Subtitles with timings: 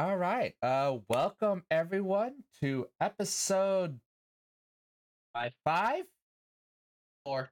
[0.00, 0.54] All right.
[0.62, 4.00] Uh welcome everyone to episode
[5.34, 5.52] Five.
[5.62, 6.04] five,
[7.26, 7.50] Four.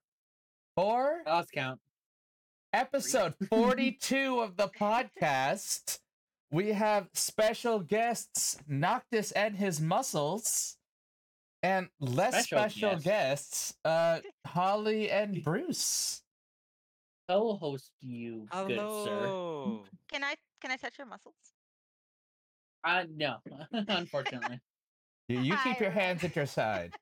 [0.74, 1.78] four, I lost count.
[2.72, 5.98] episode 42 of the podcast.
[6.50, 10.78] We have special guests, Noctis and his muscles,
[11.62, 13.04] and less Special special guests.
[13.04, 16.22] guests, uh Holly and Bruce.
[17.28, 18.76] Co-host you, good sir.
[18.78, 19.84] Hello.
[20.10, 21.34] Can I can I touch your muscles?
[22.84, 23.36] Uh, no,
[23.72, 24.60] unfortunately.
[25.30, 26.94] You, you keep your hands at your side.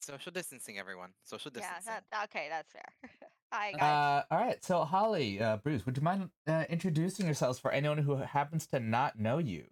[0.00, 1.10] Social distancing, everyone.
[1.24, 1.92] Social yeah, distancing.
[2.12, 3.10] that, okay, that's fair.
[3.52, 3.82] Hi guys.
[3.82, 4.64] Uh, all right.
[4.64, 8.78] So, Holly, uh, Bruce, would you mind uh, introducing yourselves for anyone who happens to
[8.78, 9.64] not know you?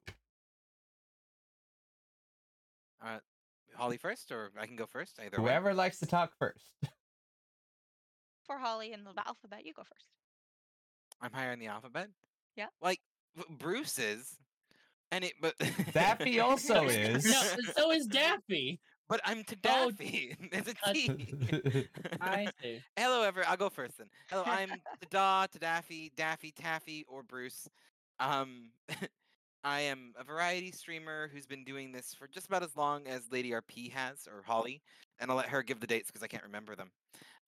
[3.00, 3.18] Uh,
[3.76, 5.20] Holly first, or I can go first.
[5.20, 5.42] Either way.
[5.45, 6.72] Whoever likes to talk first.
[8.46, 10.08] For Holly in the alphabet, you go first.
[11.20, 12.08] I'm higher in the alphabet.
[12.56, 12.66] Yeah.
[12.80, 13.02] Like B-
[13.58, 14.36] Bruce is,
[15.10, 15.54] and it, but
[15.92, 17.24] Daffy also is.
[17.24, 17.42] no,
[17.76, 18.80] so is Daffy.
[19.09, 20.34] But I'm to Oh, Daffy.
[20.51, 21.88] There's a uh, T.
[22.20, 22.82] I see.
[22.96, 23.45] Hello, ever.
[23.46, 24.09] I'll go first then.
[24.29, 27.68] Hello, I'm to Da, to Daffy, Daffy, Taffy, or Bruce.
[28.18, 28.73] Um,
[29.62, 33.23] I am a variety streamer who's been doing this for just about as long as
[33.30, 34.82] Lady RP has, or Holly,
[35.20, 36.90] and I'll let her give the dates because I can't remember them.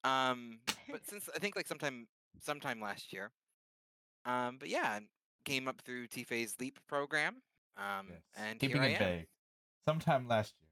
[0.04, 2.06] Um, but since I think like sometime,
[2.40, 3.32] sometime last year.
[4.24, 5.00] Um, but yeah, I
[5.44, 7.36] came up through T-Phase Leap program.
[7.76, 8.18] Um, Yes.
[8.36, 9.18] and Keeping here it I am.
[9.18, 9.26] vague.
[9.86, 10.68] Sometime last year.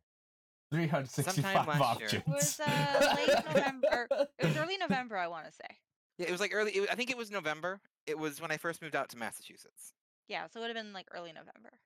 [0.72, 1.82] 365 Sometime year.
[1.84, 2.12] options.
[2.14, 4.08] It was, uh, late November.
[4.38, 5.78] It was early November, I want to say.
[6.18, 6.72] Yeah, it was like early.
[6.72, 7.80] It, I think it was November.
[8.06, 9.92] It was when I first moved out to Massachusetts.
[10.28, 11.78] Yeah, so it would have been like early November.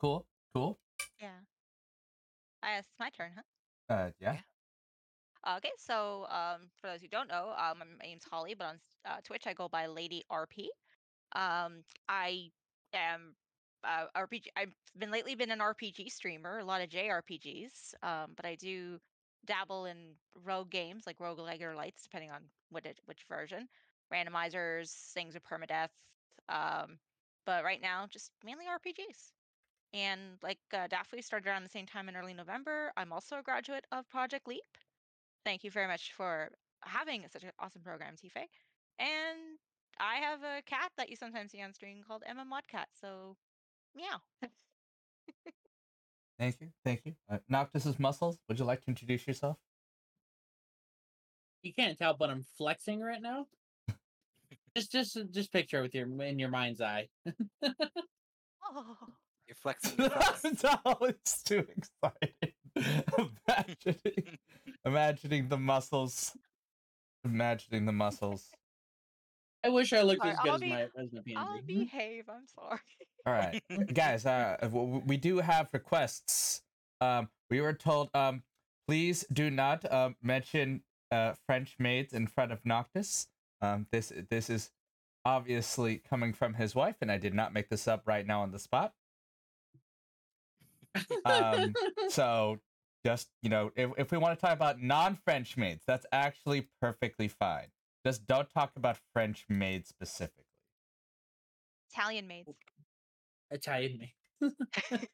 [0.00, 0.26] cool.
[0.54, 0.78] Cool.
[1.20, 1.28] Yeah.
[2.62, 3.94] I guess it's my turn, huh?
[3.94, 4.38] Uh, yeah.
[5.56, 9.16] Okay, so um, for those who don't know, um, my name's Holly, but on uh,
[9.24, 10.66] Twitch I go by Lady RP.
[11.34, 12.50] Um, I
[12.92, 13.34] am
[13.84, 14.46] uh, RPG.
[14.56, 18.98] I've been lately been an RPG streamer, a lot of JRPGs, um, but I do
[19.46, 19.96] dabble in
[20.44, 23.68] rogue games like roguelike or lights, depending on what it, which version.
[24.12, 25.90] Randomizers, things with permadeath.
[26.48, 26.98] Um,
[27.46, 29.32] but right now, just mainly RPGs.
[29.92, 32.92] And like uh, Daffy started around the same time in early November.
[32.96, 34.62] I'm also a graduate of Project Leap
[35.44, 36.50] thank you very much for
[36.82, 38.46] having such an awesome program, tFay.
[38.98, 39.58] And
[40.00, 42.86] I have a cat that you sometimes see on screen called Emma Modcat.
[43.00, 43.36] So,
[43.94, 44.20] meow.
[46.38, 46.68] Thank you.
[46.84, 47.14] Thank you.
[47.30, 49.58] Uh, Noctis's muscles, would you like to introduce yourself?
[51.62, 53.46] You can't tell, but I'm flexing right now.
[54.74, 57.08] just, just, just picture it with your in your mind's eye.
[58.64, 58.96] Oh,
[59.46, 59.98] You're flexing.
[59.98, 60.44] your flex.
[61.02, 62.54] It's too excited.
[63.46, 64.38] imagining,
[64.86, 66.32] imagining the muscles.
[67.24, 68.48] Imagining the muscles.
[69.62, 72.24] I wish I looked Sorry, as good I'll as be- my as my I'll behave.
[72.28, 72.80] I'm sorry.
[73.26, 73.62] All right,
[73.94, 74.24] guys.
[74.24, 74.56] Uh,
[75.06, 76.62] we do have requests.
[77.00, 78.42] Um, we were told, um,
[78.88, 83.28] please do not um mention uh French maids in front of Noctis.
[83.60, 84.70] Um, this this is
[85.24, 88.52] obviously coming from his wife, and I did not make this up right now on
[88.52, 88.94] the spot.
[91.24, 91.74] Um,
[92.08, 92.58] so
[93.04, 97.28] just you know, if if we want to talk about non-French maids, that's actually perfectly
[97.28, 97.68] fine.
[98.06, 100.44] Just don't talk about French maids specifically.
[101.92, 102.48] Italian maids.
[103.50, 104.52] Italian maid.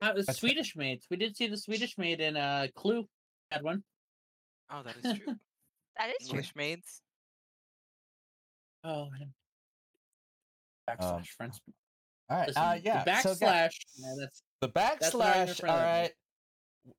[0.00, 1.06] Uh, the That's- Swedish maids.
[1.10, 3.08] We did see the Swedish maid in uh Clue.
[3.50, 3.82] Had one.
[4.70, 5.34] Oh, that is true.
[5.98, 6.36] That is true.
[6.36, 7.02] English maids.
[8.84, 9.32] Oh, man.
[10.88, 11.56] Um, backslash French.
[12.30, 12.46] All right.
[12.46, 13.02] Listen, uh, the yeah.
[13.22, 13.70] so guys- backslash.
[13.98, 15.60] yeah, that's The That's an argument backslash.
[15.60, 16.02] for All another day.
[16.02, 16.12] right.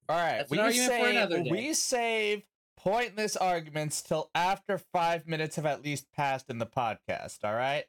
[0.10, 0.38] All right.
[0.40, 1.52] That's an we argument for save another day.
[1.52, 2.44] we save
[2.80, 7.40] pointless arguments till after five minutes have at least passed in the podcast.
[7.44, 7.84] All right.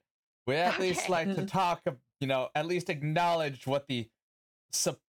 [0.46, 1.82] We at least like to talk.
[2.20, 4.08] You know, at least acknowledge what the
[4.72, 5.00] sup-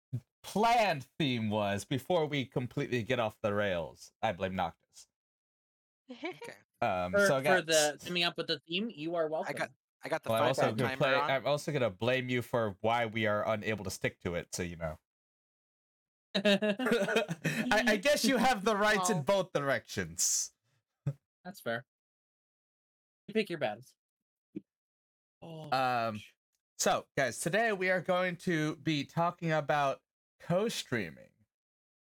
[0.44, 4.12] planned theme was before we completely get off the rails.
[4.22, 5.08] I blame Noctis.
[6.12, 6.38] Okay.
[6.84, 7.12] Um.
[7.12, 8.92] for, so for the coming up with the theme.
[8.92, 9.56] You are welcome.
[9.56, 9.70] got
[10.04, 11.36] I got the well, I'm five also minute gonna timer play.
[11.36, 14.48] I'm also gonna blame you for why we are unable to stick to it.
[14.52, 14.98] So you know.
[16.46, 20.52] I, I guess you have the rights in both directions.
[21.46, 21.86] That's fair.
[23.28, 23.94] You pick your battles.
[25.42, 25.70] Oh, Um,
[26.16, 26.34] gosh.
[26.78, 30.02] so, guys, today we are going to be talking about
[30.42, 31.26] co-streaming.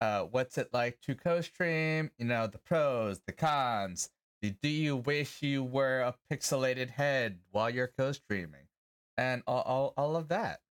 [0.01, 2.11] Uh, what's it like to co-stream?
[2.17, 4.09] You know, the pros, the cons.
[4.41, 8.67] Do do you wish you were a pixelated head while you're co-streaming,
[9.17, 10.61] and all, all, all of that.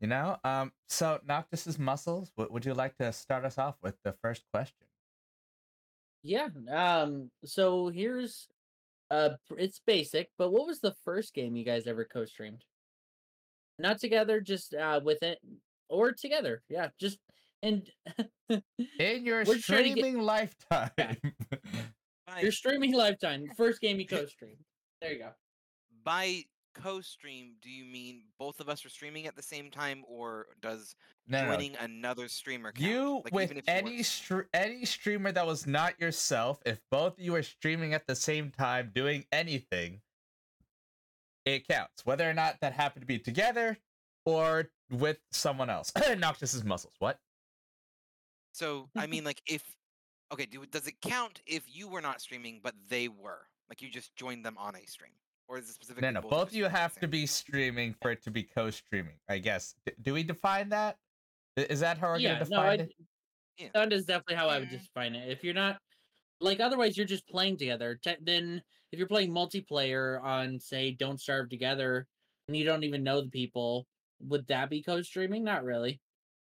[0.00, 0.72] You know, um.
[0.88, 2.32] So, Noctis's muscles.
[2.34, 4.86] What would you like to start us off with the first question?
[6.22, 6.48] Yeah.
[6.70, 7.30] Um.
[7.44, 8.48] So here's
[9.10, 12.64] Uh, it's basic, but what was the first game you guys ever co-streamed?
[13.78, 15.38] Not together, just uh with it,
[15.88, 16.62] or together.
[16.68, 17.18] Yeah, just
[17.62, 17.90] and
[18.48, 20.90] In your We're get- streaming lifetime.
[22.26, 24.64] By, your streaming lifetime, first game you co-streamed.
[25.02, 25.30] There you go.
[26.04, 26.44] by
[26.82, 30.94] co-stream, do you mean both of us are streaming at the same time, or does
[31.26, 31.52] no, no, no.
[31.52, 32.90] joining another streamer count?
[32.90, 36.80] You Like, with even if you any str- any streamer that was not yourself, if
[36.90, 40.00] both of you are streaming at the same time doing anything,
[41.44, 42.04] it counts.
[42.04, 43.78] Whether or not that happened to be together
[44.24, 45.92] or with someone else.
[46.18, 46.94] Noctis's muscles.
[46.98, 47.18] What?
[48.52, 49.62] So I mean, like, if
[50.32, 53.46] okay, do, does it count if you were not streaming but they were?
[53.68, 55.12] Like, you just joined them on a stream,
[55.50, 56.06] or is it specifically?
[56.06, 56.20] No, no.
[56.22, 58.30] both Both of of you streaming at the have to be streaming for it to
[58.30, 59.14] be co-streaming.
[59.28, 59.74] I guess.
[59.84, 60.96] D- do we define that?
[61.56, 62.92] Is that how we're yeah, gonna define I, it?
[63.58, 63.68] Yeah.
[63.74, 64.82] that is definitely how I would Mhm.
[64.82, 65.28] define it.
[65.30, 65.78] If you're not
[66.40, 67.96] like, otherwise you're just playing together.
[68.02, 68.62] Te- then
[68.92, 72.06] if you're playing multiplayer on, say, Don't Starve Together,
[72.48, 73.86] and you don't even know the people,
[74.20, 75.44] would that be co-streaming?
[75.44, 76.00] Not really.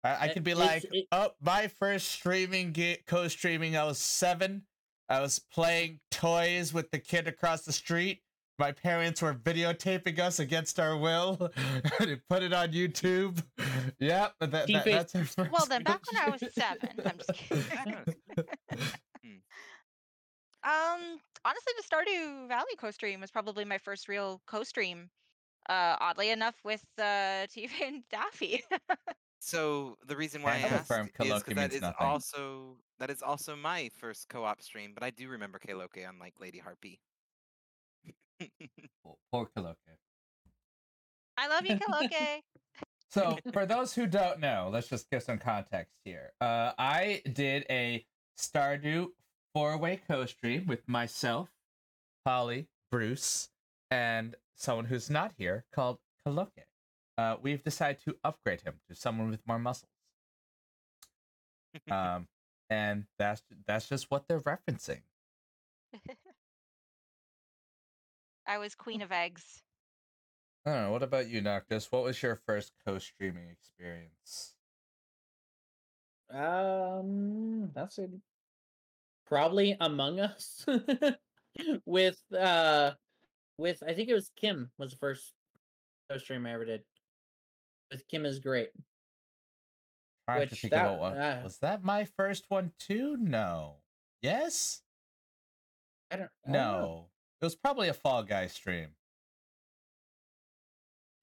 [0.04, 4.00] I, I could be it's- like, it- oh, my first streaming ga- co-streaming, I was
[4.00, 4.66] seven.
[5.08, 8.22] I was playing toys with the kid across the street.
[8.60, 11.52] My parents were videotaping us against our will.
[12.00, 13.44] they put it on YouTube.
[14.00, 17.18] Yep, but that, that, that's our first Well, then, back when I was seven, I'm
[17.18, 17.96] just kidding.
[20.64, 25.10] Um, honestly, the Stardew Valley co-stream was probably my first real co-stream.
[25.70, 28.64] Uh, oddly enough, with uh, TV and Daffy.
[29.40, 32.08] So the reason why I asked confirm is because Kaloki that means is nothing.
[32.08, 36.62] also that is also my first co-op stream, but I do remember Kaloke unlike Lady
[36.62, 36.98] RP.
[39.32, 39.76] Poor Kaloke.
[41.38, 42.42] I love you, Kaloke.
[43.10, 46.34] So, for those who don't know, let's just give some context here.
[46.42, 48.06] Uh, I did a
[48.38, 49.08] Stardew
[49.54, 51.48] four-way co-stream with myself,
[52.26, 53.48] Holly, Bruce,
[53.90, 56.66] and someone who's not here called Kaloke.
[57.18, 59.90] Uh, we've decided to upgrade him to someone with more muscles.
[61.92, 62.28] Um,
[62.70, 65.02] and that's that's just what they're referencing.
[68.48, 69.62] I was queen of eggs.
[70.66, 70.92] I don't know.
[70.92, 71.92] What about you, Noctis?
[71.92, 74.54] What was your first co-streaming experience?
[76.34, 78.08] Um, that's a
[79.26, 80.66] probably Among Us
[81.86, 82.92] with uh
[83.58, 85.34] with I think it was Kim was the first
[86.10, 86.82] co-stream I ever did.
[87.92, 88.70] With Kim is great.
[90.28, 91.18] Trying to Which think that- about one.
[91.18, 93.16] uh, was that my first one too?
[93.18, 93.76] No.
[94.22, 94.82] Yes.
[96.12, 96.80] I don't I don't know.
[96.82, 97.06] No.
[97.42, 98.90] It was probably a Fall Guy stream.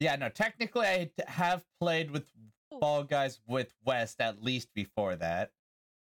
[0.00, 2.30] Yeah, no, technically I have played with
[2.72, 2.78] Ooh.
[2.78, 5.52] Fall Guys with West at least before that.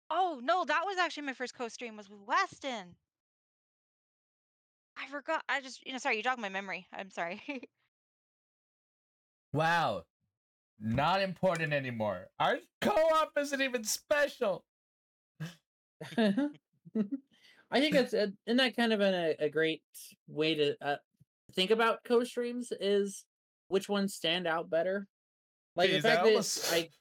[0.09, 2.95] Oh no, that was actually my first co-stream was with Weston.
[4.97, 5.43] I forgot.
[5.49, 6.87] I just, you know, sorry, you jogged my memory.
[6.93, 7.41] I'm sorry.
[9.53, 10.05] Wow.
[10.79, 12.27] Not important anymore.
[12.39, 14.65] Our co-op isn't even special.
[17.73, 19.81] I think that's a, isn't that kind of a, a great
[20.27, 20.95] way to uh,
[21.55, 23.25] think about co-streams is
[23.67, 25.07] which ones stand out better.
[25.75, 26.91] Like the fact that almost- it's, like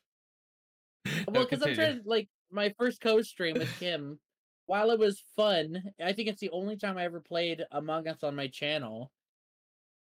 [1.28, 4.19] well, because I'm trying like my first co-stream with Kim.
[4.66, 8.22] while it was fun, I think it's the only time I ever played Among Us
[8.22, 9.10] on my channel.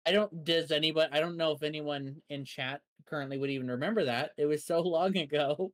[0.05, 4.05] I don't does anybody I don't know if anyone in chat currently would even remember
[4.05, 4.31] that.
[4.37, 5.71] It was so long ago.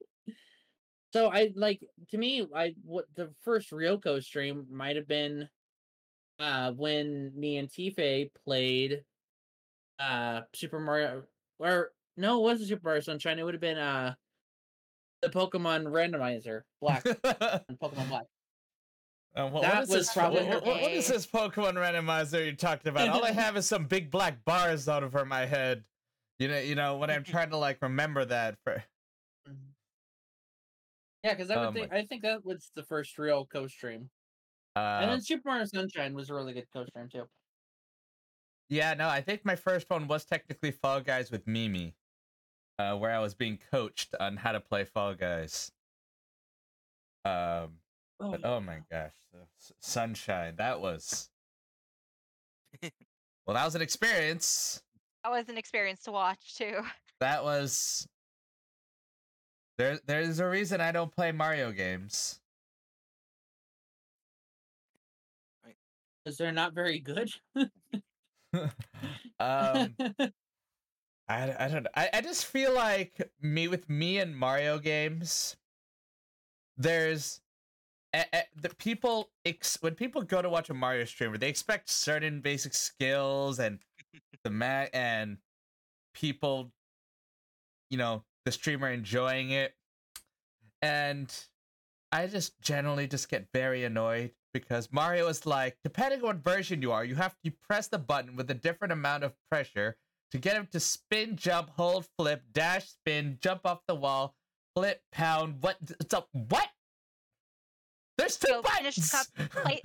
[1.14, 5.50] So I like to me I what the first real co-stream might have been
[6.40, 9.04] uh when me and tFay played
[10.00, 11.24] uh Super Mario
[11.58, 13.40] or no, it wasn't Super Mario Sunshine.
[13.40, 14.14] It would have been uh
[15.22, 18.26] the Pokemon randomizer, Black and Pokemon Black.
[19.34, 22.90] What- what That was this- probably what- what- what is this Pokemon randomizer you're talking
[22.90, 23.10] about?
[23.10, 25.84] All I have is some big black bars out over my head.
[26.40, 28.84] You know, you know when I'm trying to like remember that for.
[31.24, 34.10] Yeah, because I would my- think I think that was the first real co-stream,
[34.76, 37.30] and Uh, then Super Mario Sunshine was a really good co-stream too.
[38.70, 41.96] yeah, no, I think my first one was technically Fall Guys with Mimi,
[42.78, 45.72] uh, where I was being coached on how to play Fall Guys.
[47.26, 47.82] Um,
[48.22, 49.14] Oh, but oh my gosh,
[49.80, 51.30] Sunshine, that was.
[52.82, 54.82] well, that was an experience.
[55.26, 56.82] That was an experience to watch too.
[57.20, 58.08] that was
[59.80, 62.42] there there's a reason I don't play Mario games.
[66.24, 67.32] because they're not very good.
[69.40, 69.96] um
[71.30, 71.90] I, I don't know.
[71.96, 75.58] I, I just feel like me with me and Mario games
[76.78, 77.42] there's
[78.14, 81.90] a- a- the people ex- when people go to watch a Mario streamer, they expect
[81.90, 83.80] certain basic skills and
[84.44, 85.38] the ma- and
[86.14, 86.72] people,
[87.90, 89.76] you know, the streamer enjoying it,
[90.82, 91.32] and
[92.12, 96.82] I just generally just get very annoyed because Mario is like, depending on what version
[96.82, 99.98] you are, you have to press the button with a different amount of pressure
[100.32, 104.34] to get him to spin, jump, hold, flip, dash, spin, jump off the wall,
[104.76, 105.58] flip, pound.
[105.62, 105.78] What?
[106.00, 106.68] It's a what?
[108.18, 109.12] There's two So buttons.
[109.12, 109.82] cup, play-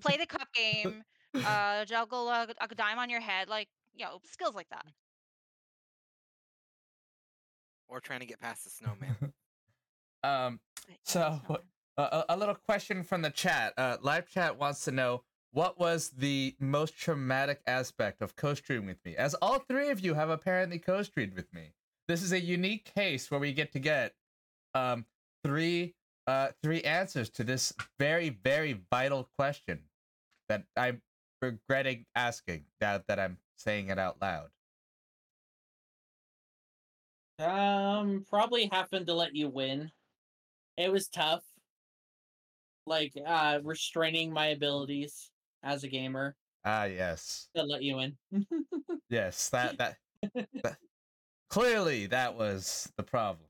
[0.00, 1.02] Play the cup game.
[1.34, 4.84] Uh, juggle a, a dime on your head, like you know, skills like that.
[7.92, 9.16] Or trying to get past the snowman.
[10.24, 10.60] um.
[11.04, 11.64] So, yeah, it's what-
[11.98, 13.74] not- A, little question from the chat.
[13.76, 15.22] Uh, live chat wants to know
[15.52, 20.14] what was the most traumatic aspect of co-streaming with me, as all three of you
[20.14, 21.74] have apparently co-streamed with me.
[22.08, 24.14] This is a unique case where we get to get
[24.74, 25.04] um
[25.44, 25.94] three
[26.26, 29.80] uh three answers to this very very vital question
[30.48, 31.02] that I'm
[31.42, 34.48] regretting asking now that I'm saying it out loud.
[37.42, 39.90] Um, probably happened to let you win.
[40.76, 41.42] It was tough.
[42.86, 45.30] Like uh restraining my abilities
[45.62, 48.16] as a gamer Ah, yes, to let you win.
[49.10, 49.96] yes, that that,
[50.62, 50.76] that
[51.50, 53.46] clearly that was the problem.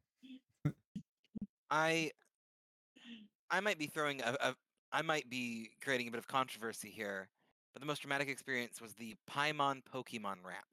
[1.71, 2.11] I
[3.51, 4.55] I might be throwing a, a
[4.93, 7.29] I might be creating a bit of controversy here,
[7.75, 10.67] but the most dramatic experience was the Paimon Pokemon rap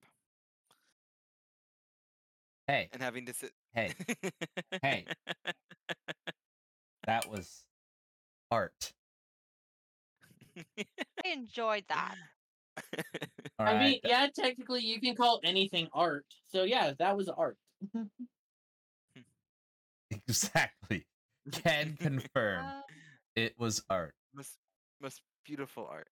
[2.70, 3.52] Hey, and having to sit.
[3.74, 3.96] hey,
[4.84, 5.08] Hey.
[7.08, 7.66] that was
[8.52, 8.94] art.
[10.56, 12.16] I enjoyed that.
[13.58, 13.80] All I right.
[13.80, 16.28] mean, yeah, technically you can call anything art.
[16.46, 17.58] So yeah, that was art.
[20.12, 21.08] exactly.
[21.52, 22.82] Can confirm Uh,
[23.36, 24.14] it was art.
[24.32, 24.60] most
[25.02, 26.10] most beautiful art.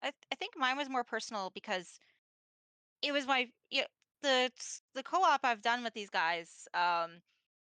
[0.00, 1.98] I, th- I think mine was more personal because
[3.02, 3.86] it was my yeah,
[4.22, 4.50] the
[4.94, 6.68] the co-op I've done with these guys.
[6.74, 7.22] Um,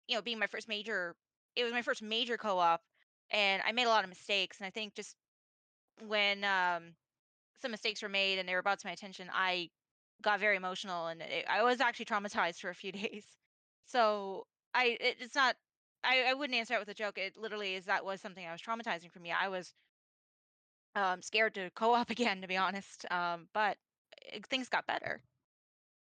[0.06, 1.16] you know, being my first major,
[1.56, 2.82] it was my first major co-op,
[3.30, 4.58] and I made a lot of mistakes.
[4.58, 5.16] And I think just
[6.06, 6.94] when um
[7.60, 9.70] some mistakes were made and they were brought to my attention, I
[10.22, 13.24] got very emotional, and it, I was actually traumatized for a few days.
[13.86, 15.56] So I it, it's not.
[16.04, 17.18] I, I wouldn't answer it with a joke.
[17.18, 19.32] It literally is that was something that was traumatizing for me.
[19.32, 19.74] I was
[20.94, 23.06] um, scared to co-op again, to be honest.
[23.10, 23.76] Um, but
[24.34, 25.22] uh, things got better.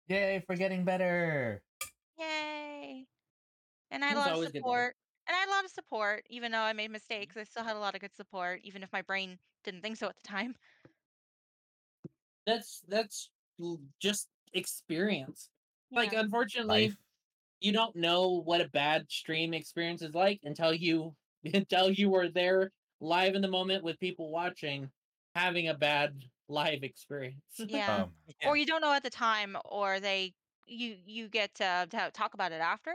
[0.07, 1.61] Yay for getting better.
[2.19, 3.07] Yay!
[3.91, 4.63] And I had a lot of always get better.
[4.63, 4.95] support.
[5.27, 7.31] And I had a lot of support, even though I made mistakes.
[7.31, 7.39] Mm-hmm.
[7.39, 10.07] I still had a lot of good support, even if my brain didn't think so
[10.07, 10.55] at the time.
[12.45, 13.29] That's that's
[13.99, 15.49] just experience.
[15.91, 16.97] Like unfortunately, Life.
[17.59, 21.15] you don't know what a bad stream experience is like until you
[21.53, 22.71] until you were there
[23.01, 24.89] live in the moment with people watching
[25.33, 26.13] having a bad
[26.47, 27.41] live experience.
[27.57, 28.03] yeah.
[28.03, 28.11] Um,
[28.41, 28.49] Yeah.
[28.49, 30.33] Or you don't know at the time, or they
[30.67, 32.93] you you get to, to talk about it after.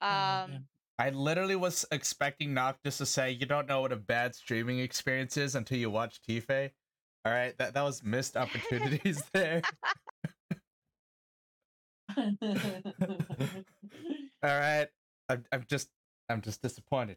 [0.00, 0.66] Oh, Um, man.
[0.98, 5.36] I literally was expecting Noctis to say, "You don't know what a bad streaming experience
[5.36, 6.70] is until you watch tFay."
[7.24, 9.62] All right, that that was missed opportunities there.
[12.16, 12.34] All
[14.42, 14.86] right,
[15.28, 15.88] I'm I'm just
[16.28, 17.16] I'm just disappointed.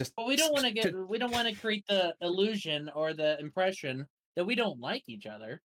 [0.00, 3.12] Just but we don't want to get we don't want to create the illusion or
[3.12, 4.06] the impression
[4.38, 5.60] that we don't like each other.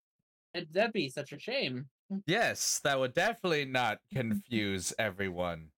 [0.55, 1.89] It, that'd be such a shame.
[2.11, 2.23] Mm.
[2.27, 5.69] Yes, that would definitely not confuse everyone.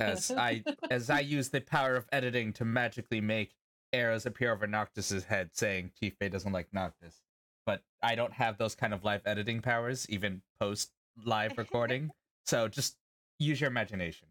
[0.00, 3.54] As I as I use the power of editing to magically make
[3.92, 7.22] arrows appear over Noctis's head saying tFay doesn't like Noctis.
[7.64, 10.90] But I don't have those kind of live editing powers, even post
[11.24, 12.10] live recording.
[12.46, 12.96] so just
[13.38, 14.26] use your imagination.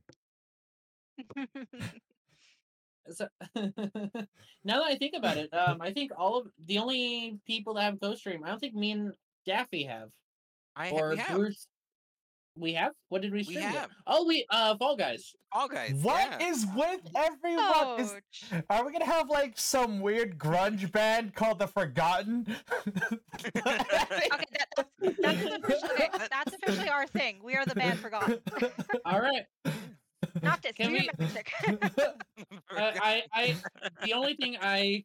[3.12, 7.74] So, now that I think about it, um, I think all of the only people
[7.76, 9.14] that have Ghost Stream, I don't think me and
[9.46, 10.10] Daffy have,
[10.76, 11.68] I ha- or we have Bruce.
[12.56, 12.92] We have.
[13.08, 13.60] What did we stream?
[13.60, 13.74] yet?
[13.74, 13.90] have.
[14.06, 15.34] Oh, we uh, Fall Guys.
[15.54, 15.94] all guys.
[16.02, 16.50] What yeah.
[16.50, 18.02] is with everyone?
[18.02, 18.14] Is,
[18.70, 22.46] are we gonna have like some weird grunge band called the Forgotten?
[22.78, 23.88] Okay, that,
[24.76, 27.40] that's, that's, officially, that's officially our thing.
[27.44, 28.40] We are the band forgotten.
[29.06, 29.46] All right.
[30.42, 31.52] Noctis, do Can your we- magic.
[32.72, 33.56] I, I,
[34.06, 35.04] the only thing I,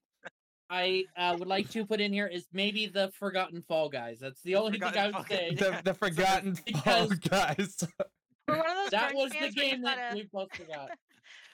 [0.71, 4.19] I uh, would like to put in here is maybe the Forgotten Fall Guys.
[4.21, 5.55] That's the only thing I would Fall say.
[5.55, 7.77] The the Forgotten Fall Guys.
[8.49, 10.91] We're one of those That was the bands you've game that gotta- we both forgot.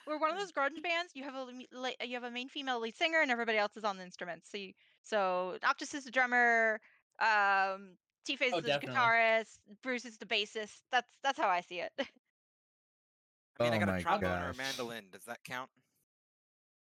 [0.07, 1.11] We're one of those grunge bands.
[1.13, 3.77] You have a le- le- you have a main female lead singer, and everybody else
[3.77, 4.49] is on the instruments.
[4.51, 6.79] So you, so Noctis is the drummer.
[7.21, 7.91] Um,
[8.25, 8.95] T-Face Oh, is the definitely.
[8.99, 9.59] guitarist.
[9.83, 10.81] Bruce is the bassist.
[10.91, 11.91] That's that's how I see it.
[13.61, 15.05] I mean, I Oh got a trombone or a mandolin.
[15.11, 15.69] Does that count?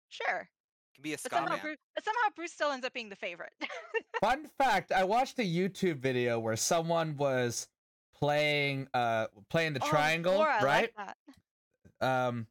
[0.08, 0.48] sure.
[0.94, 1.60] can be a But ska somehow, man.
[1.62, 3.52] Bruce, but somehow Bruce still ends up being the favorite.
[4.20, 7.68] Fun fact: I watched a YouTube video where someone was
[8.18, 10.90] playing uh playing the Oh, triangle, Laura, right?
[10.96, 11.14] Like
[12.00, 12.06] that.
[12.26, 12.46] um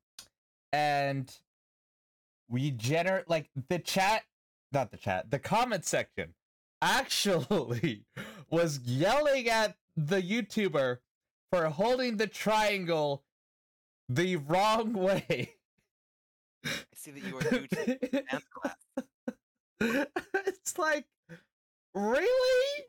[0.73, 1.31] and
[2.47, 4.23] we generate like the chat
[4.71, 6.33] not the chat the comment section
[6.81, 8.05] actually
[8.49, 10.97] was yelling at the youtuber
[11.51, 13.23] for holding the triangle
[14.09, 15.55] the wrong way
[16.65, 17.97] I see that you are new to
[18.29, 18.77] dance class.
[20.45, 21.05] it's like
[21.93, 22.85] really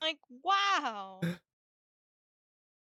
[0.00, 1.20] Like, wow.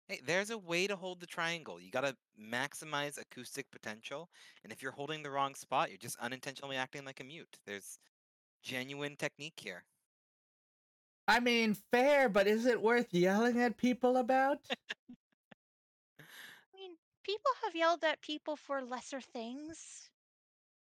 [0.08, 1.80] Hey, there's a way to hold the triangle.
[1.80, 4.30] You gotta maximize acoustic potential,
[4.64, 7.58] and if you're holding the wrong spot, you're just unintentionally acting like a mute.
[7.66, 8.00] There's
[8.64, 9.86] genuine technique here.
[11.28, 14.76] i mean fair but is it worth yelling at people about I
[15.10, 15.18] mean,
[17.30, 20.10] people have yelled at people for lesser things.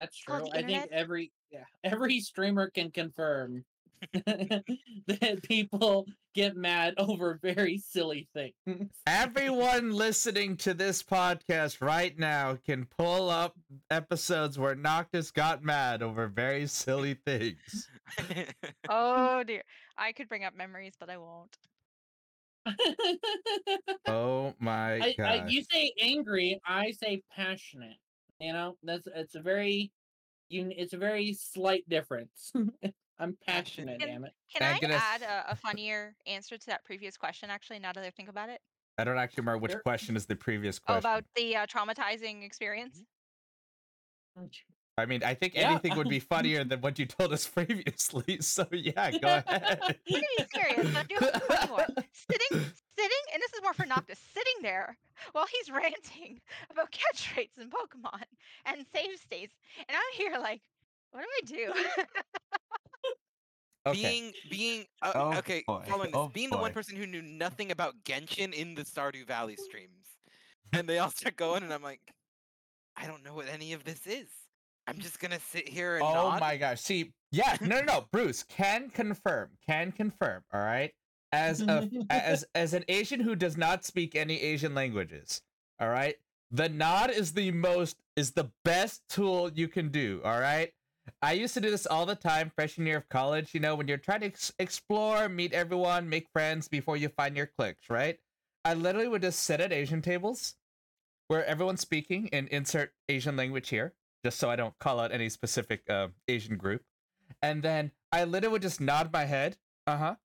[0.01, 0.47] That's true.
[0.53, 3.65] I think every yeah, every streamer can confirm
[4.13, 8.89] that people get mad over very silly things.
[9.05, 13.55] Everyone listening to this podcast right now can pull up
[13.91, 17.89] episodes where Noctis got mad over very silly things.
[18.89, 19.63] Oh dear.
[19.97, 21.57] I could bring up memories, but I won't.
[24.07, 25.25] Oh my I, god.
[25.27, 27.97] I, you say angry, I say passionate.
[28.39, 29.91] You know, that's it's a very
[30.49, 32.51] you it's a very slight difference.
[33.19, 33.99] I'm passionate, Passionate.
[33.99, 34.31] damn it.
[34.55, 37.49] Can I'm I gonna- add a, a funnier answer to that previous question?
[37.49, 38.61] Actually, now that I think about it,
[38.97, 39.81] I don't actually remember which Sure.
[39.81, 40.99] question is the previous oh, question.
[40.99, 43.03] about the uh, traumatizing experience.
[44.99, 45.71] I mean, I think Yeah.
[45.71, 48.41] anything would be funnier than what you told us previously.
[48.41, 49.79] So yeah, go ahead.
[50.07, 50.95] I'm gonna be serious.
[50.95, 51.87] I do have a funny one.
[52.31, 52.47] Sitting,
[52.97, 54.19] sitting, and this is more for Noctis.
[54.19, 54.97] Sitting there
[55.31, 58.23] while he's ranting about catch rates in Pokemon
[58.65, 60.61] and save states, and I'm here like,
[61.11, 61.73] what do I do?
[63.87, 64.01] Okay.
[64.01, 65.83] Being being uh, Oh, okay, boy.
[65.87, 69.25] following this, Oh, being the one person who knew nothing about Genshin in the Stardew
[69.25, 70.05] Valley streams,
[70.73, 72.01] and they all start going, and I'm like,
[72.95, 74.29] I don't know what any of this is.
[74.89, 76.39] I'm just gonna sit here and Oh nod.
[76.39, 76.81] my gosh.
[76.81, 78.05] See, yeah, no, no, no.
[78.11, 79.49] Bruce can confirm.
[79.67, 80.43] Can confirm.
[80.53, 80.91] All right.
[81.31, 85.41] As a as as an Asian who does not speak any Asian languages,
[85.79, 86.15] all right.
[86.51, 90.21] The nod is the most is the best tool you can do.
[90.25, 90.71] All right.
[91.21, 93.53] I used to do this all the time, freshman year of college.
[93.53, 97.35] You know, when you're trying to ex- explore, meet everyone, make friends before you find
[97.37, 98.17] your clicks, right?
[98.65, 100.55] I literally would just sit at Asian tables
[101.27, 105.29] where everyone's speaking and insert Asian language here, just so I don't call out any
[105.29, 106.83] specific uh, Asian group.
[107.41, 109.57] And then I literally would just nod my head.
[109.87, 110.15] Uh huh.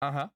[0.00, 0.28] Uh huh.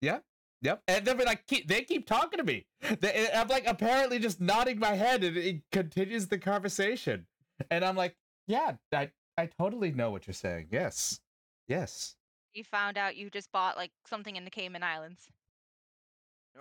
[0.00, 0.18] Yeah.
[0.62, 0.82] Yep.
[0.88, 2.66] And then be like, keep, they keep talking to me.
[3.00, 7.26] They, I'm like apparently just nodding my head, and it continues the conversation.
[7.70, 8.16] And I'm like,
[8.46, 10.68] yeah, I I totally know what you're saying.
[10.70, 11.20] Yes.
[11.68, 12.16] Yes.
[12.52, 15.28] you found out you just bought like something in the Cayman Islands.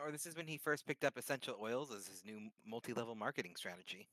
[0.01, 3.55] Or this is when he first picked up essential oils as his new multi-level marketing
[3.55, 4.07] strategy.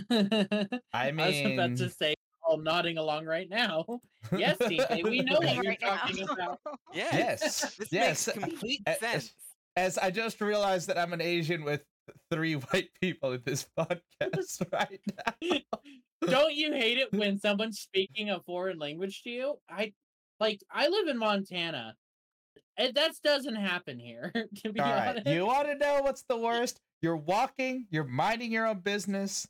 [0.10, 3.84] I I was about to say, all nodding along right now.
[4.36, 5.96] Yes, TK, we know what Doing you're right now.
[5.96, 6.58] talking about.
[6.94, 7.08] Yeah.
[7.12, 7.76] Yes.
[7.76, 8.26] This yes.
[8.26, 9.34] makes complete as- sense.
[9.76, 11.82] As I just realized that I'm an Asian with
[12.30, 15.00] three white people in this podcast right
[15.42, 15.60] now.
[16.26, 19.54] Don't you hate it when someone's speaking a foreign language to you?
[19.68, 19.92] I
[20.40, 21.96] like I live in Montana.
[22.76, 24.32] And that doesn't happen here,
[24.64, 25.08] to be All right.
[25.10, 25.26] honest.
[25.26, 26.80] You want to know what's the worst?
[27.02, 29.46] You're walking, you're minding your own business.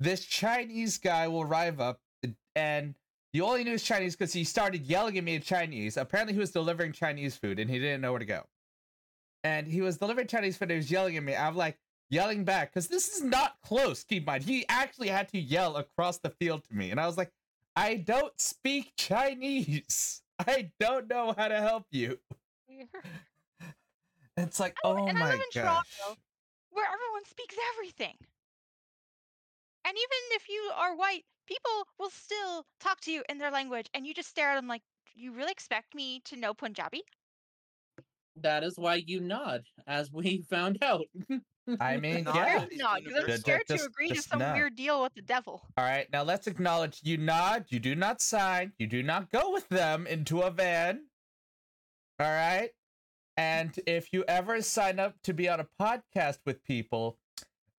[0.00, 2.00] This Chinese guy will arrive up,
[2.54, 2.94] and
[3.32, 5.96] you only knew he's Chinese because he started yelling at me in Chinese.
[5.96, 8.44] Apparently, he was delivering Chinese food and he didn't know where to go.
[9.42, 11.34] And he was delivering Chinese food and he was yelling at me.
[11.34, 11.78] I'm like,
[12.10, 14.04] yelling back because this is not close.
[14.04, 16.90] Keep in mind, he actually had to yell across the field to me.
[16.90, 17.32] And I was like,
[17.76, 20.22] I don't speak Chinese.
[20.38, 22.18] I don't know how to help you.
[24.36, 25.44] It's like, oh my gosh.
[25.52, 26.20] Toronto.
[26.70, 28.16] where everyone speaks everything.
[29.86, 33.86] And even if you are white, people will still talk to you in their language,
[33.94, 34.82] and you just stare at them like,
[35.14, 37.02] "You really expect me to know Punjabi?"
[38.36, 41.06] That is why you nod, as we found out.
[41.80, 42.62] I mean, Not yeah.
[42.64, 44.54] It's No, because I'm Ju- ju- scared just- to agree to some nod.
[44.54, 45.62] weird deal with the devil.
[45.76, 49.50] All right, now let's acknowledge you nod, you do not sign, you do not go
[49.52, 51.06] with them into a van.
[52.18, 52.70] All right?
[53.36, 57.18] And if you ever sign up to be on a podcast with people,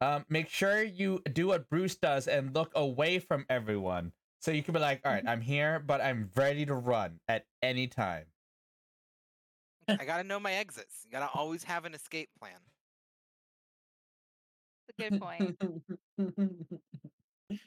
[0.02, 4.12] um, make sure you do what Bruce does and look away from everyone.
[4.40, 7.46] So you can be like, all right, I'm here, but I'm ready to run at
[7.64, 8.26] any time.
[9.88, 11.02] I gotta know my exits.
[11.04, 12.54] You gotta always have an escape plan.
[14.98, 15.58] That's a good point.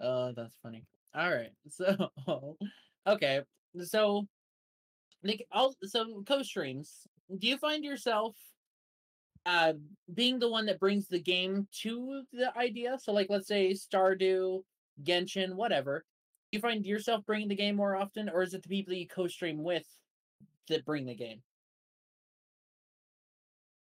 [0.00, 0.84] oh, that's funny.
[1.14, 1.50] All right.
[1.70, 2.56] So,
[3.06, 3.42] okay.
[3.84, 4.26] So,
[5.22, 7.06] like, all so co-streams.
[7.38, 8.36] Do you find yourself
[9.46, 9.74] uh
[10.12, 12.98] being the one that brings the game to the idea?
[12.98, 14.64] So, like, let's say Stardew,
[15.02, 16.04] Genshin, whatever.
[16.52, 19.06] Do you find yourself bringing the game more often, or is it the people you
[19.08, 19.86] co-stream with
[20.68, 21.42] that bring the game?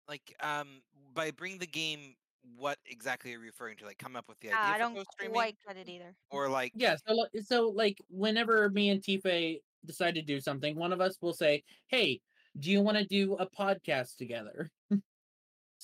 [0.08, 0.82] Like, um,
[1.14, 2.14] by bring the game,
[2.56, 3.86] what exactly are you referring to?
[3.86, 6.14] Like, come up with the Uh, idea I for don't quite get it either.
[6.30, 6.96] or like, Yeah.
[7.06, 11.32] So, so like, whenever me and tFay decide to do something, one of us will
[11.34, 12.20] say, "Hey,
[12.58, 14.70] do you want to do a podcast together?"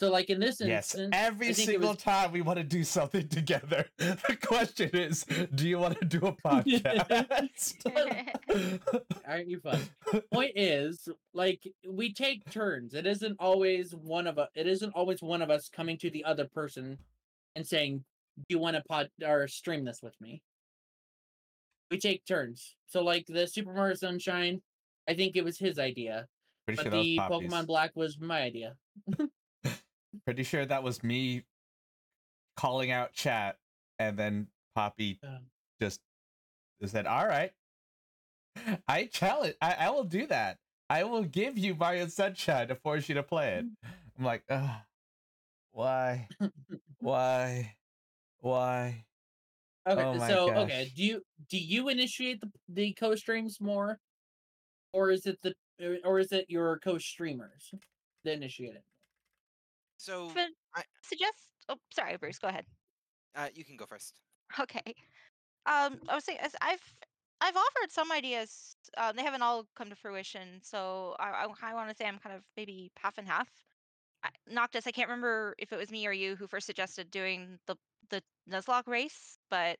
[0.00, 2.56] So, like in this Yes, instance, every I think it single was- time we want
[2.56, 3.84] to do something together.
[3.98, 7.50] The question is, do you want to do a podcast?
[9.28, 9.78] aren't you fun?
[10.32, 12.94] Point is, like, we take turns.
[12.94, 14.48] It isn't always one of us.
[14.54, 16.96] It isn't always one of us coming to the other person
[17.54, 18.02] and saying,
[18.38, 20.40] "Do you want to pod or stream this with me?"
[21.90, 22.74] We take turns.
[22.86, 24.62] So, like the Super Mario Sunshine,
[25.06, 26.26] I think it was his idea,
[26.66, 28.76] Pretty but sure the Pokemon Black was my idea.
[30.25, 31.44] Pretty sure that was me
[32.57, 33.59] calling out chat,
[33.99, 36.01] and then Poppy Um, just
[36.85, 37.53] said, "All right,
[38.88, 39.57] I challenge.
[39.61, 40.59] I, I will do that.
[40.88, 43.66] I will give you Mario Sunshine to force you to play it."
[44.18, 44.83] I'm like, Ugh,
[45.70, 46.29] why,
[46.99, 47.77] why,
[48.38, 49.07] why?
[49.87, 53.99] Okay, Oh so okay, do you do you initiate the the co-streams more,
[54.92, 57.73] or is it the or- or is it your co-streamers
[58.25, 58.85] that initiate it?
[60.00, 61.36] So But I- suggest.
[61.68, 62.38] Oh, sorry, Bruce.
[62.38, 62.64] Go ahead.
[63.36, 64.14] uh, you can go first.
[64.58, 64.94] Okay.
[65.66, 66.82] Um, I was saying, I've
[67.42, 68.74] I've offered some ideas.
[68.96, 70.60] Um, they haven't all come to fruition.
[70.62, 73.48] So I I, I want to say I'm kind of maybe half and half.
[74.24, 77.58] I, Noctis, I can't remember if it was me or you who first suggested doing
[77.66, 77.76] the
[78.08, 79.78] the Nuzlocke race, but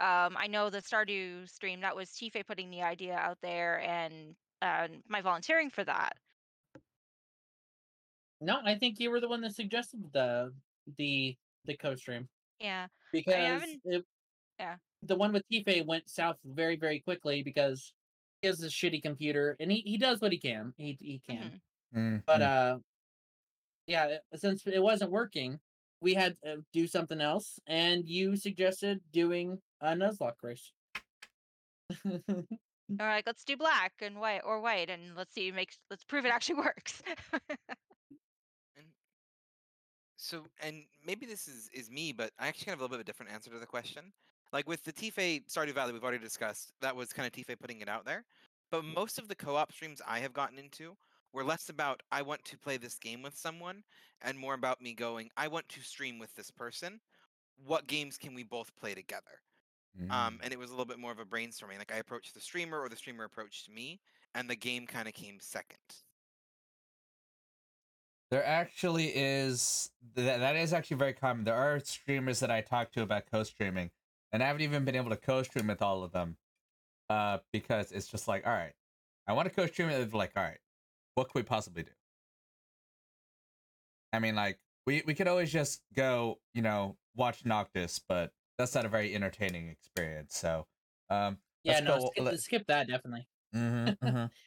[0.00, 4.34] um, I know the Stardew stream that was tFay putting the idea out there and
[4.62, 6.16] uh, my volunteering for that.
[8.44, 10.52] No, I think you were the one that suggested the
[10.98, 12.28] the the co-stream
[12.60, 12.86] Yeah.
[13.12, 14.04] because it,
[14.58, 14.76] yeah.
[15.02, 17.94] the one with tFay went south very very quickly because
[18.42, 21.60] he has a shitty computer and he, he does what he can he he can
[21.94, 21.98] mhm.
[21.98, 22.74] Mm, but mm.
[22.74, 22.78] uh
[23.86, 25.58] yeah since it wasn't working
[26.04, 30.72] we had to do something else and you suggested doing a Nuzlocke race.
[32.04, 36.26] All right, let's do black and white or white, and let's see make let's prove
[36.26, 37.02] it actually works.
[40.24, 43.00] So, and maybe this is is me, but I actually have a little bit of
[43.02, 44.12] a different answer to the question.
[44.52, 47.80] Like with the tFay Stardew Valley, we've already discussed that was kind of tFay putting
[47.82, 48.24] it out there.
[48.70, 50.96] But most of the co-op streams I have gotten into
[51.34, 53.84] were less about I want to play this game with someone,
[54.22, 57.00] and more about me going I want to stream with this person.
[57.66, 59.42] What games can we both play together?
[60.10, 60.44] Um, Mm.
[60.44, 61.78] and it was a little bit more of a brainstorming.
[61.78, 64.00] Like I approached the streamer, or the streamer approached me,
[64.34, 65.78] and the game kind of came second.
[68.30, 71.44] There actually is that that is actually very common.
[71.44, 73.90] There are streamers that I talk to about co-streaming,
[74.32, 76.36] and I haven't even been able to co-stream with all of them,
[77.10, 78.72] uh, because it's just like, all right,
[79.26, 79.98] I want to co-stream it.
[80.10, 80.58] They're like, all right,
[81.14, 81.90] what could we possibly do?
[84.12, 88.74] I mean, like we we could always just go, you know, watch Noctis, but that's
[88.74, 90.36] not a very entertaining experience.
[90.36, 90.66] So,
[91.10, 93.26] um, yeah, no, go- skip, let- skip that definitely.
[93.54, 94.30] mhm, mhm.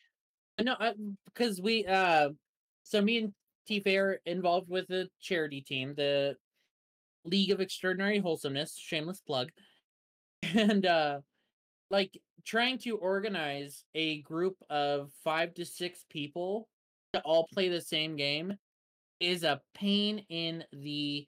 [0.60, 2.32] No, I, because we uh,
[2.82, 3.34] so me and
[3.68, 6.36] T Fair involved with the charity team, the
[7.26, 9.50] League of Extraordinary Wholesomeness, shameless plug,
[10.44, 11.20] and uh,
[11.90, 16.68] like trying to organize a group of five to six people
[17.14, 18.56] to all play the same game
[19.20, 21.28] is a pain in the.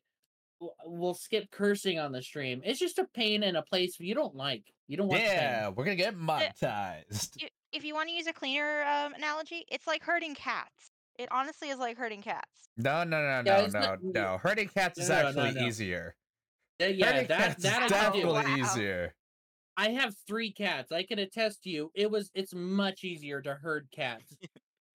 [0.85, 2.61] We'll skip cursing on the stream.
[2.65, 4.63] It's just a pain in a place you don't like.
[4.89, 5.21] You don't want.
[5.21, 7.37] yeah, we're gonna get monetized.
[7.71, 10.91] If you want to use a cleaner um, analogy, it's like herding cats.
[11.19, 12.47] It honestly is like herding cats.
[12.77, 14.37] No, no, no, Yeah, no, it's no, not- no.
[14.41, 15.67] Herding cats is No, no, no, actually no.
[15.67, 16.15] easier.
[16.81, 18.21] Uh, Yeah, Herding that cats that is I can do.
[18.21, 18.57] definitely Wow.
[18.57, 19.15] easier.
[19.75, 20.91] I have three cats.
[20.93, 21.91] I can attest to you.
[21.93, 22.31] It was.
[22.33, 24.33] It's much easier to herd cats.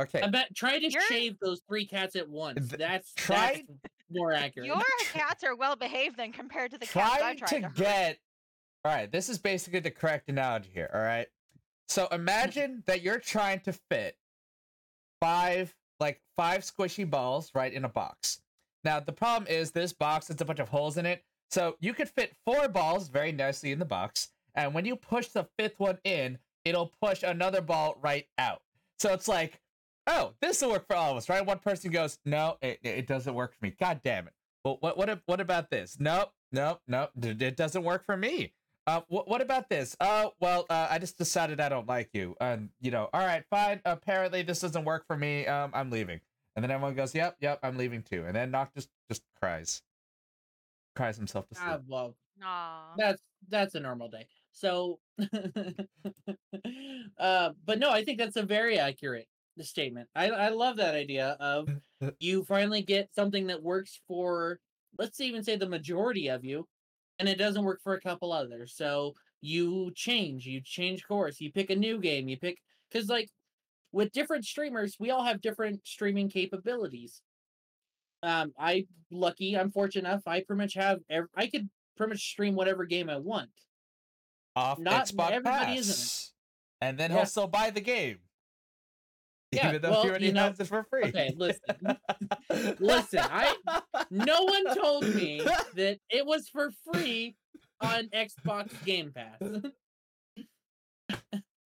[0.00, 0.54] Okay, I bet.
[0.56, 2.68] Try to You're- shave those three cats at once.
[2.68, 4.66] That's try- that's more accurate.
[4.66, 4.82] Your
[5.12, 7.76] cats are well behaved then compared to the cats I try tried to to herd.
[7.76, 8.18] get.
[8.84, 10.90] All right, this is basically the correct analogy here.
[10.92, 11.28] All right,
[11.88, 14.16] so imagine that you're trying to fit
[15.20, 18.40] five, like five squishy balls, right, in a box.
[18.82, 21.94] Now the problem is this box has a bunch of holes in it, so you
[21.94, 25.78] could fit four balls very nicely in the box, and when you push the fifth
[25.78, 28.62] one in, it'll push another ball right out.
[28.98, 29.60] So it's like,
[30.06, 31.44] oh, this will work for all of us, right?
[31.44, 33.74] One person goes, no, it, it doesn't work for me.
[33.78, 34.32] God damn it.
[34.64, 35.98] Well, what what what about this?
[36.00, 37.10] Nope, nope, nope.
[37.22, 38.54] It doesn't work for me.
[38.86, 39.96] Uh, wh- what about this?
[40.00, 43.44] Oh, well, uh, I just decided I don't like you, and you know, all right,
[43.48, 43.80] fine.
[43.84, 45.46] Apparently, this doesn't work for me.
[45.46, 46.20] Um, I'm leaving.
[46.56, 49.82] And then everyone goes, "Yep, yep, I'm leaving too." And then Noct just just cries,
[50.94, 51.66] cries himself to sleep.
[51.66, 52.94] Ah, well, Aw.
[52.96, 54.26] that's that's a normal day.
[54.52, 55.00] So,
[57.18, 59.28] uh, but no, I think that's a very accurate
[59.60, 60.08] statement.
[60.14, 61.68] I I love that idea of
[62.20, 64.60] you finally get something that works for
[64.98, 66.68] let's even say the majority of you,
[67.18, 68.74] and it doesn't work for a couple others.
[68.76, 72.58] So you change, you change course, you pick a new game, you pick
[72.90, 73.28] because like
[73.92, 77.22] with different streamers, we all have different streaming capabilities.
[78.22, 80.22] Um, I lucky, I'm fortunate enough.
[80.26, 81.00] I pretty much have.
[81.10, 83.50] Ev- I could pretty much stream whatever game I want.
[84.56, 85.94] Off not Xbox everybody isn't.
[85.94, 86.32] Pass,
[86.80, 87.18] and then Yeah.
[87.18, 88.18] he'll still buy the game,
[89.62, 91.04] Yeah, even though well, he already you know- has it for free.
[91.04, 91.60] Okay, listen.
[92.80, 93.56] Listen, I-
[94.10, 95.40] No one told me
[95.74, 97.36] that it was for free
[97.80, 99.40] on Xbox Game Pass.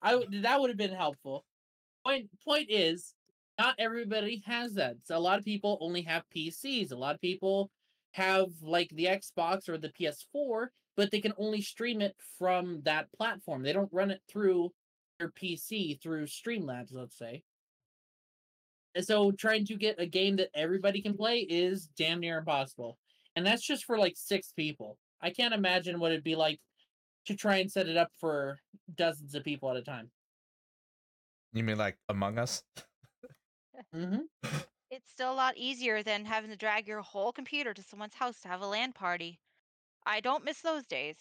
[0.02, 1.44] I that would have been helpful.
[2.06, 3.14] Point point is,
[3.58, 4.96] not everybody has that.
[5.04, 6.92] So a lot of people only have PCs.
[6.92, 7.70] A lot of people
[8.12, 13.12] have like the Xbox or the PS4, but they can only stream it from that
[13.12, 13.62] platform.
[13.62, 14.72] They don't run it through
[15.18, 17.42] their PC through Streamlabs, let's say.
[18.94, 22.98] And so trying to get a game that everybody can play is damn near impossible.
[23.36, 24.96] And that's just for like six people.
[25.20, 26.60] I can't imagine what it'd be like
[27.26, 28.58] to try and set it up for
[28.96, 30.10] dozens of people at a time.
[31.52, 32.62] You mean like Among Us?
[33.92, 34.18] hmm
[34.90, 38.40] It's still a lot easier than having to drag your whole computer to someone's house
[38.40, 39.38] to have a LAN party.
[40.06, 41.16] I don't miss those days.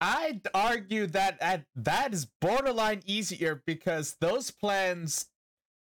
[0.00, 5.26] I'd argue that at, that is borderline easier because those plans,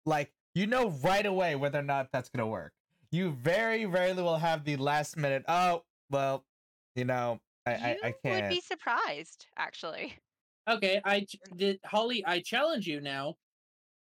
[0.06, 2.74] like, you know right away whether or not that's going to work.
[3.12, 6.46] You very rarely will have the last minute, oh, well,
[6.96, 8.44] you know, I, I, I can't.
[8.44, 10.16] would be surprised, actually.
[10.70, 13.36] Okay, I did Holly, I challenge you now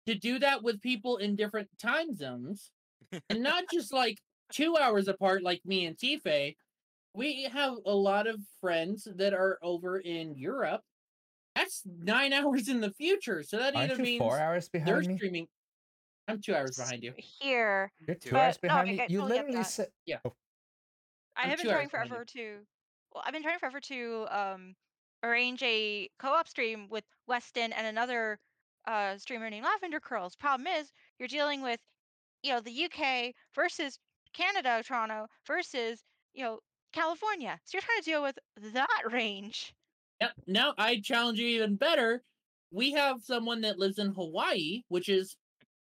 [0.07, 2.73] to do that with people in different time zones
[3.29, 4.19] and not just like
[4.53, 6.57] two hours apart like me and tFay.
[7.15, 10.83] We have a lot of friends that are over in Europe.
[11.55, 13.43] That's nine hours in the future.
[13.43, 15.17] So that Aren't either you means four hours behind they're behind me?
[15.17, 15.47] streaming.
[16.31, 17.13] I'm two hours behind you.
[17.17, 19.07] Here, You're two But- hours no, behind I- me.
[19.09, 19.67] You totally get literally that.
[19.67, 19.89] said,
[21.37, 22.67] I I'm have been two trying hours behind forever to.
[23.13, 24.75] Well, I've been trying forever to um
[25.23, 28.39] arrange a co-op stream with Weston and another
[28.87, 30.37] uh streamer named Lavender Curls.
[30.37, 31.81] Problem is, you're dealing with,
[32.43, 33.99] you know, the UK versus
[34.33, 36.03] Canada, Toronto versus
[36.35, 36.61] you know
[36.93, 37.59] California.
[37.65, 38.39] So you're trying to deal with
[38.75, 39.75] that range.
[40.21, 40.33] Yep.
[40.47, 42.23] Now I challenge you even better.
[42.73, 45.37] We have someone that lives in Hawaii, which is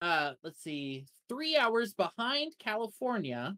[0.02, 3.56] uh let's see, three hours behind California.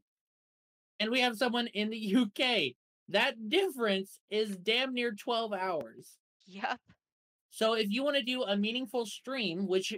[0.99, 2.73] And we have someone in the UK.
[3.09, 6.17] That difference is damn near 12 hours.
[6.47, 6.79] Yep.
[7.49, 9.93] So if you want to do a meaningful stream, which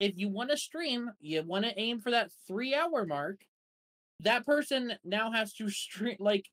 [0.00, 3.40] if you want to stream, you want to aim for that three hour mark,
[4.20, 6.48] that person now has to stream like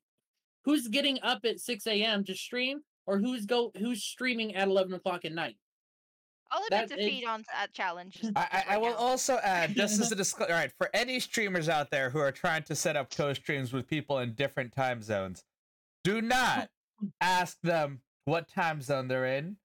[0.64, 2.24] who's getting up at 6 a.m.
[2.24, 5.56] to stream or who's go who's streaming at 11 o'clock at night.
[6.50, 8.20] I'll admit That defeat is- on that challenge.
[8.36, 11.68] I, I, I will also add, just as a disclaimer, all right, for any streamers
[11.68, 15.44] out there who are trying to set up co-streams with people in different time zones,
[16.04, 16.70] do not
[17.20, 19.56] ask them what time zone they're in,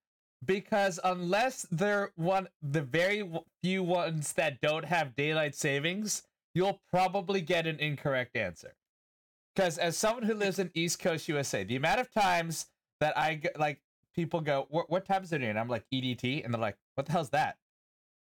[0.46, 3.28] because unless they're one the very
[3.64, 8.76] few ones that don't have daylight savings, you'll probably get an incorrect answer.
[9.56, 12.68] Because as someone who lives in East Coast USA, the amount of times
[13.00, 13.80] that I g- like
[14.16, 16.78] people go, "What what time is it you in?" I'm like EDT, and they're like,
[16.96, 17.58] "What the hell's that?"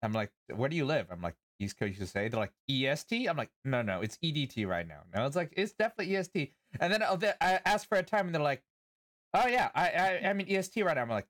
[0.03, 3.37] I'm like, "Where do you live?" I'm like, "East Coast USA." They're like, "EST." I'm
[3.37, 6.53] like, "No, no, it's EDT right now." No, it's like it's definitely EST.
[6.81, 8.63] And then I'll, they- I ask for a time, and they're like,
[9.35, 11.27] "Oh yeah, I I I'm in EST right now." I'm like,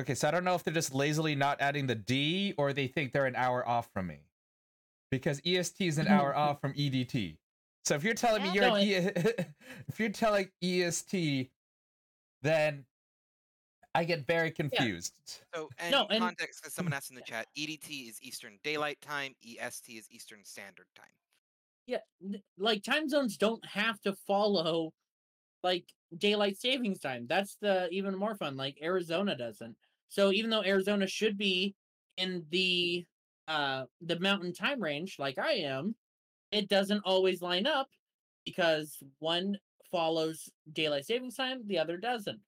[0.00, 2.86] "Okay, so I don't know if they're just lazily not adding the D, or they
[2.88, 4.20] think they're an hour off from me,
[5.10, 7.36] because EST is an hour off from EDT."
[7.84, 8.94] So if you're telling me you're No, e-
[9.88, 11.50] if you're telling EST,
[12.42, 12.86] then
[13.94, 15.12] I get very confused.
[15.54, 19.00] So, and No, and- context, because someone asked in the chat, EDT is Eastern Daylight
[19.00, 21.06] Time, EST is Eastern Standard Time.
[21.86, 21.98] Yeah,
[22.56, 24.92] like time zones don't have to follow
[25.62, 25.84] like
[26.16, 27.26] daylight savings time.
[27.28, 28.56] That's the even more fun.
[28.56, 29.76] Like Arizona doesn't.
[30.08, 31.74] So even though Arizona should be
[32.16, 33.04] in the
[33.48, 35.94] uh the mountain time range like I am,
[36.52, 37.88] it doesn't always line up
[38.46, 39.58] because one
[39.90, 42.40] follows daylight savings time, the other doesn't.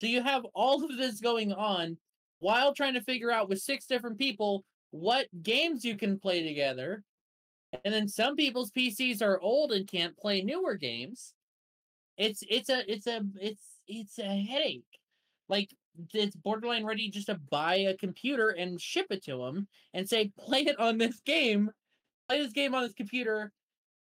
[0.00, 1.98] So you have all of this going on
[2.40, 7.02] while trying to figure out with six different people what games you can play together.
[7.84, 11.34] And then some people's PCs are old and can't play newer games.
[12.16, 14.84] It's it's a it's a it's it's a headache.
[15.48, 15.74] like
[16.14, 20.32] it's borderline ready just to buy a computer and ship it to them and say
[20.38, 21.70] play it on this game
[22.28, 23.52] play this game on this computer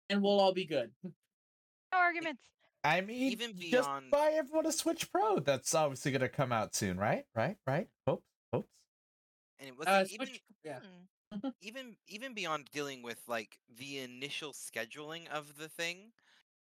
[0.09, 0.91] and we'll all be good
[1.91, 2.41] No arguments.
[2.87, 5.39] I mean, Even just beyond- buy everyone a Switch Pro.
[5.39, 7.25] That's obviously going to come out soon, right?
[7.35, 7.57] Right?
[7.67, 7.87] Right?
[8.07, 8.25] Hopes?
[8.53, 8.69] Hopes?
[9.59, 10.79] And it was uh, even Switch, yeah
[11.33, 11.49] Hmm.
[11.61, 16.13] even even beyond dealing with like the initial scheduling of the thing,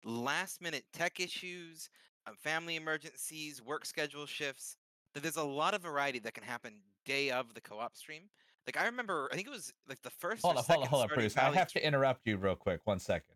[0.05, 1.89] last minute tech issues,
[2.25, 4.77] um, family emergencies, work schedule shifts.
[5.13, 8.29] That there's a lot of variety that can happen day of the co-op stream.
[8.65, 10.43] Like I remember, I think it was like the first.
[10.43, 11.37] Hold or on, hold on, hold on, Stardew Bruce.
[11.37, 12.79] I have stream- to interrupt you real quick.
[12.85, 13.35] One second.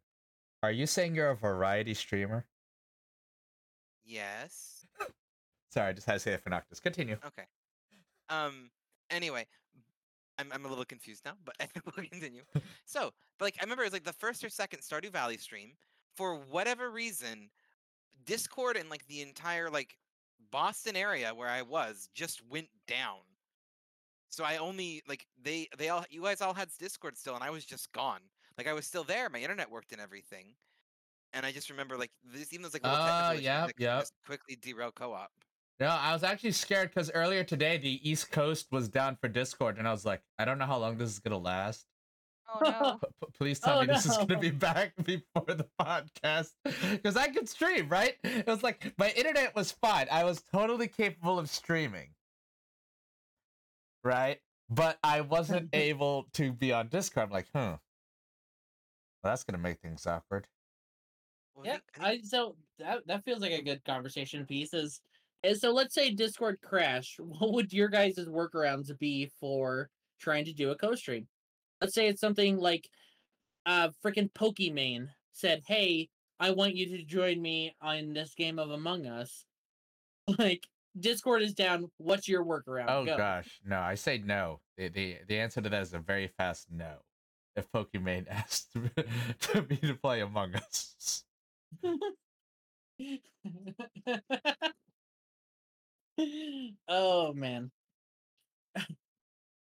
[0.63, 2.45] Are you saying you're a variety streamer?
[4.07, 4.85] Yes.
[5.69, 6.79] Sorry, I just had to say that for Noctis.
[6.79, 7.17] Continue.
[7.25, 7.43] Okay.
[8.29, 8.71] Um.
[9.09, 9.45] Anyway,
[10.39, 12.43] I'm I'm a little confused now, but we'll continue.
[12.85, 15.73] So, but like I remember it was like the first or second Stardew Valley stream.
[16.15, 17.49] For whatever reason,
[18.25, 19.97] Discord and like the entire like
[20.51, 23.19] Boston area where I was just went down.
[24.29, 27.49] So I only like they they all you guys all had Discord still, and I
[27.49, 28.21] was just gone.
[28.57, 30.55] Like I was still there, my internet worked and everything.
[31.37, 33.75] And I just remember like this even those like little Ah, technical issues yep, that
[33.75, 33.99] could yep.
[33.99, 35.29] just quickly derail co-op.
[35.79, 39.77] No, I was actually scared because earlier today the East Coast was down for Discord,
[39.77, 41.85] and I was like, I don't know how long this is gonna last.
[42.49, 42.97] Oh no.
[42.99, 46.53] P- p- please tell Oh, me this is gonna be back before the podcast
[46.91, 48.15] because I could stream, right?
[48.23, 50.07] It was like my internet was fine.
[50.11, 52.15] I was totally capable of streaming,
[54.03, 54.39] right?
[54.69, 57.27] But I wasn't able to be on Discord.
[57.27, 57.77] I'm like, huh.
[59.23, 60.47] Well, that's gonna make things awkward.
[61.57, 65.01] Well, yeah I think- i so that that feels like a good conversation piece is
[65.43, 69.89] is so let's say discord crash what would your guys' workarounds be for
[70.19, 71.27] trying to do a co-stream
[71.81, 72.87] let's say it's something like
[73.65, 76.07] uh freaking pokimane said hey
[76.39, 79.45] i want you to join me on this game of among us
[80.39, 80.67] like
[80.99, 83.17] discord is down what's your workaround Oh Go.
[83.17, 84.61] gosh, no, I say no.
[84.77, 86.95] The, the the answer to that is a very fast no.
[87.55, 91.23] If Pokimane asked to me to play Among Us.
[96.87, 97.71] oh man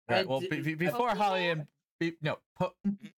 [0.08, 0.28] Right.
[0.28, 1.66] Well, be, be- before Holly and
[2.00, 2.74] be, no, po-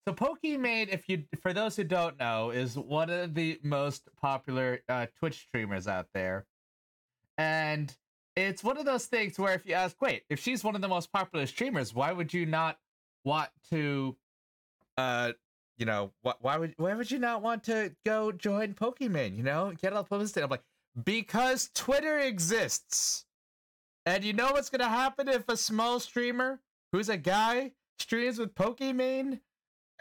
[0.08, 4.80] so Pokimane, if you for those who don't know, is one of the most popular
[4.88, 6.46] uh, Twitch streamers out there,
[7.38, 7.94] and
[8.36, 10.88] it's one of those things where if you ask, wait, if she's one of the
[10.88, 12.78] most popular streamers, why would you not
[13.26, 14.16] want to,
[14.98, 15.34] uh,
[15.78, 19.36] you know, wh- why would why would you not want to go join Pokimane?
[19.38, 20.42] You know, get all the publicity.
[20.42, 20.64] I'm like,
[21.04, 23.26] because Twitter exists.
[24.06, 26.60] And you know what's gonna happen if a small streamer
[26.92, 29.40] who's a guy streams with Pokimane.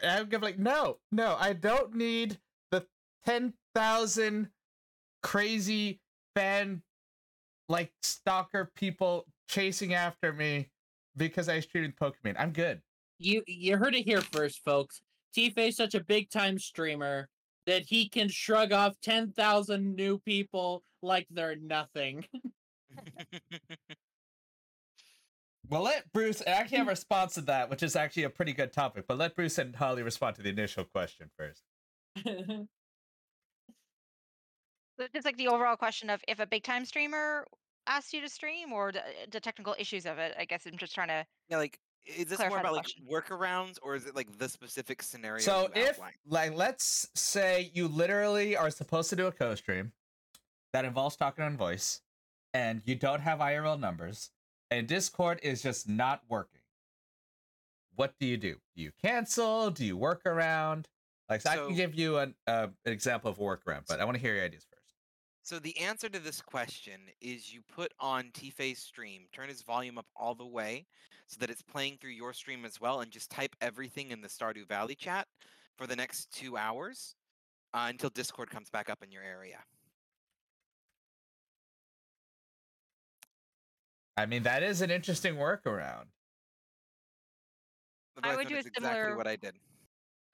[0.02, 2.38] I'm gonna be like, no, no, I don't need
[2.70, 2.86] the
[3.24, 4.50] ten thousand
[5.22, 6.00] crazy
[6.34, 6.82] fan
[7.68, 10.70] like stalker people chasing after me
[11.16, 12.36] because I streamed Pokimane.
[12.38, 12.80] I'm good.
[13.18, 15.00] You you heard it here first, folks.
[15.36, 17.28] tFay's such a big time streamer
[17.66, 22.24] that he can shrug off ten thousand new people like they're nothing.
[25.68, 28.52] Well, let Bruce I actually have a response to that, which is actually a pretty
[28.52, 29.04] good topic.
[29.08, 31.62] But let Bruce and Holly respond to the initial question first.
[34.98, 37.46] So Just like the overall question of if a big time streamer
[37.86, 40.34] asks you to stream or the, the technical issues of it.
[40.38, 41.26] I guess I'm just trying to.
[41.50, 43.04] yeah, like is this more about like question.
[43.10, 45.40] workarounds or is it like the specific scenario?
[45.40, 46.14] So you if outlined?
[46.28, 49.92] like let's say you literally are supposed to do a co-stream
[50.72, 52.00] that involves talking on voice
[52.54, 54.30] and you don't have IRL numbers
[54.70, 56.60] and Discord is just not working.
[57.94, 58.56] What do you do?
[58.74, 59.70] Do you cancel?
[59.70, 60.88] Do you work around?
[61.28, 64.04] Like so I can give you an uh, an example of a workaround, but I
[64.04, 64.75] want to hear your ideas first.
[65.46, 69.96] So the answer to this question is you put on tFay's stream, turn his volume
[69.96, 70.86] up all the way
[71.28, 74.26] so that it's playing through your stream as well, and just type everything in the
[74.26, 75.28] Stardew Valley chat
[75.78, 77.14] for the next two hours
[77.74, 79.58] uh, until Discord comes back up in your area.
[84.16, 86.06] I mean that is an interesting workaround.
[88.20, 89.54] I would do a exactly similar- what I did.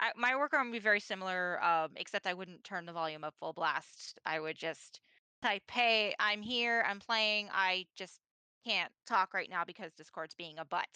[0.03, 3.35] I, my workaround would be very similar, um, except I wouldn't turn the volume up
[3.39, 4.19] full blast.
[4.27, 5.01] I would just
[5.43, 6.85] type, "Hey, I'm here.
[6.87, 7.49] I'm playing.
[7.53, 8.21] I just
[8.67, 10.89] can't talk right now because Discord's being a butt."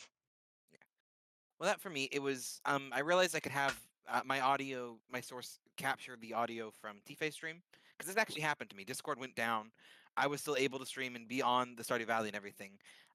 [1.59, 2.61] Well, that for me, it was.
[2.65, 6.97] Um, I realized I could have uh, my audio, my source capture the audio from
[7.09, 7.63] tFay's stream
[7.97, 8.85] because this actually happened to me.
[8.85, 9.71] Discord went down.
[10.17, 12.73] I was still able to stream and be on the Stardew Valley and everything.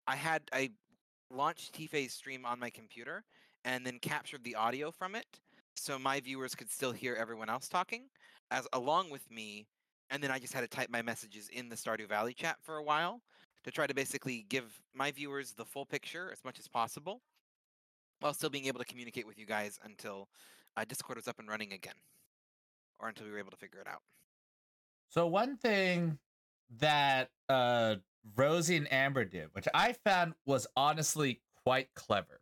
[0.08, 0.72] I had I
[1.30, 3.26] launched tFay's stream on my computer
[3.66, 5.40] and then captured the audio from it,
[5.76, 8.04] so my viewers could still hear everyone else talking,
[8.52, 9.68] as along with me.
[10.10, 12.78] And then I just had to type my messages in the Stardew Valley chat for
[12.78, 13.22] a while
[13.64, 17.22] to try to basically give my viewers the full picture as much as possible
[18.20, 20.28] while still being able to communicate with you guys until
[20.76, 21.96] uh, Discord was up and running again
[23.00, 24.02] or until we were able to figure it out.
[25.10, 26.20] So one thing
[26.80, 27.96] that uh
[28.36, 32.41] Rosie and Amber did, which I found was honestly quite clever.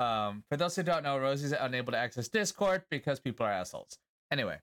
[0.00, 3.98] Um, for those who don't know, Rosie's unable to access Discord because people are assholes.
[4.32, 4.58] Anyway,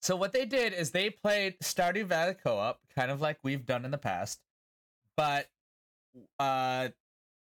[0.00, 3.84] so what they did is they played Stardew Valley co-op, kind of like we've done
[3.84, 4.40] in the past,
[5.16, 5.48] but
[6.38, 6.88] uh,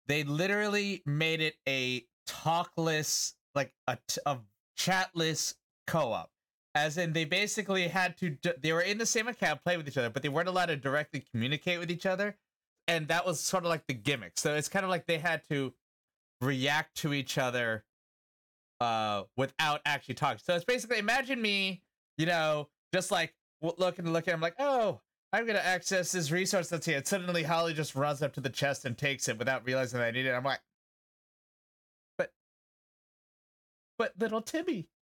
[0.08, 4.38] they literally made it a talkless, like a, t- a
[4.78, 5.56] chatless
[5.88, 6.30] co-op.
[6.76, 9.88] As in they basically had to d- they were in the same account play with
[9.88, 12.36] each other but they weren't allowed to directly communicate with each other
[12.86, 14.34] and that was sort of like the gimmick.
[14.36, 15.74] So it's kind of like they had to
[16.42, 17.84] react to each other
[18.82, 20.40] uh without actually talking.
[20.44, 21.82] So it's basically imagine me
[22.18, 25.02] you know just like looking and looking i'm like oh
[25.34, 26.98] i'm gonna access this resource that's here.
[26.98, 30.08] And suddenly holly just runs up to the chest and takes it without realizing that
[30.08, 30.32] i need it.
[30.32, 30.62] I'm like
[32.18, 32.32] but
[33.98, 34.88] but little timmy.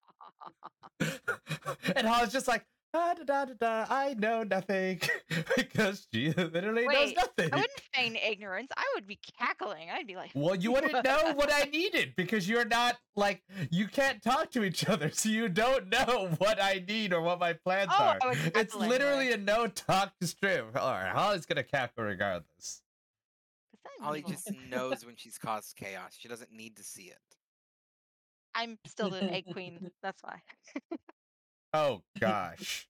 [1.95, 5.01] And Holly's just like, da, da, da, da, I know nothing
[5.57, 7.49] because she literally knows Wait, nothing.
[7.51, 8.69] I wouldn't feign ignorance.
[8.77, 9.89] I would be cackling.
[9.91, 13.41] I'd be like, Well, you wouldn't know what I needed because you're not like
[13.71, 17.39] you can't talk to each other, so you don't know what I need or what
[17.39, 18.17] my plans Oh, are.
[18.21, 19.37] I was It's literally there.
[19.37, 20.65] a no talk to stream.
[20.75, 22.45] All right, Holly's gonna cackle regardless.
[22.59, 22.81] "Is
[23.99, 26.15] Holly just knows when she's caused chaos.
[26.17, 27.17] She doesn't need to see it.
[28.55, 29.89] I'm still the egg queen.
[30.03, 30.41] That's why.
[31.73, 32.87] Oh gosh,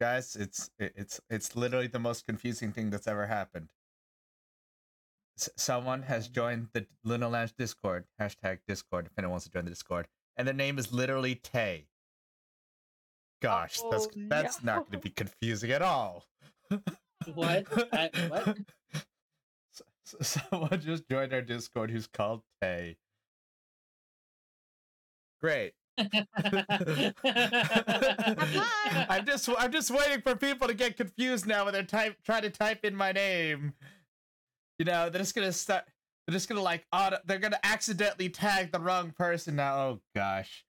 [0.00, 3.68] guys, it's it's it's literally the most confusing thing that's ever happened.
[5.38, 6.34] S- someone has mm-hmm.
[6.34, 9.06] joined the Luna Lounge Discord hashtag Discord.
[9.06, 11.86] If anyone wants to join the Discord, and their name is literally Tay.
[13.40, 16.24] Gosh, that's Oh, that's not going to be confusing at all.
[17.34, 17.66] What?
[17.92, 18.58] I- what?
[20.22, 22.96] Someone just joined our Discord who's called Tay.
[25.40, 25.74] Great.
[29.08, 32.42] I'm just I'm just waiting for people to get confused now when they're type trying
[32.42, 33.72] to type in my name.
[34.78, 35.84] You know, they're just gonna start.
[36.26, 37.18] They're just gonna like auto.
[37.24, 39.76] They're gonna accidentally tag the wrong person now.
[39.76, 40.64] Oh gosh.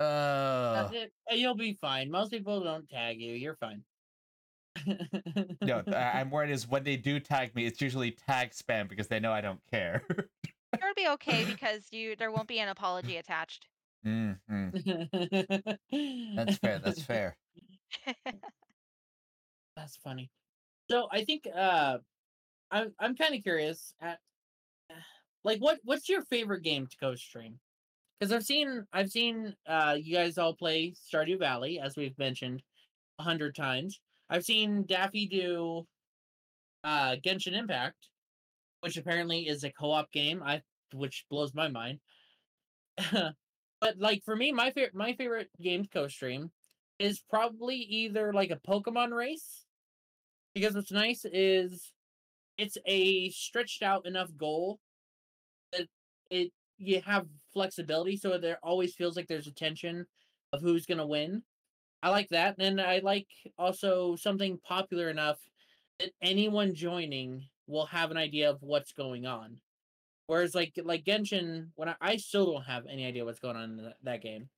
[0.00, 0.90] Uh, Uh,
[1.32, 2.10] You'll be fine.
[2.10, 3.34] Most people don't tag you.
[3.34, 3.82] You're fine.
[5.60, 9.20] no, I'm worried is when they do tag me, it's usually tag spam because they
[9.20, 10.02] know I don't care.
[10.72, 13.66] It'll be okay because you there won't be an apology attached.
[14.06, 14.36] Mm
[16.36, 16.78] That's fair.
[16.78, 17.36] That's fair.
[19.76, 20.30] That's funny.
[20.90, 21.98] So I think uh
[22.70, 24.18] I'm I'm kind of curious at
[25.44, 27.58] like what what's your favorite game to go stream?
[28.18, 32.62] Because I've seen I've seen uh you guys all play Stardew Valley as we've mentioned
[33.18, 34.00] a hundred times.
[34.28, 35.86] I've seen Daffy do
[36.84, 38.08] uh Genshin Impact,
[38.80, 40.42] which apparently is a co-op game.
[40.44, 42.00] I which blows my mind.
[43.80, 46.50] but like for me, my favorite my favorite game to co-stream
[46.98, 49.64] is probably either like a Pokemon race,
[50.54, 51.92] because what's nice is
[52.58, 54.78] it's a stretched out enough goal
[55.72, 55.88] that
[56.30, 60.06] it you have flexibility, so there always feels like there's a tension
[60.52, 61.42] of who's gonna win.
[62.02, 63.28] I like that, and I like
[63.58, 65.38] also something popular enough
[65.98, 69.60] that anyone joining will have an idea of what's going on.
[70.30, 73.64] Whereas like like Genshin, when I, I still don't have any idea what's going on
[73.64, 74.48] in that, that game.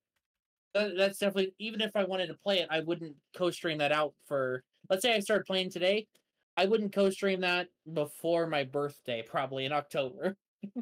[0.75, 4.13] That, that's definitely even if I wanted to play it, I wouldn't co-stream that out
[4.27, 4.63] for.
[4.87, 6.05] Let's say I started playing today,
[6.55, 10.37] I wouldn't co-stream that before my birthday, probably in October.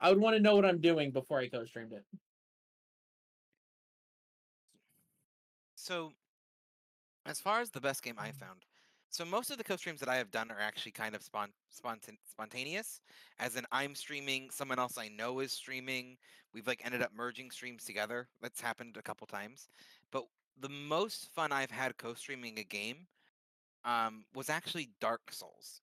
[0.00, 2.04] I would want to know what I'm doing before I co-streamed it.
[5.76, 6.14] So,
[7.24, 8.34] as far as the best game I mm.
[8.34, 8.64] found,
[9.10, 12.18] so most of the co-streams that I have done are actually kind of spon- spontan-
[12.30, 13.00] spontaneous,
[13.38, 16.16] as in I'm streaming, someone else I know is streaming.
[16.52, 18.28] We've like ended up merging streams together.
[18.42, 19.68] That's happened a couple times.
[20.12, 20.24] But
[20.60, 23.06] the most fun I've had co-streaming a game
[23.84, 25.80] um, was actually Dark Souls.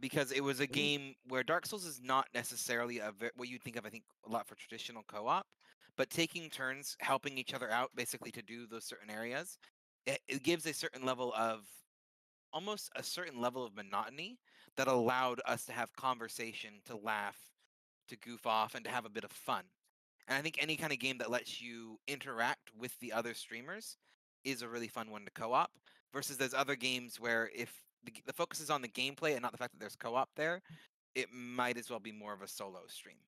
[0.00, 3.62] Because it was a game where Dark Souls is not necessarily a ve- what you'd
[3.62, 5.46] think of, I think, a lot for traditional co-op,
[5.96, 9.58] but taking turns helping each other out, basically to do those certain areas,
[10.06, 11.66] it, it gives a certain level of
[12.52, 14.38] almost a certain level of monotony
[14.76, 17.38] that allowed us to have conversation, to laugh,
[18.08, 19.64] to goof off, and to have a bit of fun.
[20.28, 23.96] And I think any kind of game that lets you interact with the other streamers
[24.44, 25.70] is a really fun one to co-op.
[26.12, 27.72] Versus there's other games where if
[28.04, 30.60] the, the focus is on the gameplay and not the fact that there's co-op there,
[31.14, 33.18] it might as well be more of a solo stream.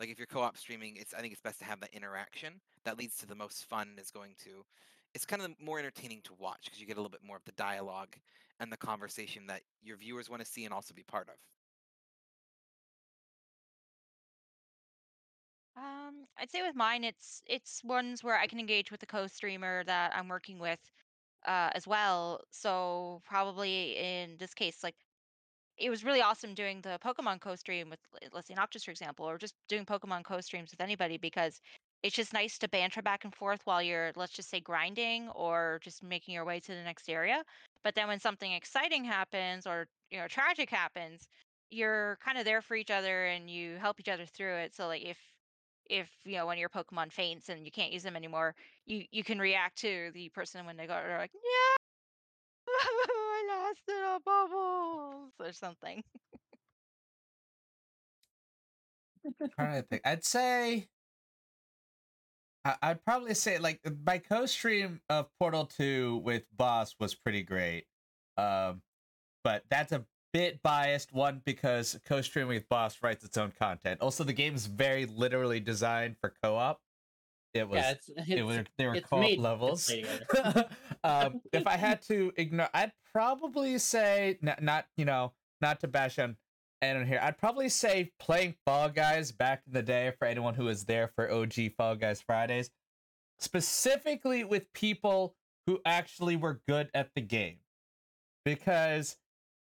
[0.00, 2.60] Like if you're co-op streaming, it's I think it's best to have that interaction.
[2.84, 3.96] That leads to the most fun.
[4.00, 4.64] Is going to,
[5.18, 7.44] it's kind of more entertaining to watch because you get a little bit more of
[7.44, 8.14] the dialogue
[8.60, 11.34] and the conversation that your viewers want to see and also be part of.
[15.76, 19.82] Um, I'd say with mine, it's it's ones where I can engage with the co-streamer
[19.84, 20.78] that I'm working with,
[21.46, 22.40] uh, as well.
[22.52, 24.96] So probably in this case, like
[25.78, 28.00] it was really awesome doing the Pokemon co-stream with,
[28.32, 31.60] let's say, Noctis, for example, or just doing Pokemon co-streams with anybody because
[32.02, 35.80] it's just nice to banter back and forth while you're, let's just say, grinding or
[35.82, 37.42] just making your way to the next area.
[37.82, 41.28] But then when something exciting happens or you know tragic happens,
[41.70, 44.74] you're kind of there for each other and you help each other through it.
[44.74, 45.18] So like if
[45.90, 48.54] if you know of your Pokemon faints and you can't use them anymore,
[48.86, 51.76] you you can react to the person when they go they're like, yeah,
[52.68, 56.02] I lost it on bubbles or something.
[59.58, 60.02] to think.
[60.04, 60.88] I'd say I-
[62.82, 67.86] I'd probably say like my co-stream of Portal 2 with Boss was pretty great.
[68.36, 68.82] Um
[69.44, 74.00] but that's a bit biased one because co-streaming with Boss writes its own content.
[74.00, 76.80] Also the game's very literally designed for co-op.
[77.54, 79.90] It was yeah, it's, it's it was they were co-op levels.
[81.04, 85.88] um, if I had to ignore, I'd probably say not, not you know not to
[85.88, 86.36] bash on
[86.82, 87.20] anyone here.
[87.22, 91.08] I'd probably say playing Fall Guys back in the day for anyone who was there
[91.08, 92.70] for OG Fall Guys Fridays,
[93.38, 95.34] specifically with people
[95.66, 97.58] who actually were good at the game,
[98.44, 99.16] because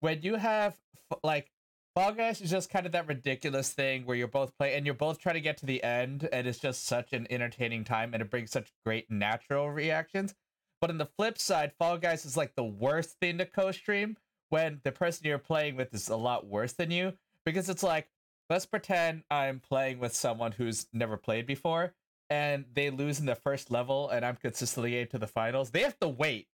[0.00, 0.76] when you have
[1.22, 1.50] like
[1.94, 4.94] Fall Guys is just kind of that ridiculous thing where you're both playing and you're
[4.94, 8.22] both trying to get to the end, and it's just such an entertaining time and
[8.22, 10.34] it brings such great natural reactions.
[10.80, 14.16] But on the flip side, Fall Guys is like the worst thing to co-stream
[14.50, 18.08] when the person you're playing with is a lot worse than you because it's like
[18.50, 21.94] let's pretend I'm playing with someone who's never played before
[22.28, 25.70] and they lose in the first level and I'm consistently into the finals.
[25.70, 26.48] They have to wait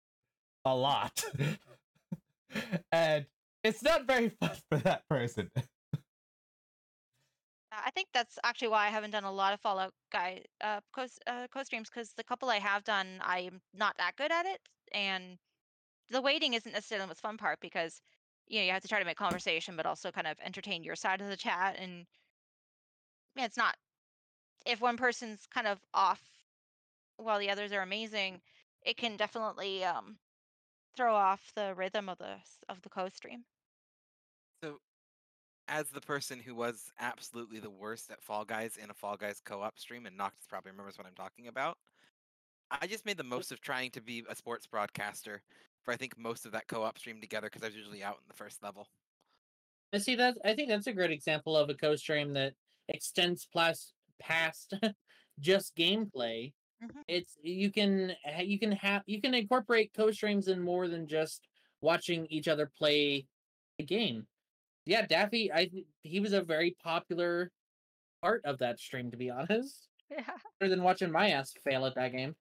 [0.64, 1.24] a lot.
[2.92, 3.26] and
[3.62, 5.50] it's not very fun for that person.
[5.56, 5.60] Uh,
[7.72, 11.06] I think that's actually why I haven't done a lot of Fall Guys uh co
[11.26, 14.60] uh, co-streams because the couple I have done, I'm not that good at it,
[14.92, 15.38] and
[16.10, 18.00] the waiting isn't necessarily the most fun part because
[18.46, 20.96] you know you have to try to make conversation, but also kind of entertain your
[20.96, 22.06] side of the chat, and
[23.36, 23.76] yeah, it's not
[24.66, 26.20] if one person's kind of off
[27.16, 28.40] while the others are amazing,
[28.82, 30.16] it can definitely um
[30.96, 32.36] throw off the rhythm of the
[32.68, 33.44] of the co-stream.
[34.62, 34.78] So,
[35.68, 39.40] as the person who was absolutely the worst at Fall Guys in a Fall Guys
[39.44, 41.76] co-op stream, and Noctis probably remembers what I'm talking about,
[42.70, 45.42] I just made the most of trying to be a sports broadcaster
[45.84, 48.28] for I think most of that co-op stream together because I was usually out in
[48.28, 48.88] the first level.
[49.92, 50.36] I see that.
[50.44, 52.54] I think that's a great example of a co-stream that
[52.88, 54.74] extends plus past
[55.38, 56.52] just gameplay.
[56.82, 57.02] Mhm.
[57.06, 61.46] It's you can you can have you can incorporate co-streams in more than just
[61.80, 63.26] watching each other play
[63.78, 64.26] a game.
[64.86, 65.70] Yeah, Daffy, I
[66.02, 67.52] he was a very popular
[68.22, 69.88] part of that stream, to be honest.
[70.10, 72.36] Yeah, Better than watching my ass fail at that game.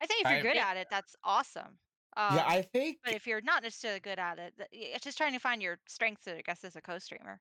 [0.00, 1.78] I think if you're good at it, that's awesome.
[2.18, 5.16] Um, yeah, I think But if you're not necessarily good at it, th- it's just
[5.16, 7.40] trying to find your strengths, I guess, as a co-streamer.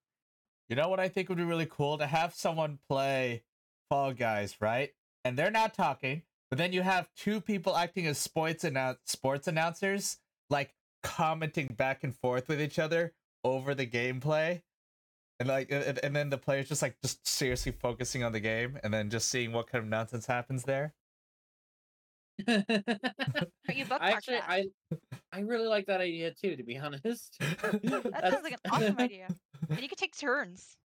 [0.69, 3.43] You know what I think would be really cool to have someone play
[3.89, 4.91] Fall Guys, right?
[5.25, 6.21] And they're not talking,
[6.51, 10.17] but then you have two people acting as sports annou- sports announcers,
[10.51, 13.13] like commenting back and forth with each other
[13.43, 14.61] over the gameplay.
[15.39, 18.79] And like and, and then the players just like just seriously focusing on the game
[18.83, 20.93] and then just seeing what kind of nonsense happens there.
[22.47, 24.49] But you bookmark Actually, that.
[24.49, 24.65] I
[25.33, 27.37] I really like that idea too, to be honest.
[27.61, 27.81] That
[28.31, 29.27] sounds like an awesome idea.
[29.69, 30.77] And you could take turns.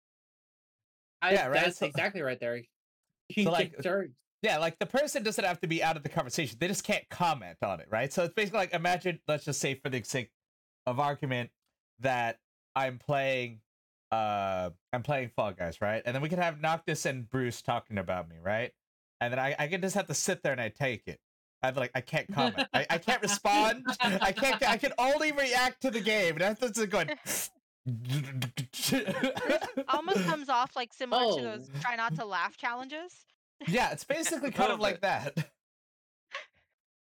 [1.20, 2.56] I, Yeah, right, That's so- exactly right there.
[2.56, 2.64] You
[3.44, 4.14] So, can take like, turns.
[4.42, 6.56] Yeah, like the person doesn't have to be out of the conversation.
[6.58, 8.12] They just can't comment on it, right?
[8.12, 10.30] So it's basically like imagine, let's just say for the sake
[10.86, 11.50] of argument,
[12.00, 12.38] that
[12.74, 13.60] I'm playing
[14.10, 16.02] uh I'm playing Fall Guys, right?
[16.04, 18.72] And then we can have Noctis and Bruce talking about me, right?
[19.20, 21.20] And then I, I can just have to sit there and I take it.
[21.62, 22.66] I'm like I can't comment.
[22.74, 23.86] I, I can't respond.
[24.00, 26.32] I can't I can only react to the game.
[26.40, 27.10] And that's just going
[29.88, 31.78] Almost comes off like similar to those Oh.
[31.80, 33.24] try not to laugh challenges.
[33.68, 35.36] Yeah, it's basically kind of like that.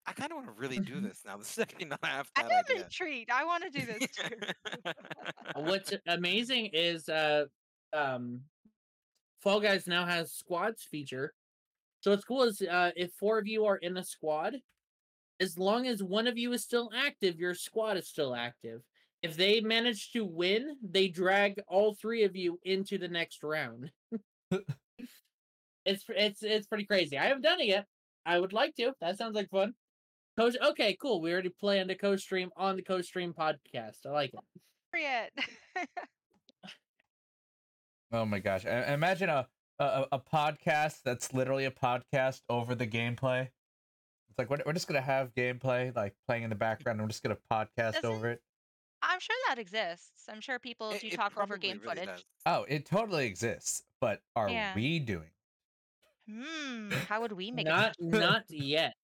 [0.07, 1.37] I kind of want to really do this now.
[1.37, 2.83] This is actually not half I'm idea.
[2.85, 3.31] intrigued.
[3.31, 4.93] I want to do this too.
[5.55, 7.47] What's amazing is uh
[7.93, 8.41] um
[9.41, 11.33] Fall Guys now has squads feature.
[12.01, 14.57] So what's cool is uh if four of you are in a squad,
[15.39, 18.83] as long as one of you is still active, your squad is still active.
[19.23, 23.91] If they manage to win, they drag all three of you into the next round.
[25.85, 27.19] it's it's it's pretty crazy.
[27.19, 27.87] I haven't done it yet.
[28.25, 28.93] I would like to.
[29.01, 29.75] That sounds like fun.
[30.39, 31.21] Coach, okay, cool.
[31.21, 34.07] We already planned a co-stream on the co-stream podcast.
[34.07, 34.41] I like it.
[38.13, 38.67] Oh my gosh!
[38.67, 39.47] I- Imagine a,
[39.81, 43.49] a a podcast that's literally a podcast over the gameplay.
[44.29, 46.99] It's like we're, we're just gonna have gameplay like playing in the background.
[47.01, 48.43] and We're just gonna podcast Does over it.
[49.03, 50.25] I'm sure that exists.
[50.29, 52.09] I'm sure people It- do it talk over game really footage.
[52.17, 52.25] does.
[52.47, 54.75] Oh, it totally exists, but are Yeah.
[54.75, 55.31] we doing?
[56.29, 56.91] Hmm.
[57.09, 57.97] How would we make Not it?
[58.01, 58.95] not yet.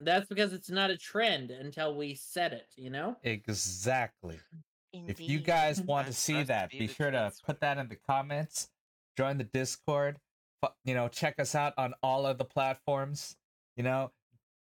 [0.00, 3.16] That's because it's not a trend until we set it, you know?
[3.22, 4.38] Exactly.
[4.92, 7.96] If you guys want to see that, be be sure to put that in the
[7.96, 8.68] comments.
[9.16, 10.18] Join the Discord.
[10.84, 13.36] You know, check us out on all of the platforms.
[13.76, 14.12] You know,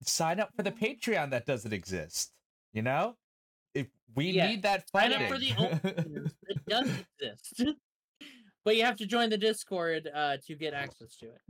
[0.03, 2.33] sign up for the Patreon that doesn't exist.
[2.73, 3.17] You know,
[3.75, 6.35] if we Yeah, need that sign up for the OnlyFans.
[6.49, 6.91] it does
[7.21, 7.63] exist.
[8.65, 11.41] but you have to join the Discord uh, to get access to it.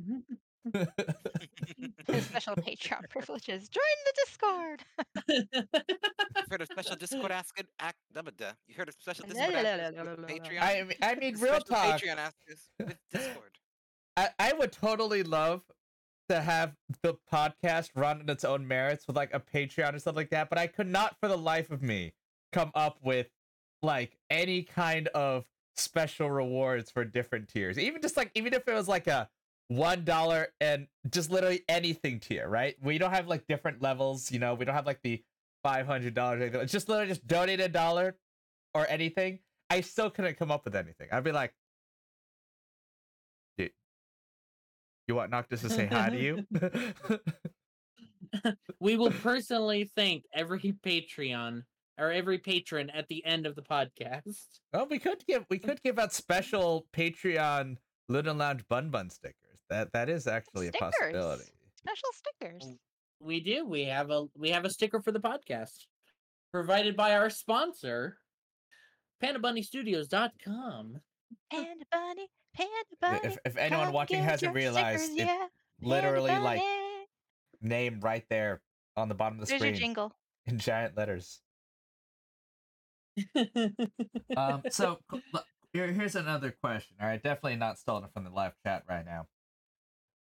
[2.21, 3.69] special Patreon privileges.
[3.69, 4.83] Join the Discord.
[5.29, 8.33] You've heard of special Discord ask it act da, ba.
[8.67, 10.63] You heard of special Discord askers with Patreon?
[10.63, 12.01] I mean, I mean, real Special talk.
[12.01, 13.59] Patreon askers with Discord.
[14.17, 15.63] I, I would totally love
[16.29, 20.17] to have the podcast run on its own merits with like a Patreon or something
[20.23, 22.15] like that, but I could not for the life of me
[22.53, 23.29] come up with
[23.83, 25.45] like any kind of
[25.77, 27.79] special rewards for different tiers.
[27.79, 29.29] Even just like even if it was like a
[29.69, 32.77] one dollar and just literally anything tier, right?
[32.83, 35.23] We don't have like different levels, you know, we don't have like the
[35.63, 36.55] five hundred dollars.
[36.55, 38.17] It's just literally just donate a dollar
[38.75, 39.41] or anything.
[39.69, 41.09] I still couldn't come up with anything.
[41.11, 41.53] I'd be like,
[43.59, 43.73] dude,
[45.09, 46.47] you want Noctis to say hi to you?
[48.81, 51.63] we will personally thank every Patreon
[51.99, 54.47] or every patron at the end of the podcast.
[54.75, 57.77] oh, we could give we could give out special Patreon
[58.09, 59.46] Luna Lounge Bun Bun stickers.
[59.71, 60.81] That that is actually Stickers.
[60.89, 61.45] a possibility.
[61.77, 62.77] Special stickers.
[63.21, 63.67] We do.
[63.67, 65.87] We have a we have a sticker for the podcast.
[66.53, 68.19] Provided by our sponsor,
[69.23, 71.01] PandaBunnyStudios.com.
[71.51, 73.21] Panda bunny, panda bunny.
[73.25, 75.47] If if anyone watching hasn't realized, stickers, it yeah.
[75.81, 77.07] literally Panda like bunny.
[77.63, 78.61] name right there
[78.97, 80.13] on the bottom of the There's screen jingle.
[80.47, 81.41] in giant letters.
[84.37, 84.99] Um, so
[85.73, 86.97] here, here's another question.
[87.01, 89.27] All right, definitely not stolen from the live chat right now.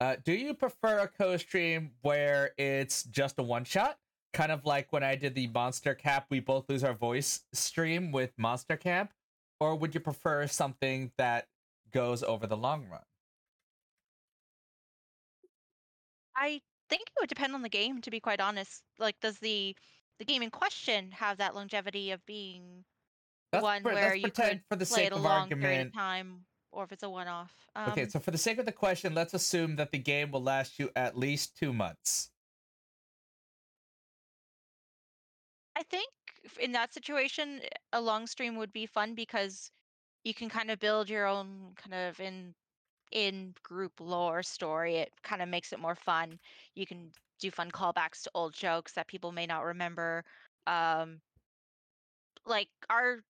[0.01, 3.99] Uh, do you prefer a co-stream where it's just a one shot,
[4.33, 8.13] kind of like when I did the Monster Camp, we both lose our voice stream
[8.13, 9.13] with Monster Camp,
[9.61, 11.49] or would you prefer something that
[11.93, 13.05] goes over the long run?
[16.37, 18.83] I think it would depend on the game, to be quite honest.
[18.99, 19.77] Like, does the
[20.19, 22.85] the game in question have that longevity of being
[23.53, 25.49] Let's one pre- where you pretend could for the play sake it a of long
[25.49, 27.53] period of time, or if it's a one-off?
[27.77, 30.43] Um, okay, so for the sake of the question, let's assume that the game will
[30.43, 32.31] last you at least two months.
[35.77, 36.09] I think
[36.61, 37.61] in that situation,
[37.93, 39.71] a long stream would be fun because
[40.25, 42.55] you can kind of build your own kind of in
[43.13, 44.97] in group lore story.
[44.97, 46.39] It kind of makes it more fun.
[46.75, 47.11] You can
[47.41, 50.25] do fun callbacks to old jokes that people may not remember.
[50.67, 51.21] Um,
[52.47, 53.21] like our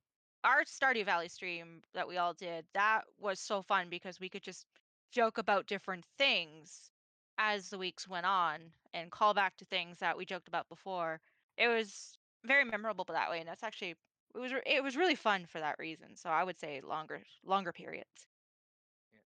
[0.44, 4.42] our Stardew Valley stream that we all did, that was so fun because we could
[4.42, 4.66] just
[5.10, 6.90] joke about different things
[7.38, 8.60] as the weeks went on
[8.92, 11.20] and call back to things that we joked about before.
[11.56, 13.96] It was very memorable that way, and that's actually
[14.34, 16.16] it was it was really fun for that reason.
[16.16, 18.28] So I would say longer longer periods.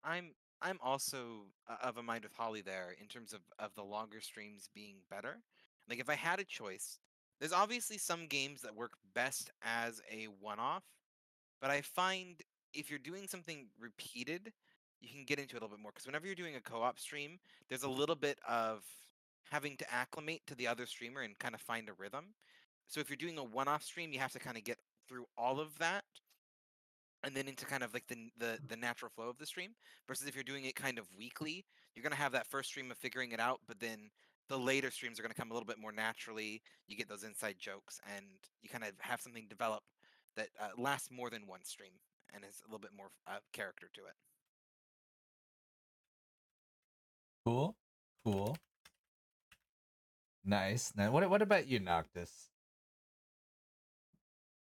[0.04, 0.32] I'm
[0.62, 4.20] I'm also uh, of a mind with Holly there in terms of of the longer
[4.20, 5.38] streams being better.
[5.88, 6.98] Like if I had a choice,
[7.40, 10.84] there's obviously some games that work best as a one-off,
[11.60, 12.40] but I find
[12.74, 14.52] if you're doing something repeated,
[15.00, 16.98] you can get into it a little bit more because whenever you're doing a co-op
[16.98, 17.38] stream,
[17.68, 17.98] there's a mm-hmm.
[17.98, 18.84] little bit of
[19.50, 22.26] having to acclimate to the other streamer and kind of find a rhythm.
[22.86, 25.58] So if you're doing a one-off stream, you have to kind of get through all
[25.58, 26.04] of that
[27.24, 29.70] and then into kind of like the the the natural flow of the stream
[30.06, 32.90] versus if you're doing it kind of weekly you're going to have that first stream
[32.90, 34.10] of figuring it out but then
[34.48, 37.24] the later streams are going to come a little bit more naturally you get those
[37.24, 38.24] inside jokes and
[38.62, 39.82] you kind of have something develop
[40.36, 41.92] that uh, lasts more than one stream
[42.32, 44.14] and has a little bit more uh, character to it
[47.44, 47.76] Cool,
[48.24, 48.56] cool,
[50.44, 50.92] nice.
[50.96, 52.50] Now, what what about you, Noctis?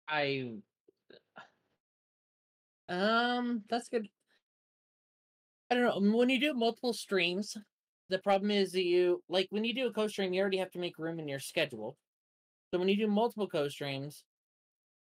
[0.09, 0.61] I
[2.89, 4.09] um that's good.
[5.71, 6.17] I don't know.
[6.17, 7.57] When you do multiple streams,
[8.09, 10.79] the problem is that you like when you do a co-stream, you already have to
[10.79, 11.97] make room in your schedule.
[12.73, 14.25] So when you do multiple co-streams,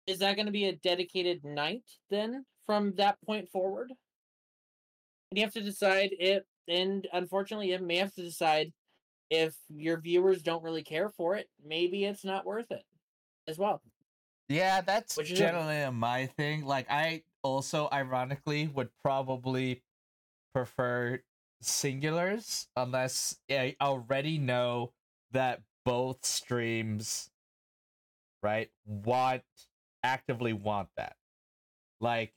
[0.07, 3.91] is that going to be a dedicated night then from that point forward?
[5.31, 8.73] And you have to decide it and unfortunately you may have to decide
[9.31, 12.85] if your viewers don't really care for it, maybe it's not worth it
[13.49, 13.83] as well.
[14.49, 16.65] Yeah, that's Which generally my thing.
[16.65, 19.83] Like, I also, ironically, would probably
[20.53, 21.21] prefer
[21.63, 24.93] singulars unless I already know
[25.33, 27.31] that both streams,
[28.43, 29.43] right, want
[30.05, 31.17] actively want that.
[32.01, 32.33] Like,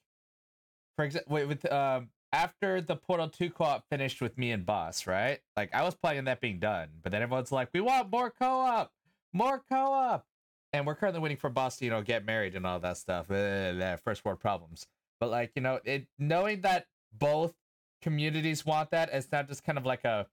[0.96, 5.40] for example, with um after the Portal Two co-op finished with me and Boss, right?
[5.56, 8.92] Like, I was playing that being done, but then everyone's like, "We want more co-op,
[9.34, 10.26] more co-op."
[10.74, 13.30] and we're currently waiting for Boss to you know get married and all that stuff.
[13.32, 14.88] Uh, first world problems.
[15.20, 17.54] But like you know, it knowing that both
[18.02, 20.28] communities want that, it's not just kind of like a.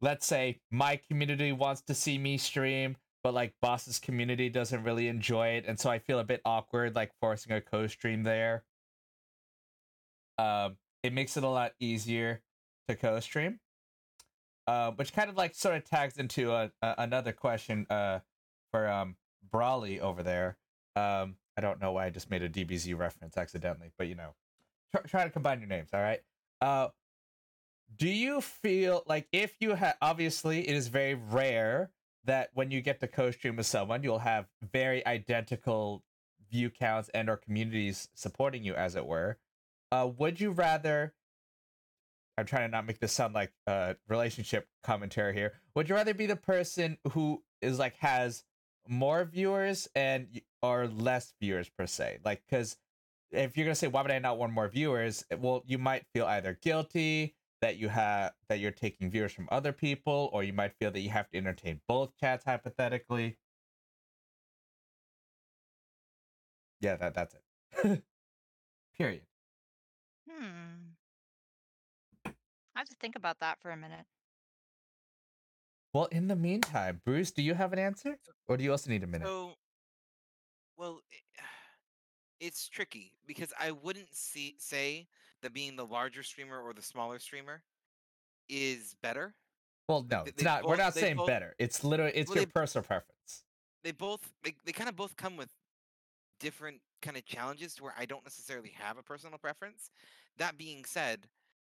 [0.00, 5.08] Let's say my community wants to see me stream, but like Boss's community doesn't really
[5.08, 8.64] enjoy it, and so I feel a bit awkward like forcing a co-stream there.
[10.38, 12.42] Um, it makes it a lot easier
[12.88, 13.60] to co-stream.
[14.66, 18.18] Uh, which kind of like sort of tags into a, a, another question uh,
[18.70, 19.16] for um
[19.50, 20.58] Broly over there.
[20.94, 24.34] Um, I don't know why I just made a DBZ reference accidentally, but you know,
[24.92, 25.90] try, try to combine your names.
[25.94, 26.20] All right.
[26.60, 26.88] Uh,
[27.96, 31.90] do you feel like if you have obviously it is very rare
[32.28, 36.04] that when you get to co-stream with someone, you'll have very identical
[36.52, 39.38] view counts and or communities supporting you, as it were.
[39.90, 41.14] Uh, would you rather?
[42.36, 45.54] I'm trying to not make this sound like a relationship commentary here.
[45.74, 48.44] Would you rather be the person who is like has
[48.86, 52.18] more viewers and or less viewers per se?
[52.24, 52.76] Like, because
[53.32, 56.26] if you're gonna say why would I not want more viewers, well, you might feel
[56.26, 60.74] either guilty that you have that you're taking viewers from other people, or you might
[60.78, 63.38] feel that you have to entertain both chats hypothetically.
[66.80, 68.02] Yeah, that that's it.
[68.98, 69.22] Period.
[70.28, 70.92] Hmm.
[72.26, 74.06] I have to think about that for a minute.
[75.92, 79.02] Well, in the meantime, Bruce, do you have an answer, or do you also need
[79.02, 79.26] a minute?
[79.26, 79.54] So,
[80.76, 81.00] well,
[82.40, 85.08] it's tricky because I wouldn't see say
[85.42, 87.62] that being the larger streamer or the smaller streamer
[88.48, 89.34] is better.
[89.88, 90.64] well, no, they- it's not.
[90.64, 91.54] We're not saying both- better.
[91.58, 93.44] It's literally it's well, your they- personal preference.
[93.84, 95.48] They both they, they kind of both come with
[96.40, 99.90] different kind of challenges to where I don't necessarily have a personal preference.
[100.36, 101.26] That being said,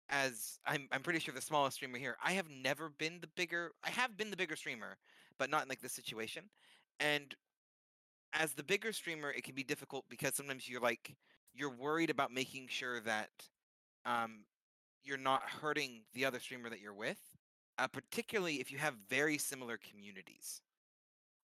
[0.09, 3.73] as I'm I'm pretty sure the smallest streamer here, I have never been the bigger
[3.85, 4.97] I have been the bigger streamer,
[5.39, 6.51] but not in like this situation.
[6.99, 7.35] And
[8.33, 11.17] as the bigger streamer, it can be difficult because sometimes you're like
[11.55, 13.31] you're worried about making sure that
[14.05, 14.45] um
[15.03, 17.19] you're not hurting the other streamer that you're with,
[17.79, 20.61] uh, particularly if you have very similar communities.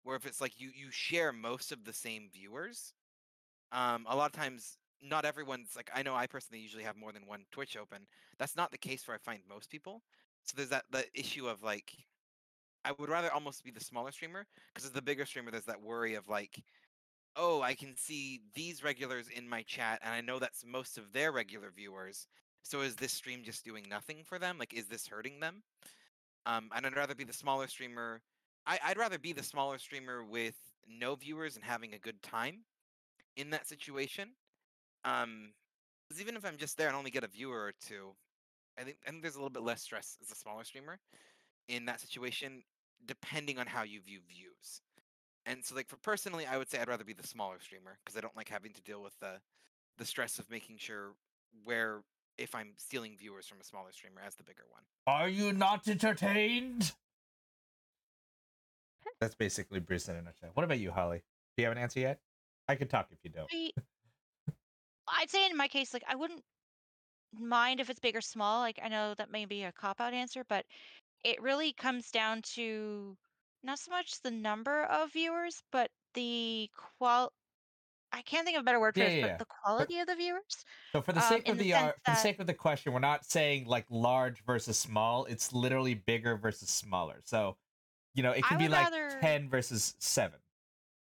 [0.03, 2.95] Where if it's like you you share most of the same viewers,
[3.73, 7.13] um, a lot of times not everyone's like I know I personally usually have more
[7.13, 8.07] than one Twitch open.
[8.39, 10.03] That's not the case for I find most people.
[10.45, 11.93] So there's that the issue of like
[12.85, 15.83] I would rather almost be the smaller streamer because as the bigger streamer there's that
[15.83, 16.63] worry of like
[17.37, 21.13] oh I can see these regulars in my chat and I know that's most of
[21.13, 22.27] their regular viewers.
[22.67, 24.59] So is this stream just doing nothing for them?
[24.59, 25.63] Like is this hurting them?
[26.47, 28.23] Um, and I'd rather be the smaller streamer.
[28.67, 30.57] I, I'd rather be the smaller streamer with
[30.89, 32.65] no viewers and having a good time
[33.37, 34.31] in that situation.
[35.05, 35.53] Um,
[36.09, 38.15] because even if I'm just there and only get a viewer or two,
[38.79, 40.99] I think I think there's a little bit less stress as a smaller streamer
[41.69, 42.63] in that situation,
[43.07, 44.83] depending on how you view views.
[45.47, 48.17] And so, like for personally, I would say I'd rather be the smaller streamer because
[48.17, 49.41] I don't like having to deal with the
[49.99, 51.15] the stress of making sure
[51.65, 52.03] where
[52.39, 54.83] if I'm stealing viewers from a smaller streamer as the bigger one.
[55.07, 56.93] Are you not entertained?
[59.21, 60.51] That's basically Bruce in a nutshell.
[60.55, 61.23] What about you, Holly?
[61.57, 62.21] Do you have an answer yet?
[62.69, 63.49] I could talk if you don't.
[63.53, 63.71] I,
[65.09, 66.43] I'd say in my case, like I wouldn't
[67.39, 68.61] mind if it's big or small.
[68.61, 70.65] Like I know that may be a cop out answer, but
[71.25, 73.17] it really comes down to
[73.63, 76.69] not so much the number of viewers, but the
[76.99, 77.33] qual.
[78.17, 80.07] I can't think of a better word for Yeah, this, yeah, but the quality of
[80.07, 80.65] the viewers.
[80.93, 82.55] So for the Um, sake in of the the, uh, for the sake of the
[82.55, 85.27] question, we're not saying like large versus small.
[85.27, 87.21] It's literally bigger versus smaller.
[87.25, 87.59] So,
[88.15, 90.41] you know, it can be like rather- ten versus seven.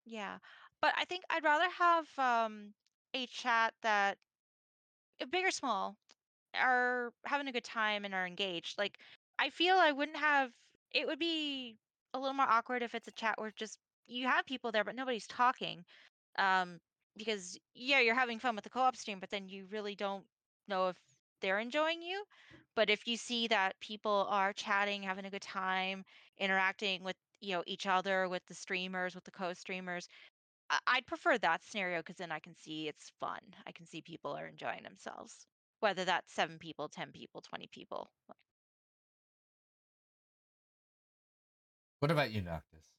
[0.04, 0.38] Yeah,
[0.80, 2.74] but I think I'd rather have um
[3.14, 4.18] a chat that
[5.20, 5.96] uh, big or small
[6.54, 8.78] are having a good time and are engaged.
[8.78, 8.98] Like
[9.38, 10.52] I feel I wouldn't have
[10.90, 11.78] it would be
[12.14, 13.78] a little more awkward if it's a chat where just
[14.08, 15.84] you have people there but nobody's talking.
[16.38, 16.80] Um
[17.16, 20.24] because yeah, you're having fun with the co-op stream, but then you really don't
[20.68, 20.96] know if
[21.40, 22.24] they're enjoying you.
[22.76, 26.04] But if you see that people are chatting, having a good time,
[26.38, 30.08] interacting with, you know, each other, with the streamers, with the co-streamers,
[30.70, 33.40] I- I'd prefer that scenario because then I can see it's fun.
[33.66, 35.46] I can see people are enjoying themselves,
[35.80, 38.10] whether that's seven people, ten people, twenty people.
[42.00, 42.92] What about you, Noctis?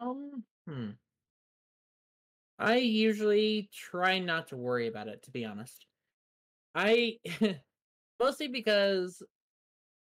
[0.00, 0.90] Um, hmm.
[2.58, 5.86] I usually try not to worry about it, to be honest.
[6.74, 7.18] I
[8.20, 9.22] mostly because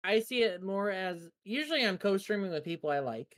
[0.04, 3.36] I see it more as usually I'm co-streaming with people I like.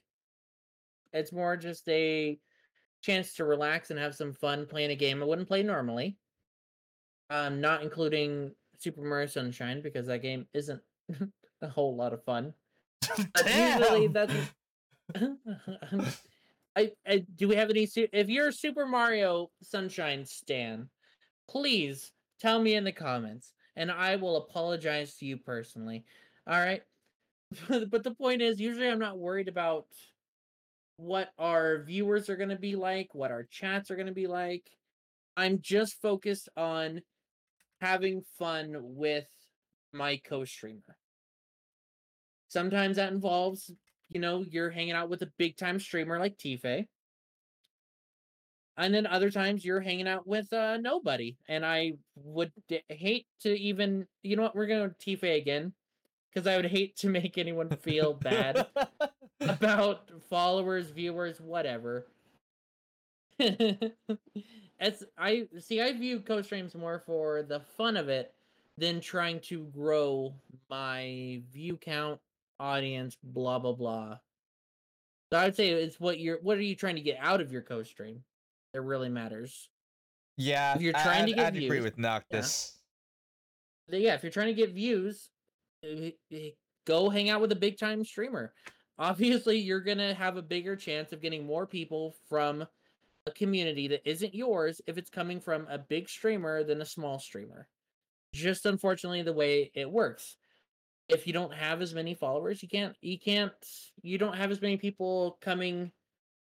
[1.14, 2.38] It's more just a
[3.02, 6.18] chance to relax and have some fun playing a game I wouldn't play normally.
[7.30, 10.82] Um, not including Super Mario Sunshine because that game isn't
[11.62, 12.54] a whole lot of fun.
[13.34, 14.14] But usually Damn!
[14.14, 14.34] that's
[16.78, 20.90] I, I do we have any if you're Super Mario Sunshine stan,
[21.50, 26.06] please tell me in the comments and I will apologize to you personally.
[26.46, 26.84] All right?
[27.90, 29.88] but the point is usually I'm not worried about
[30.98, 34.28] what our viewers are going to be like, what our chats are going to be
[34.28, 34.70] like.
[35.36, 37.02] I'm just focused on
[37.82, 39.28] having fun with
[39.94, 40.98] my co-streamer.
[42.50, 43.72] Sometimes that involves,
[44.10, 46.88] you know, you're hanging out with a big time streamer like tFay.
[48.78, 51.38] And then other times you're hanging out with uh nobody.
[51.48, 55.74] And I would d- hate to even, you know what, we're going to tFay again
[56.30, 58.68] because I would hate to make anyone feel bad
[59.42, 62.06] about followers, viewers, whatever.
[64.80, 68.34] As I see, I view co-streams more for the fun of it
[68.78, 70.36] than trying to grow
[70.70, 72.20] my view count,
[72.60, 74.18] audience, blah blah blah.
[75.32, 76.40] So I would say it's what you're.
[76.42, 78.24] What are you trying to get out of your co-stream?
[78.74, 79.70] That really matters.
[80.38, 82.78] yeah, If you're trying to I'd- get I'd agree views, with Noctis.
[83.90, 85.30] Th- Yeah, if you're trying to get views,
[85.84, 86.50] eh, eh,
[86.86, 88.54] go hang out with a big time streamer.
[89.00, 92.66] Obviously, you're gonna have a bigger chance of getting more people from
[93.26, 97.20] a community that isn't yours if it's coming from a big streamer than a small
[97.20, 97.68] streamer.
[98.34, 100.38] Just unfortunately the way it works.
[101.10, 103.54] If you don't have as many followers, you can't you can't
[104.02, 105.92] you don't have as many people coming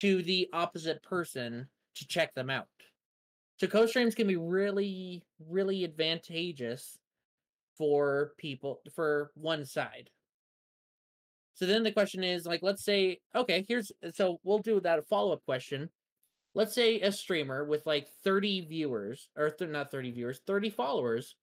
[0.01, 2.67] to the opposite person to check them out.
[3.59, 6.99] So co-streams can be really, really advantageous
[7.77, 10.11] for people for one side.
[11.55, 15.03] So then the question is like let's say okay, here's so we'll do that a
[15.03, 15.91] follow-up question.
[16.55, 21.37] Let's say a streamer with like 30 viewers or th- not 30 viewers, 30 followers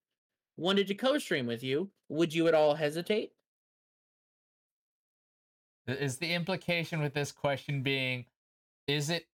[0.58, 3.32] wanted to co-stream with you, would you at all hesitate?
[5.88, 8.26] Is the implication with this question being,
[8.88, 9.28] is it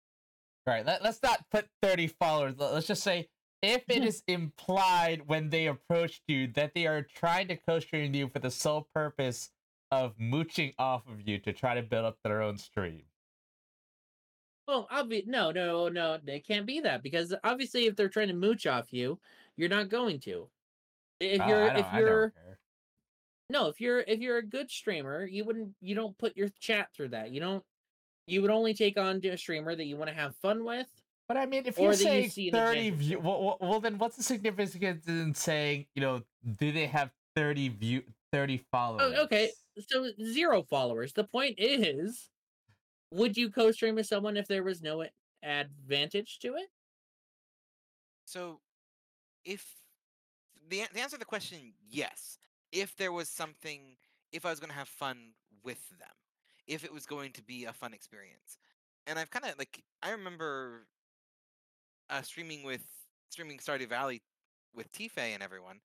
[0.66, 0.86] all right?
[0.86, 2.56] Let, let's not put 30 followers.
[2.58, 3.30] let- Let's just say
[3.62, 8.30] if it is implied when they approached you that they are trying to co-stream you
[8.30, 9.52] for the sole purpose
[9.92, 13.04] of mooching off of you to try to build up their own stream.
[14.68, 18.36] Well, obvi- no, no, no, they can't be that because obviously if they're trying to
[18.36, 19.20] mooch off you,
[19.58, 20.48] you're not going to.
[21.20, 22.34] If Oh, you're I don't- if you're.
[23.52, 26.94] No, if you're if you're a good streamer, you wouldn't you don't put your chat
[26.94, 27.32] through that.
[27.32, 27.64] You don't
[28.28, 30.88] you would only take on to a streamer that you want to have fun with.
[31.28, 33.44] But I mean, if Or you that you say see an 30 advantage view, well,
[33.44, 36.22] well, well, then what's the significance in saying, you know,
[36.58, 39.14] do they have 30 view, 30 followers?
[39.16, 39.52] Oh, okay.
[39.88, 41.14] So zero followers.
[41.14, 42.30] The point is,
[43.12, 45.06] would you co-stream with someone if there was no
[45.44, 46.70] advantage to it?
[48.26, 48.60] So,
[49.46, 49.66] if
[50.70, 52.38] the the answer to the question, yes.
[52.72, 53.98] If there was something,
[54.32, 56.08] if I was going to have fun with them,
[56.68, 58.58] if it was going to be a fun experience,
[59.08, 60.86] and I've kind of like I remember
[62.10, 62.86] uh, streaming with
[63.30, 64.22] streaming Stardew Valley
[64.74, 65.80] with tFay and everyone.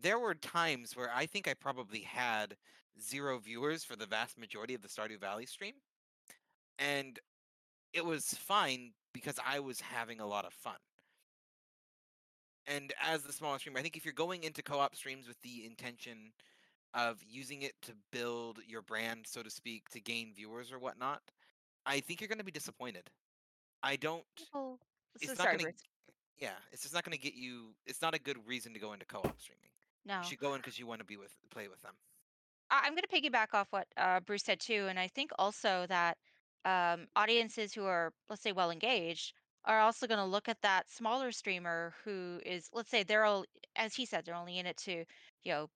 [0.00, 2.56] There were times where I think I probably had
[3.00, 5.74] zero viewers for the vast majority of the Stardew Valley stream,
[6.78, 7.18] and
[7.92, 10.76] it was fine because I was having a lot of fun
[12.66, 15.64] and as the smaller streamer, I think if you're going into co-op streams with the
[15.66, 16.32] intention
[16.94, 21.20] of using it to build your brand, so to speak, to gain viewers or whatnot,
[21.86, 23.10] I think you're going to be disappointed.
[23.82, 24.24] I don't.
[24.54, 24.78] Oh,
[25.20, 25.74] It's so not going.
[26.38, 27.74] Yeah, it's just not going to get you.
[27.86, 29.70] It's not a good reason to go into co-op streaming.
[30.04, 30.18] No.
[30.18, 31.92] You should go in because you want to be with, play with them.
[32.70, 36.16] I'm going to piggyback off what uh, Bruce said too, and I think also that
[36.64, 39.34] um, audiences who are, let's say, well engaged,
[39.64, 43.44] are also going to look at that smaller streamer who is, let's say, they're all,
[43.76, 45.04] as he said, they're only in it to,
[45.44, 45.70] you know,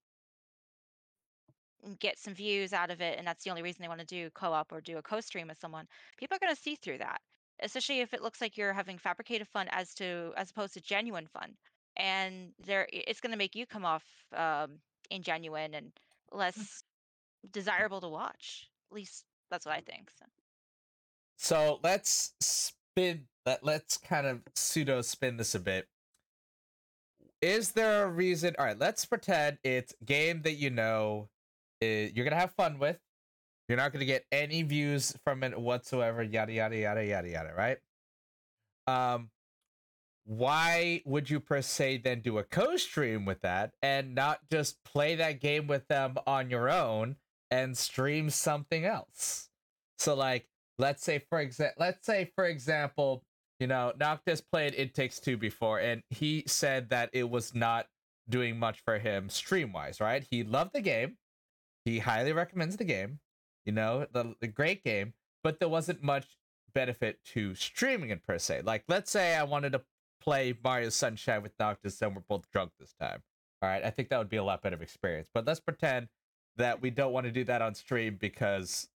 [2.00, 4.28] get some views out of it, and that's the only reason they want to do
[4.30, 5.86] co-op or do a co-stream with someone.
[6.16, 7.20] People are going to see through that,
[7.62, 11.28] especially if it looks like you're having fabricated fun as to as opposed to genuine
[11.28, 11.52] fun,
[11.96, 14.02] and there it's going to make you come off
[14.34, 14.78] um,
[15.12, 15.92] ingenuine and
[16.32, 16.82] less
[17.52, 18.68] desirable to watch.
[18.90, 20.10] At least that's what I think.
[20.18, 20.26] So.
[21.38, 22.32] So let's
[22.96, 25.86] spin let let's kind of pseudo spin this a bit.
[27.42, 28.54] Is there a reason?
[28.58, 31.28] All right, let's pretend it's game that you know.
[31.82, 32.98] i- you're gonna have fun with.
[33.68, 36.22] You're not gonna get any views from it whatsoever.
[36.22, 37.52] Yada yada yada yada yada.
[37.54, 37.78] Right?
[38.86, 39.30] Um,
[40.24, 45.14] why would you per se then do a co-stream with that and not just play
[45.16, 47.16] that game with them on your own
[47.50, 49.50] and stream something else?
[49.98, 53.22] So like, let's say for example, let's say for example,
[53.60, 57.86] you know, Noctis played It Takes Two before, and he said that it was not
[58.28, 60.26] doing much for him stream wise, right?
[60.30, 61.16] He loved the game.
[61.84, 63.20] He highly recommends the game.
[63.64, 66.36] You know, the, the great game, but there wasn't much
[66.74, 68.62] benefit to streaming it per se.
[68.64, 69.82] Like, let's say I wanted to
[70.20, 73.22] play Mario Sunshine with Noctis and we're both drunk this time.
[73.62, 75.28] All right, I think that would be a lot better of experience.
[75.32, 76.08] But let's pretend
[76.56, 78.88] that we don't want to do that on stream because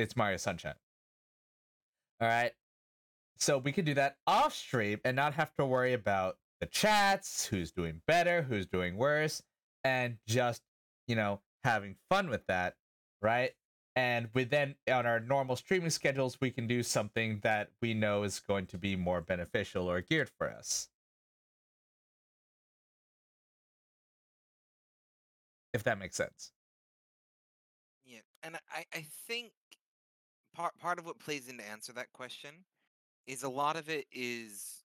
[0.00, 0.74] it's Mario Sunshine.
[2.20, 2.52] All right.
[3.36, 7.46] So we could do that off stream and not have to worry about the chats,
[7.46, 9.42] who's doing better, who's doing worse,
[9.82, 10.62] and just,
[11.06, 12.76] you know, having fun with that,
[13.22, 13.52] right?
[13.96, 18.22] And with then on our normal streaming schedules, we can do something that we know
[18.24, 20.88] is going to be more beneficial or geared for us.
[25.72, 26.52] If that makes sense.
[28.04, 29.52] Yeah, and I, I think
[30.54, 32.50] part part of what plays into answer that question
[33.26, 34.84] is a lot of it is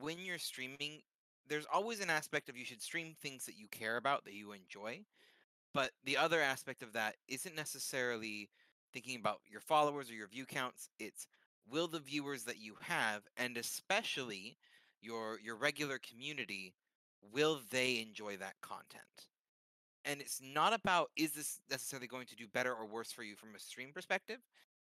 [0.00, 1.02] when you're streaming,
[1.48, 4.52] there's always an aspect of you should stream things that you care about that you
[4.52, 5.00] enjoy.
[5.74, 8.48] But the other aspect of that isn't necessarily
[8.92, 10.88] thinking about your followers or your view counts.
[10.98, 11.26] It's
[11.70, 14.56] will the viewers that you have, and especially
[15.00, 16.74] your your regular community,
[17.32, 19.28] will they enjoy that content?
[20.04, 23.36] And it's not about is this necessarily going to do better or worse for you
[23.36, 24.38] from a stream perspective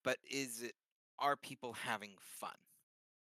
[0.03, 0.73] but is it
[1.19, 2.55] are people having fun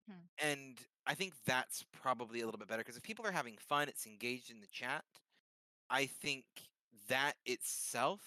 [0.08, 0.26] Hmm.
[0.38, 3.88] and i think that's probably a little bit better because if people are having fun
[3.88, 5.04] it's engaged in the chat
[5.90, 6.44] i think
[7.08, 8.20] that itself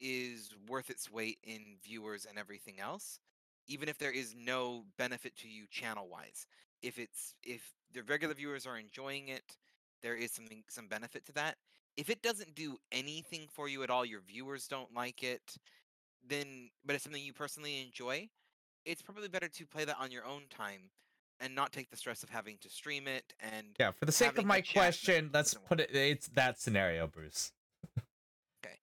[0.00, 3.20] is worth its weight in viewers and everything else
[3.66, 6.46] even if there is no benefit to you channel wise
[6.82, 9.56] if it's if the regular viewers are enjoying it
[10.02, 11.56] there is something some benefit to that
[11.96, 15.56] if it doesn't do anything for you at all, your viewers don't like it,
[16.26, 18.28] then but it's something you personally enjoy,
[18.84, 20.90] it's probably better to play that on your own time
[21.40, 24.38] and not take the stress of having to stream it and Yeah, for the sake
[24.38, 27.52] of my question, let's put it it's that scenario, Bruce.
[28.64, 28.76] Okay.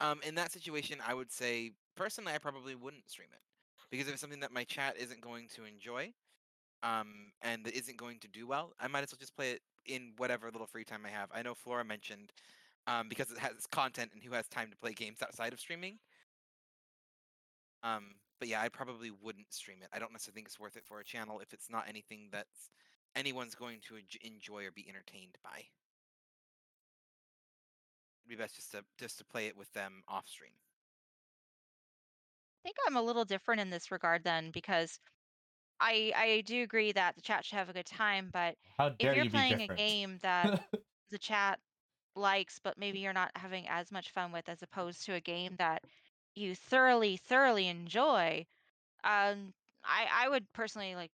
[0.00, 3.40] Um in that situation I would say personally I probably wouldn't stream it.
[3.90, 6.14] Because if it's something that my chat isn't going to enjoy,
[6.82, 9.62] um, and that isn't going to do well, I might as well just play it
[9.86, 11.28] in whatever little free time I have.
[11.34, 12.32] I know Flora mentioned
[12.86, 15.98] um, because it has content and who has time to play games outside of streaming.
[17.82, 19.88] Um, but yeah, I probably wouldn't stream it.
[19.92, 22.70] I don't necessarily think it's worth it for a channel if it's not anything that's
[23.14, 25.64] anyone's going to enjoy or be entertained by.
[28.24, 30.52] It'd be best just to just to play it with them off stream.
[32.62, 35.00] I think I'm a little different in this regard then because
[35.82, 39.12] I I do agree that the chat should have a good time, but How if
[39.14, 40.54] you're you playing a game that
[41.10, 41.60] the chat
[42.16, 45.56] likes, but maybe you're not having as much fun with as opposed to a game
[45.56, 45.84] that
[46.36, 48.46] you thoroughly, thoroughly enjoy,
[49.04, 49.54] um,
[49.84, 51.12] I I would personally like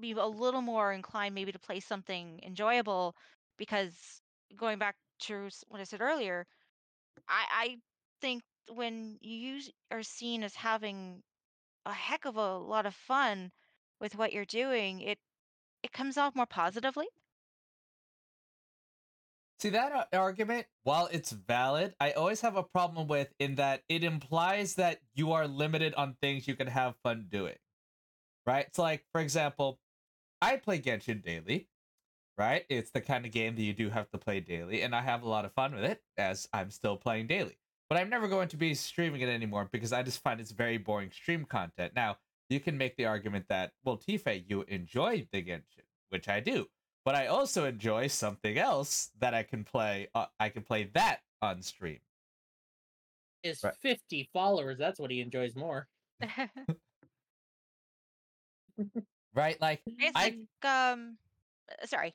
[0.00, 3.16] be a little more inclined maybe to play something enjoyable
[3.58, 4.22] because
[4.56, 6.46] going back to what I said earlier,
[7.28, 7.82] I I
[8.20, 9.60] think when you
[9.90, 11.22] are seen as having
[11.86, 13.52] a heck of a lot of fun
[14.00, 15.18] with what you're doing, it
[15.82, 17.06] it comes off more positively.
[19.60, 23.82] See that uh, argument, while it's valid, I always have a problem with in that
[23.88, 27.56] it implies that you are limited on things you can have fun doing.
[28.46, 28.64] Right?
[28.66, 29.78] It's like, for example,
[30.40, 31.68] I play Genshin daily,
[32.38, 32.64] right?
[32.70, 35.22] It's the kind of game that you do have to play daily, and I have
[35.22, 37.58] a lot of fun with it as I'm still playing daily.
[37.90, 40.78] But I'm never going to be streaming it anymore because I just find it's very
[40.78, 41.92] boring stream content.
[41.94, 42.16] Now,
[42.50, 46.66] you can make the argument that, well, tFay, you enjoy the Genshin, which I do
[47.02, 50.08] but I also enjoy something else that I can play.
[50.14, 52.00] Uh, I can play that on stream.
[53.42, 53.74] Is Right.
[53.74, 54.76] 50 followers.
[54.78, 55.88] That's what he enjoys more.
[59.34, 59.60] Right?
[59.60, 60.24] Like, It's I-
[60.62, 61.16] like um
[61.82, 62.14] uh, sorry.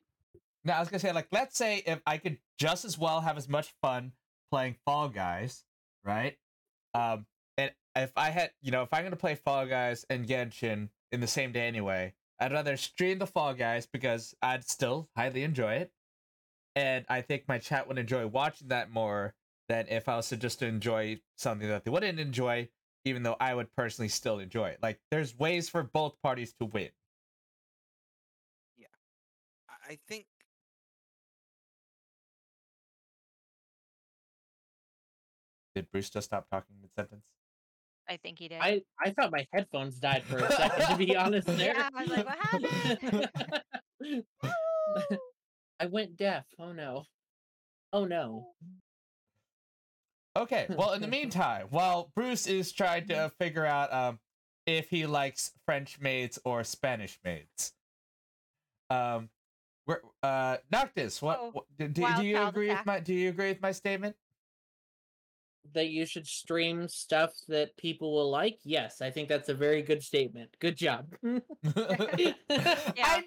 [0.63, 3.37] now I was gonna say, like, let's say if I could just as well have
[3.37, 4.11] as much fun
[4.51, 5.63] playing Fall Guys,
[6.03, 6.37] right?
[6.93, 7.25] Um, and
[7.95, 11.27] if I had, you know, if I'm gonna play Fall Guys and Genshin in the
[11.27, 15.91] same day anyway, I'd rather stream the Fall Guys because I'd still highly enjoy it,
[16.75, 19.35] and I think my chat would enjoy watching that more
[19.69, 22.69] than if I was to just enjoy something that they wouldn't enjoy,
[23.05, 24.79] even though I would personally still enjoy it.
[24.83, 26.89] Like, there's ways for both parties to win.
[28.77, 28.87] Yeah,
[29.89, 30.27] I think
[35.75, 37.34] Did Bruce just stop talking mid sentence?
[38.07, 38.59] I think he did.
[38.61, 40.87] I I thought my headphones died for a second.
[40.87, 41.75] To be honest, there.
[41.75, 42.37] Yeah, I was like, "What
[44.01, 44.27] happened?"
[45.79, 46.45] I went deaf.
[46.59, 47.05] Oh no.
[47.93, 48.49] Oh no.
[50.37, 50.67] Okay.
[50.69, 54.19] Well, in the meantime, while Bruce is trying to figure out um
[54.65, 57.73] if he likes French maids or Spanish maids,
[58.89, 59.29] um,
[59.87, 63.29] we're, uh, Noctis, what, Oh, what do, do, do you agree with my do you
[63.29, 64.15] agree with my statement?
[65.73, 68.59] That you should stream stuff that people will like.
[68.63, 70.55] Yes, I think that's a very good statement.
[70.59, 71.07] Good job.
[71.23, 71.41] I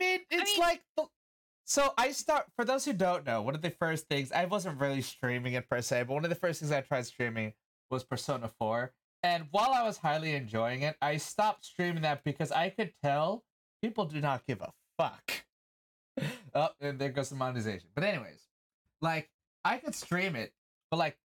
[0.01, 1.07] mean, it's mean- like the-
[1.64, 1.93] so.
[1.99, 3.43] I start for those who don't know.
[3.43, 6.30] One of the first things I wasn't really streaming it per se, but one of
[6.30, 7.53] the first things I tried streaming
[7.91, 8.93] was Persona Four.
[9.22, 13.43] And while I was highly enjoying it, I stopped streaming that because I could tell
[13.82, 15.32] people do not give a fuck.
[16.55, 17.89] oh, and there goes the monetization.
[17.95, 18.47] But anyways,
[19.03, 19.28] like
[19.64, 20.53] I could stream it,
[20.91, 21.16] but like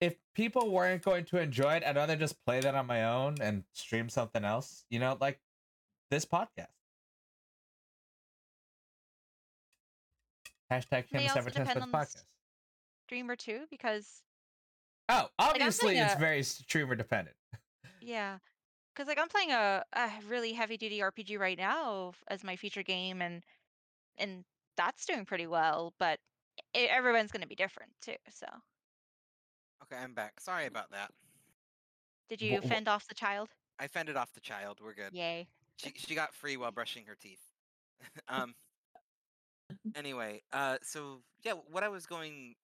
[0.00, 3.36] if people weren't going to enjoy it, I'd rather just play that on my own
[3.40, 4.84] and stream something else.
[4.90, 5.38] You know, like
[6.10, 6.68] this podcast.
[10.70, 12.24] Hashtag Kim also Seven Times for depend the on the s- podcast.
[13.06, 14.22] streamer too, because
[15.08, 17.36] Oh, obviously it's a- very streamer dependent.
[18.00, 18.38] yeah,
[18.94, 22.84] because like I'm playing a, a really heavy duty RPG right now as my feature
[22.84, 23.42] game, and
[24.16, 24.44] and
[24.76, 25.92] that's doing pretty well.
[25.98, 26.20] But
[26.76, 28.14] i everyone's gonna be different too.
[28.30, 28.46] So
[29.92, 30.40] Okay, I'm back.
[30.40, 31.10] Sorry about that.
[32.28, 33.48] did you Wh- wh- fend off the child?
[33.78, 34.78] I fended off the child.
[34.82, 35.12] We're good.
[35.12, 35.48] Yay!
[35.76, 37.42] She she got free while brushing her teeth.
[38.28, 38.54] um.
[39.96, 42.54] Anyway, uh, so yeah, what I was going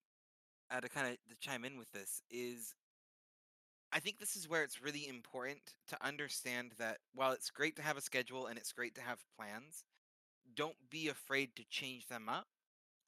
[0.70, 2.74] uh, to kind of to chime in with this is,
[3.92, 7.82] I think this is where it's really important to understand that while it's great to
[7.82, 9.84] have a schedule and it's great to have plans,
[10.54, 12.46] don't be afraid to change them up.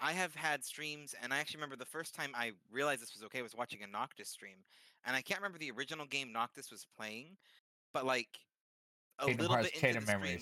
[0.00, 3.24] I have had streams, and I actually remember the first time I realized this was
[3.24, 4.58] okay was watching a Noctis stream,
[5.04, 7.36] and I can't remember the original game Noctis was playing,
[7.92, 8.28] but like
[9.18, 10.38] a Kingdom little Hearts bit into of the stream,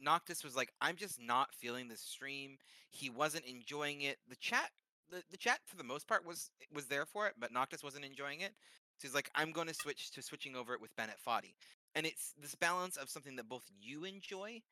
[0.00, 2.58] Noctis was like, I'm just not feeling this stream.
[2.90, 4.18] He wasn't enjoying it.
[4.28, 4.70] The chat
[5.10, 8.04] the, the chat for the most part was was there for it, but Noctis wasn't
[8.04, 8.52] enjoying it.
[8.98, 11.54] So he's like, I'm going to switch to switching over it with Bennett Foddy.
[11.94, 14.62] And it's this balance of something that both you enjoy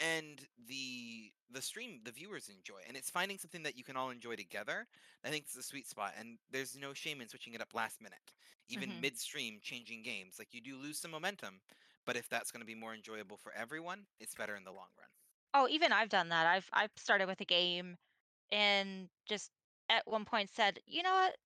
[0.00, 4.10] and the the stream the viewers enjoy and it's finding something that you can all
[4.10, 4.86] enjoy together
[5.24, 8.00] i think it's a sweet spot and there's no shame in switching it up last
[8.00, 8.20] minute
[8.68, 9.00] even Mhm.
[9.00, 11.60] midstream changing games like you do lose some momentum
[12.06, 14.88] but if that's going to be more enjoyable for everyone it's better in the long
[14.98, 15.08] run
[15.54, 16.44] Oh, even I've done that.
[16.46, 17.98] I've I've started with a game,
[18.52, 19.52] and just
[19.88, 21.38] at one point said, you know what,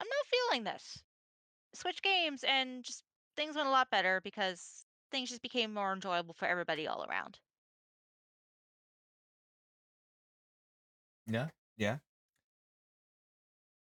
[0.00, 1.04] I'm not feeling this.
[1.74, 3.04] Switch games, and just
[3.36, 7.40] things went a lot better because things just became more enjoyable for everybody all around.
[11.26, 11.96] Yeah, yeah.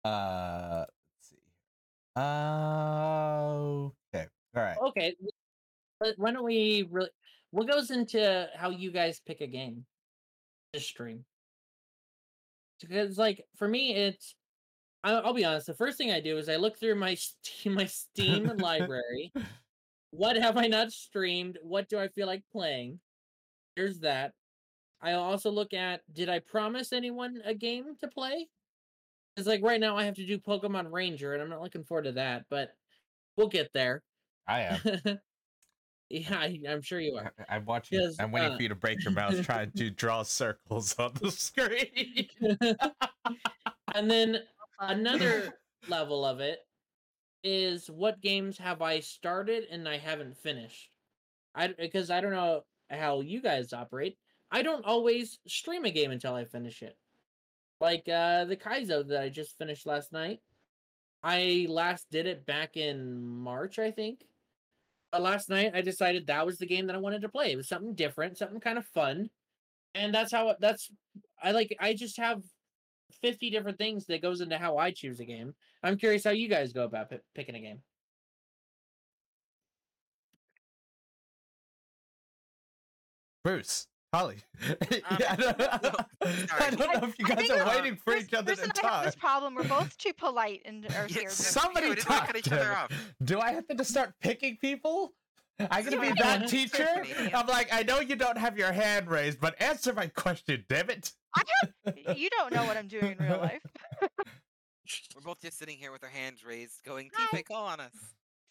[0.04, 1.38] Uh, let's see.
[2.16, 4.78] Uh, okay, all right.
[4.88, 5.16] Okay.
[6.00, 7.10] But why don't we really?
[7.52, 9.86] What goes into how you guys pick a game
[10.74, 11.26] to stream?
[12.82, 14.36] Because, like, for me, it's.
[15.04, 15.68] I'll, be honest.
[15.68, 19.32] The first thing I do is I look through my Steam, my Steam library.
[20.12, 21.60] What have I not streamed?
[21.62, 23.02] What do I feel like playing?
[23.76, 24.32] There's that.
[25.02, 28.48] I also look at did I promise anyone a game to play?
[29.38, 32.06] It's like right now I have to do Pokemon Ranger and I'm not looking forward
[32.06, 32.70] to that, but
[33.36, 34.04] we'll get there.
[34.48, 34.80] I am.
[36.10, 37.34] yeah, I, I'm sure you are.
[37.38, 38.14] I- I'm watching.
[38.20, 41.32] I'm waiting uh, for you to break your mouse trying to draw circles on the
[41.32, 42.30] screen.
[43.96, 44.40] and then
[44.80, 45.54] another
[45.88, 46.60] level of it
[47.44, 50.90] is what games have I started and I haven't finished?
[51.54, 54.18] I because I don't know how you guys operate.
[54.52, 56.98] I don't always stream a game until I finish it.
[57.82, 60.40] Like uh the Kaizo that I just finished last night.
[61.24, 64.26] I last did it back in March, I think.
[65.12, 67.52] But last night I decided that was the game that I wanted to play.
[67.52, 69.30] It was something different, something kind of fun.
[69.94, 70.90] And that's how that's
[71.42, 72.42] I like I just have
[73.22, 75.54] 50 different things that goes into how I choose a game.
[75.84, 77.82] I'm curious how you guys go about pi- picking a game.
[83.44, 84.38] Bruce, Holly.
[84.70, 84.76] Um,
[85.20, 85.66] Yeah, I don't, no,
[86.60, 88.72] I don't know if you guys are uh, waiting for Bruce- each other to and
[88.72, 89.06] I have talk.
[89.06, 89.56] this problem.
[89.56, 91.30] We're both too polite and are Yeah, here.
[91.30, 92.92] so- Somebody we talk cut each to other off.
[93.24, 95.14] Do I have to just start picking people?
[95.60, 96.14] I'm gonna be Sorry.
[96.22, 96.88] that teacher.
[97.34, 100.90] I'm like, I know you don't have your hand raised, but answer my question, damn
[100.90, 101.12] it.
[102.16, 103.62] you don't know what I'm doing in real life.
[105.16, 107.38] we're both just sitting here with our hands raised going Hi.
[107.38, 107.92] tFay, call on us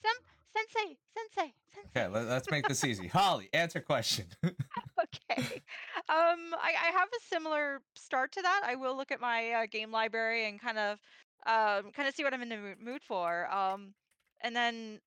[0.02, 0.24] Sem-
[0.56, 1.88] sensei, sensei, sensei.
[1.96, 3.08] Okay, let, us make this easy.
[3.08, 4.26] Holly, answer question.
[4.44, 5.62] okay.
[6.08, 8.62] Um, I, I have a similar start to that.
[8.64, 10.98] I will look at my uh, game library and kind of,
[11.46, 13.52] um, kind of see what I'm in the mood for.
[13.52, 13.94] Um,
[14.42, 15.00] and then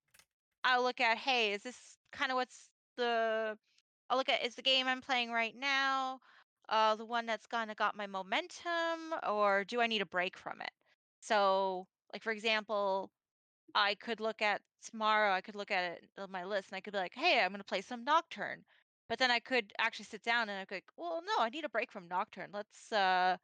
[0.64, 3.58] I'll look at, hey, is this kind of what's the
[4.10, 6.20] I'll look at is the game I'm playing right now
[6.70, 10.38] uh the one that's kind of got my momentum or do I need a break
[10.38, 10.72] from it?
[11.20, 13.10] So, like for example,
[13.76, 16.82] I could look at tomorrow, I could look at it on my list and I
[16.82, 18.66] could be like, hey, I'm going to play some Nocturne.
[19.10, 21.66] But then I could actually sit down and I could, like, well, no, I need
[21.66, 22.52] a break from Nocturne.
[22.54, 23.38] Let's uh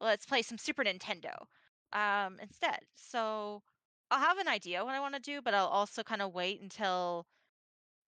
[0.00, 1.46] let's play some Super Nintendo
[1.92, 2.80] um instead.
[2.96, 3.62] So
[4.10, 6.60] I'll have an idea what I want to do, but I'll also kind of wait
[6.62, 7.26] until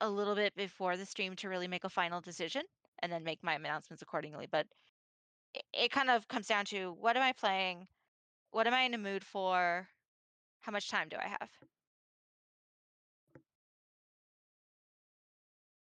[0.01, 2.65] a little bit before the stream to really make a final decision
[3.03, 4.47] and then make my announcements accordingly.
[4.47, 4.69] But
[5.55, 7.89] it, it kind of comes down to what am I playing?
[8.53, 9.89] What am I in the mood for?
[10.63, 11.49] How much time do I have?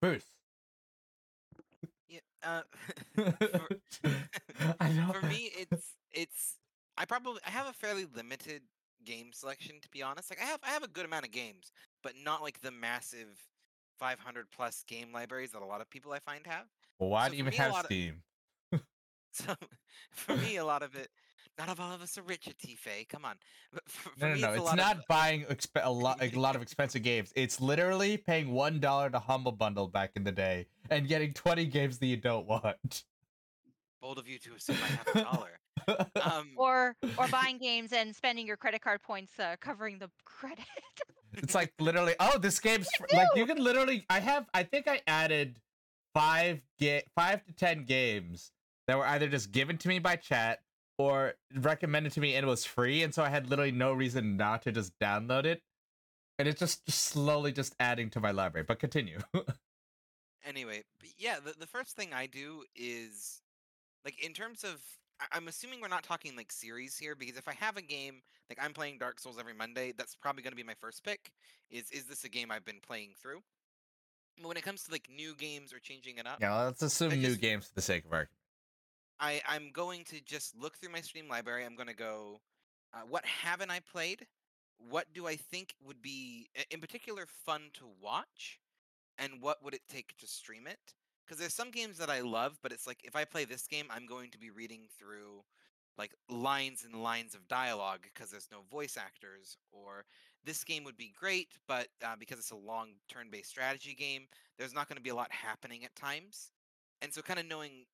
[0.01, 0.25] Bruce.
[2.09, 2.21] Yeah.
[2.43, 2.63] Uh,
[4.81, 5.13] I know.
[5.13, 6.57] for me, it's it's.
[6.97, 8.63] I probably I have a fairly limited
[9.05, 10.31] game selection to be honest.
[10.31, 11.71] Like I have I have a good amount of games,
[12.03, 13.39] but not like the massive
[13.99, 16.65] 500 plus game libraries that a lot of people I find have.
[16.99, 18.23] well, why so do you even me, have lot of- Steam?
[19.33, 19.55] So
[20.11, 21.09] for me, a lot of it.
[21.59, 23.07] Not of all of us are rich at Tife.
[23.09, 23.35] Come on.
[23.87, 24.53] For, for No, no, me, no.
[24.53, 27.33] it's, It's not Of, buying exp- a lot, a lot of expensive games.
[27.37, 31.67] It's literally paying one dollar to Humble Bundle back in the day and getting twenty
[31.67, 33.05] games that you don't want.
[34.01, 35.51] bold of you to assume I have a dollar.
[36.23, 40.65] Um, Or or buying games and spending your credit card points uh, covering the credit.
[41.35, 44.05] it's like literally, oh, this game's fr- like you can literally.
[44.09, 44.47] I have.
[44.55, 45.59] I think I added
[46.15, 48.53] five ga- five to ten games
[48.87, 50.61] that were either just given to me by chat
[51.01, 54.37] or recommended to me and it was free, and so I had literally no reason
[54.37, 55.63] not to just download it.
[56.39, 58.65] And it's just, just slowly just adding to my library.
[58.67, 59.19] But continue.
[60.45, 60.85] anyway,
[61.19, 63.43] yeah, the, the first thing I do is
[64.05, 64.81] like in terms of
[65.33, 68.59] I'm assuming we're not talking like series here because if I have a game like
[68.61, 71.31] I'm playing Dark Souls every Monday, that's probably going to be my first pick.
[71.71, 73.41] Is is this a game I've been playing through?
[74.39, 77.13] But when it comes to like new games or changing it up, yeah, let's assume
[77.13, 78.40] I new just- games for the sake of argument.
[79.21, 81.65] I I'm going to just look through my stream library.
[81.65, 82.41] I'm going to go,
[82.95, 84.27] uh, what haven't I played?
[84.79, 88.59] What do I think would be, in particular, fun to watch?
[89.19, 90.95] And what would it take to stream it?
[91.25, 93.87] Because there's some games that I love, but it's like if I play this game,
[93.91, 95.45] I'm going to be reading through
[95.99, 99.59] like lines and lines of dialogue because there's no voice actors.
[99.71, 100.07] Or
[100.45, 104.27] this game would be great, but uh, because it's a long turn-based strategy game,
[104.59, 106.51] there's not going to be a lot happening at times.
[107.03, 107.85] And so, kind of knowing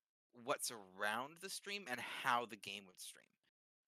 [0.43, 3.25] what's around the stream and how the game would stream.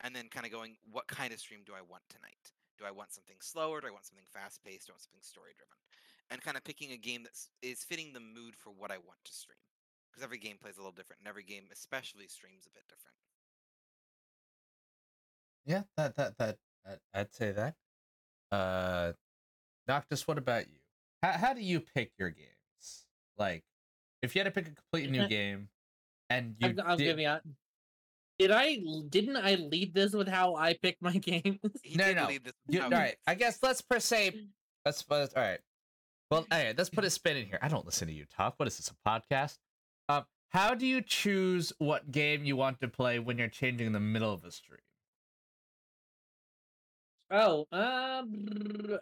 [0.01, 2.51] And then kind of going, what kind of stream do I want tonight?
[2.77, 3.81] Do I want something slower?
[3.81, 4.87] Do I want something fast paced?
[4.87, 5.75] Do I want something story driven?
[6.31, 9.19] And kind of picking a game that is fitting the mood for what I want
[9.25, 9.57] to stream.
[10.09, 13.15] Because every game plays a little different, and every game, especially, streams a bit different.
[15.65, 17.75] Yeah, that that that that- I'd say that.
[18.51, 19.13] Uh,
[19.87, 20.79] Noctis, what about you?
[21.21, 23.05] How how do you pick your games?
[23.37, 23.63] Like,
[24.21, 25.69] if you had to pick a completely new game,
[26.29, 27.27] and you I'll, I'll did, give you.
[27.27, 27.41] a-
[28.37, 28.77] Did I?
[29.09, 31.59] Didn't I lead this with how I pick my games?
[31.83, 33.11] He No, no, lead this you, with all how he right.
[33.11, 34.47] picks I guess let's per se.
[34.85, 35.59] Let's, let's all right.
[36.31, 36.77] Well, all right.
[36.77, 37.59] Let's put a spin in here.
[37.61, 38.53] I don't listen to you talk.
[38.57, 38.91] What is this?
[38.91, 39.57] A podcast?
[40.07, 43.93] Um, how do you choose what game you want to play when you're changing in
[43.93, 44.79] the middle of a stream?
[47.31, 48.97] Oh, um,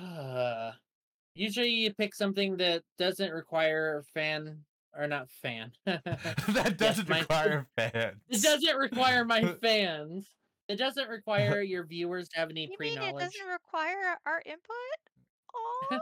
[0.00, 0.72] uh,
[1.34, 4.58] usually you pick something that doesn't require fan
[4.96, 5.72] or not fan.
[5.86, 8.16] that doesn't my- require fans.
[8.30, 10.26] it doesn't require my fans.
[10.68, 13.24] It doesn't require your viewers to have any you pre mean it knowledge.
[13.24, 15.00] doesn't require our input?
[15.54, 15.98] Oh,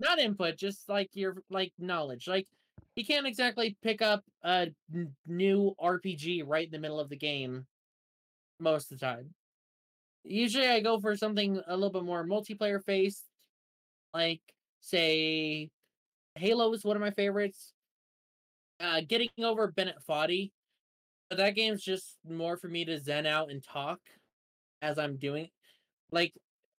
[0.00, 2.28] Not input, just like your like knowledge.
[2.28, 2.46] Like
[2.94, 7.16] you can't exactly pick up a n- new RPG right in the middle of the
[7.16, 7.66] game
[8.60, 9.34] most of the time.
[10.22, 13.24] Usually I go for something a little bit more multiplayer based,
[14.14, 14.40] like
[14.80, 15.68] say
[16.36, 17.73] Halo is one of my favorites.
[18.84, 20.52] Uh getting over Bennett Foddy.
[21.30, 23.98] But that game's just more for me to zen out and talk
[24.82, 25.48] as I'm doing.
[26.10, 26.34] Like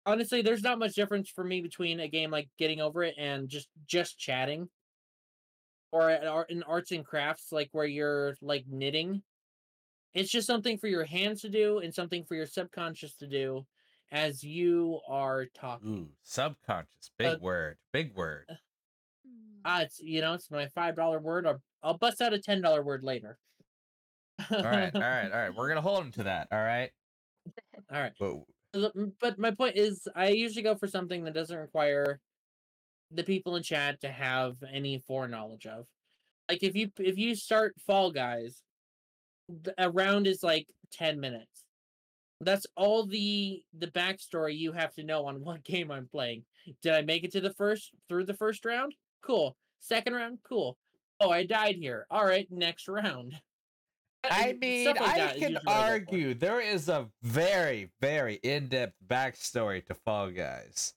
[0.05, 3.49] honestly, there's not much difference for me between a game like Getting Over It and
[3.49, 4.69] just just chatting,
[5.93, 9.23] or in arts and crafts like where you're like knitting.
[10.13, 13.67] It's just something for your hands to do and something for your subconscious to do
[14.13, 15.89] as you are talking.
[15.89, 17.11] Ooh, subconscious.
[17.19, 17.79] Big Uh, word.
[17.93, 18.47] Big word.
[19.65, 21.47] Ah, it's you know it's my five dollar word.
[21.47, 23.39] Or I'll bust out a ten dollar word later.
[24.51, 25.55] All right, all right, all right.
[25.55, 26.49] We're gonna hold him to that.
[26.51, 26.91] All right.
[27.93, 28.13] all right.
[28.19, 32.21] But but my point is i usually go for something that doesn't require
[33.13, 35.87] the people in chat to have any foreknowledge of
[36.49, 38.63] like if you if you start fall guys
[39.79, 41.65] a round is like 10 minutes
[42.41, 46.45] That's all the the backstory you have to know on what game I'm playing.
[46.83, 48.95] Did I make it to the first through the first round?
[49.23, 49.57] Cool.
[49.81, 50.39] Second round?
[50.49, 50.77] Cool.
[51.25, 52.07] Oh, I died here.
[52.11, 53.35] All right, next round.
[54.25, 55.91] I mean, like I can usually what I go for.
[55.91, 60.95] argue there is a very, very in-depth backstory to Fall Guys.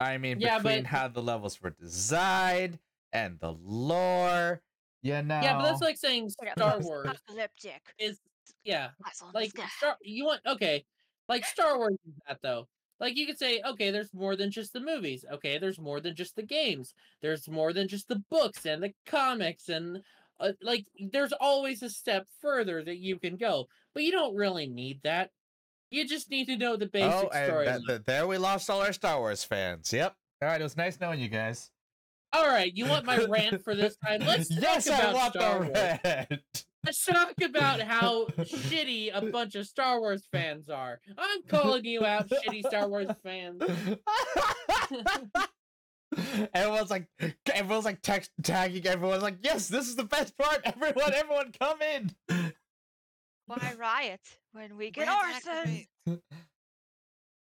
[0.00, 2.78] I mean, Yeah, between but- how the levels were designed
[3.12, 4.60] and the lore,
[5.02, 5.40] you know.
[5.40, 7.82] Yeah, but that's like saying Star Wars Apocalyptic.
[7.98, 8.20] is
[8.64, 9.52] yeah, Eyes like.
[9.78, 9.96] Star.
[10.02, 10.84] You want okay,
[11.28, 12.68] like Star Wars is that though.
[12.98, 15.24] Like you could say, okay, there's more than just the movies.
[15.30, 16.94] Okay, there's more than just the games.
[17.20, 20.02] There's more than just the books and the comics and
[20.38, 23.66] uh, like there's always a step further that you can go.
[23.94, 25.30] But you don't really need that.
[25.90, 27.64] You just need to know the basic story oh, and story.
[27.66, 29.92] that- that- there we lost all our Star Wars fans.
[29.92, 30.14] Yep.
[30.42, 31.70] All right, it was nice knowing you guys.
[32.32, 34.20] All right, you want my rant for this time?
[34.20, 36.64] Let's yes, talk I want Star the Wars.
[36.86, 36.94] Red.
[36.94, 41.00] Let's talk about how shitty a bunch of Star Wars fans are.
[41.18, 43.62] I'm calling you out, shitty Star Wars fans.
[46.54, 47.06] everyone's like,
[47.52, 48.86] everyone's like text tagging.
[48.86, 50.60] Everyone's like, yes, this is the best part.
[50.64, 52.10] Everyone, everyone, come in.
[53.46, 54.20] Why riot
[54.52, 55.50] when we get Rant arson?
[55.52, 55.88] activate.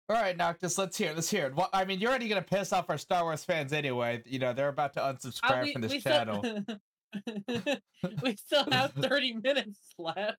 [0.09, 1.09] All right, Noctis, let's hear.
[1.11, 1.55] it, Let's hear it.
[1.55, 4.23] Well, I mean, you're already gonna piss off our Star Wars fans anyway.
[4.25, 6.39] You know, they're about to Uh, unsubscribe we- from this channel.
[6.39, 6.79] Still,
[8.23, 10.37] we still have 30 minutes left.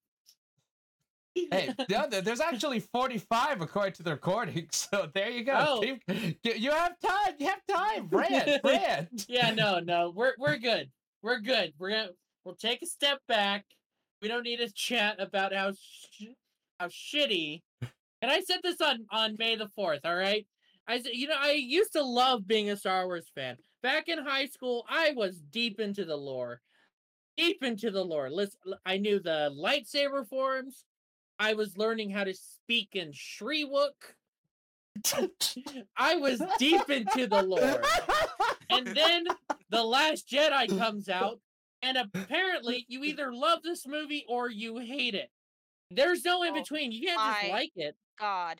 [1.35, 4.69] hey, no, there- there's actually 45 according to the recording.
[4.73, 5.55] So there you go.
[5.57, 5.81] Oh.
[5.81, 7.35] Keep- you- have time.
[7.39, 8.09] You have time.
[8.11, 9.27] Rant, rant.
[9.29, 10.91] yeah, no, no, we're we're good.
[11.23, 11.73] We're good.
[11.79, 12.09] We're gonna
[12.45, 13.65] we'll take a step back.
[14.23, 16.25] We don't need to chat about how sh-
[16.81, 17.63] how shitty.
[18.23, 20.01] And I said this on on May the fourth.
[20.05, 20.47] All right,
[20.87, 23.57] I said you know I used to love being a Star Wars fan.
[23.83, 26.61] Back in high school, I was deep into the lore,
[27.39, 28.29] deep into the lore.
[28.29, 30.85] Listen, I knew the lightsaber forms.
[31.39, 33.91] I was learning how to speak in Shyriiwook.
[35.97, 37.83] I was deep into the lore.
[38.69, 39.25] And then
[39.71, 41.39] The Last Jedi comes out,
[41.83, 45.31] and apparently you either love this movie or you hate it.
[45.91, 46.91] There's no in Oh between.
[46.93, 47.97] You can't my just like it.
[48.19, 48.59] God.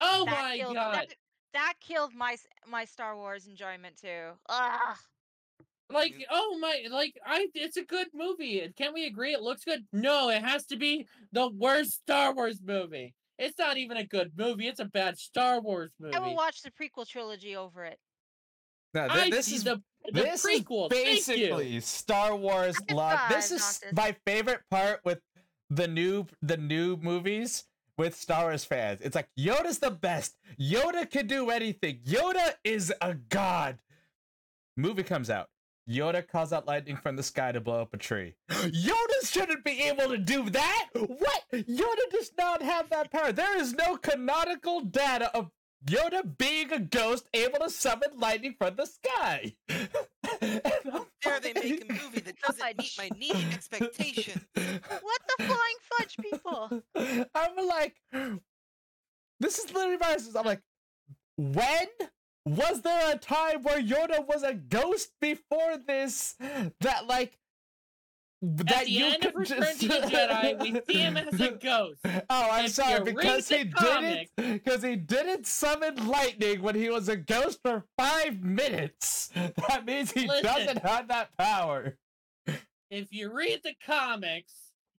[0.00, 0.94] Oh that my killed, god.
[0.94, 1.14] That,
[1.54, 4.30] that killed my my Star Wars enjoyment too.
[4.48, 4.96] Ugh.
[5.90, 8.60] Like, oh my like I it's a good movie.
[8.60, 9.86] and Can we agree it looks good?
[9.92, 13.14] No, it has to be the worst Star Wars movie.
[13.38, 14.66] It's not even a good movie.
[14.66, 16.14] It's a bad Star Wars movie.
[16.14, 17.98] I will watch the prequel trilogy over it.
[18.94, 19.80] No, thi- I this see is the,
[20.12, 20.92] the this prequel.
[20.92, 23.20] is basically Star Wars love.
[23.30, 23.92] This is Noctis.
[23.96, 25.20] my favorite part with
[25.70, 27.64] the new the new movies
[27.96, 29.00] with Star Wars fans.
[29.00, 30.36] It's like Yoda's the best.
[30.60, 32.00] Yoda can do anything.
[32.06, 33.78] Yoda is a god.
[34.76, 35.48] Movie comes out.
[35.88, 38.34] Yoda calls out lightning from the sky to blow up a tree.
[38.50, 40.88] Yoda shouldn't be able to do that.
[40.94, 41.44] What?
[41.52, 43.32] Yoda does not have that power.
[43.32, 45.50] There is no canonical data of
[45.86, 49.54] Yoda being a ghost able to summon lightning from the sky.
[49.70, 54.44] How dare they make a movie that doesn't meet my needed expectations?
[54.54, 56.82] What the flying fudge people?
[57.34, 57.96] I'm like,
[59.40, 60.18] this is literally my.
[60.36, 60.62] I'm like,
[61.36, 61.86] when
[62.48, 66.36] was there a time where Yoda was a ghost before this?
[66.80, 67.38] That like.
[68.40, 69.80] That At the you end of could Return just...
[69.80, 71.98] to the Jedi, we see him as a ghost.
[72.04, 76.88] Oh, I'm If sorry because he comic- didn't because he didn't summon lightning when he
[76.88, 79.30] was a ghost for five minutes.
[79.68, 80.44] That means he Listen.
[80.44, 81.96] doesn't have that power.
[82.90, 84.54] If you read the comics,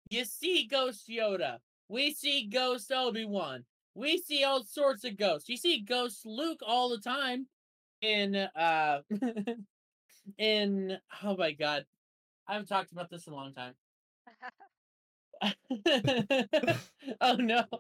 [0.09, 1.59] you see Ghost Yoda.
[1.88, 3.63] We see Ghost Obi Wan.
[3.99, 5.49] We see all sorts of ghosts.
[5.49, 7.47] You see Ghost Luke all the time
[8.01, 9.01] in uh
[10.38, 11.85] in oh my god.
[12.47, 13.73] I haven't talked about this in a long time.
[17.21, 17.63] oh no.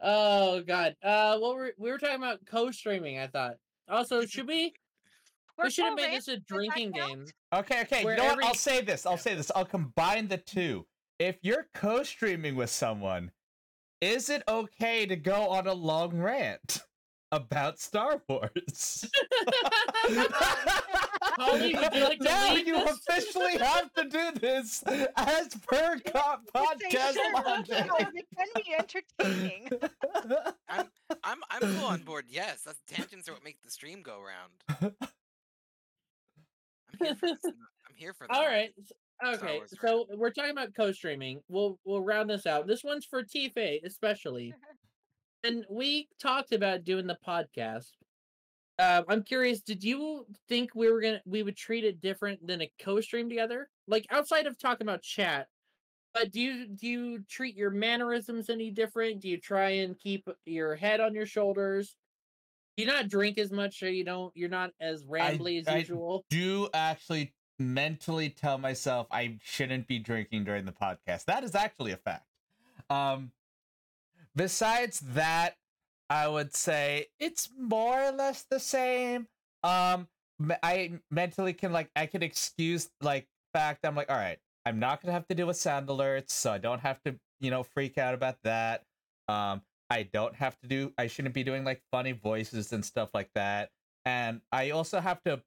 [0.00, 0.96] Oh god.
[1.02, 3.56] Uh what were we were talking about co-streaming, I thought.
[3.88, 4.72] Also, should we
[5.56, 7.26] We're we should have made this a drinking game.
[7.52, 8.04] Okay, okay.
[8.04, 8.44] Where you know what?
[8.44, 9.06] I'll say this.
[9.06, 9.52] I'll say this.
[9.54, 10.86] I'll combine the two.
[11.18, 13.32] If you're co-streaming with someone,
[14.00, 16.82] is it okay to go on a long rant
[17.32, 19.08] about Star Wars?
[21.38, 22.98] Holly, would you like to now lead you this?
[23.08, 24.82] officially have to do this
[25.16, 27.86] as per co- It's podcast logic.
[28.14, 29.68] It can be entertaining.
[30.68, 32.24] I'm I'm full on board.
[32.28, 34.94] Yes, that's tangents are what make the stream go round.
[37.00, 37.38] I'm here for this.
[37.88, 38.36] I'm here for that.
[38.36, 38.72] All right.
[39.26, 39.60] Okay.
[39.82, 41.40] So we're talking about co-streaming.
[41.48, 42.66] We'll we'll round this out.
[42.66, 44.54] This one's for tFay especially.
[45.44, 47.90] and we talked about doing the podcast.
[48.78, 49.60] Uh, I'm curious.
[49.60, 53.68] Did you think we were gonna we would treat it different than a co-stream together?
[53.86, 55.48] Like outside of talking about chat,
[56.14, 59.20] But do you do you treat your mannerisms any different?
[59.20, 61.94] Do you try and keep your head on your shoulders?
[62.76, 65.78] Do you not drink as much, so you don't you're not as rambly as I
[65.78, 66.24] usual?
[66.30, 71.26] Do actually mentally tell myself I shouldn't be drinking during the podcast.
[71.26, 72.26] That is actually a fact.
[72.88, 73.30] Um,
[74.34, 75.56] besides that,
[76.08, 79.28] I would say it's more or less the same.
[79.62, 80.08] Um,
[80.62, 85.02] I mentally can like I can excuse like fact I'm like all right I'm not
[85.02, 87.98] gonna have to deal with sound alerts, so I don't have to you know freak
[87.98, 88.84] out about that.
[89.28, 93.10] Um, I don't have to do I shouldn't be doing like funny voices and stuff
[93.14, 93.70] like that.
[94.04, 95.42] And I also have to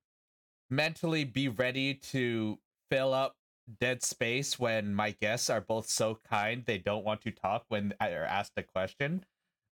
[0.70, 2.60] mentally be ready to
[2.90, 3.36] fill up
[3.80, 7.94] dead space when my guests are both so kind they don't want to talk when
[8.00, 9.26] I are asked a question.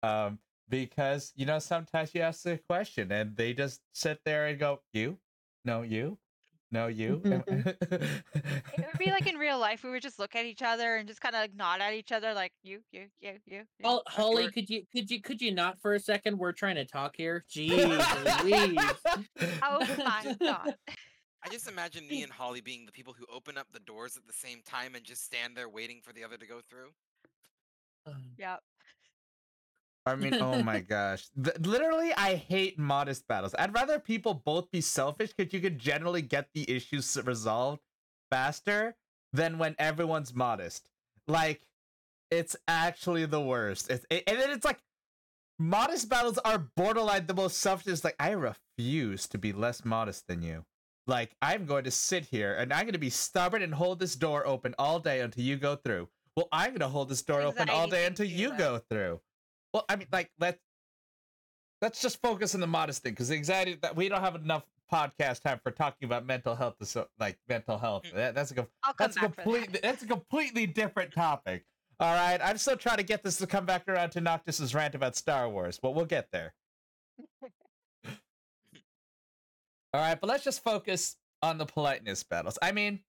[0.03, 0.39] Um,
[0.69, 4.81] because you know sometimes you ask a question and they just sit there and go,
[4.93, 5.19] "You,
[5.65, 6.19] no, you,
[6.77, 7.69] no, you." Mm-hmm.
[8.79, 11.09] It would be like in real life, we would just look at each other and
[11.09, 13.59] just kind of like nod at each other, like you, you, you, you.
[13.59, 16.39] you." Hol- Holly, Or- could you could you could you not for a second?
[16.39, 17.45] We're trying to talk here.
[17.51, 17.71] Jeez
[18.45, 19.61] Louise.
[19.63, 20.75] Oh my god!
[21.45, 24.27] I just imagine me and Holly being the people who open up the doors at
[24.27, 26.89] the same time and just stand there waiting for the other to go through.
[28.07, 28.61] Um, yep.
[30.07, 31.29] I mean, oh my gosh.
[31.43, 33.55] Th- literally, I hate modest battles.
[33.59, 37.83] I'd rather people both be selfish because you could generally get the issues resolved
[38.31, 38.97] faster
[39.33, 40.89] than when everyone's modest.
[41.27, 41.67] Like,
[42.31, 43.91] it's actually the worst.
[43.91, 44.79] It's, it, and then it's like,
[45.59, 47.89] modest battles are borderline the most selfish.
[47.89, 50.65] It's like, I refuse to be less modest than you.
[51.09, 54.17] Like, I'm going to sit here and I'm going to be stubborn and hold this
[54.17, 56.09] door open all day until you go through.
[56.37, 59.21] Well, I'm going to hold this door open all day until you go through.
[59.73, 60.59] Well, I mean, like let's
[61.83, 64.65] let's just focus on the modest thing because the anxiety that we don't have enough
[64.93, 66.77] podcast time for talking about mental health.
[66.85, 68.15] So, like mental health, Mm.
[68.15, 68.67] that, that's a
[68.99, 69.83] that's a complete that.
[69.83, 71.65] that's a completely different topic.
[71.99, 74.95] All right, I'm still trying to get this to come back around to Noctis's rant
[74.95, 76.53] about Star Wars, but we'll get there.
[79.95, 82.59] All right, but let's just focus on the politeness battles.
[82.61, 83.01] I mean,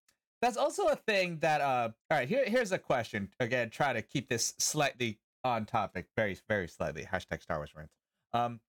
[0.41, 3.29] that's also a thing that uh all right, here here's a question.
[3.39, 7.03] Again, try to keep this slightly on topic, very, very slightly.
[7.03, 7.89] Hashtag Star Wars rant.
[8.33, 8.59] Um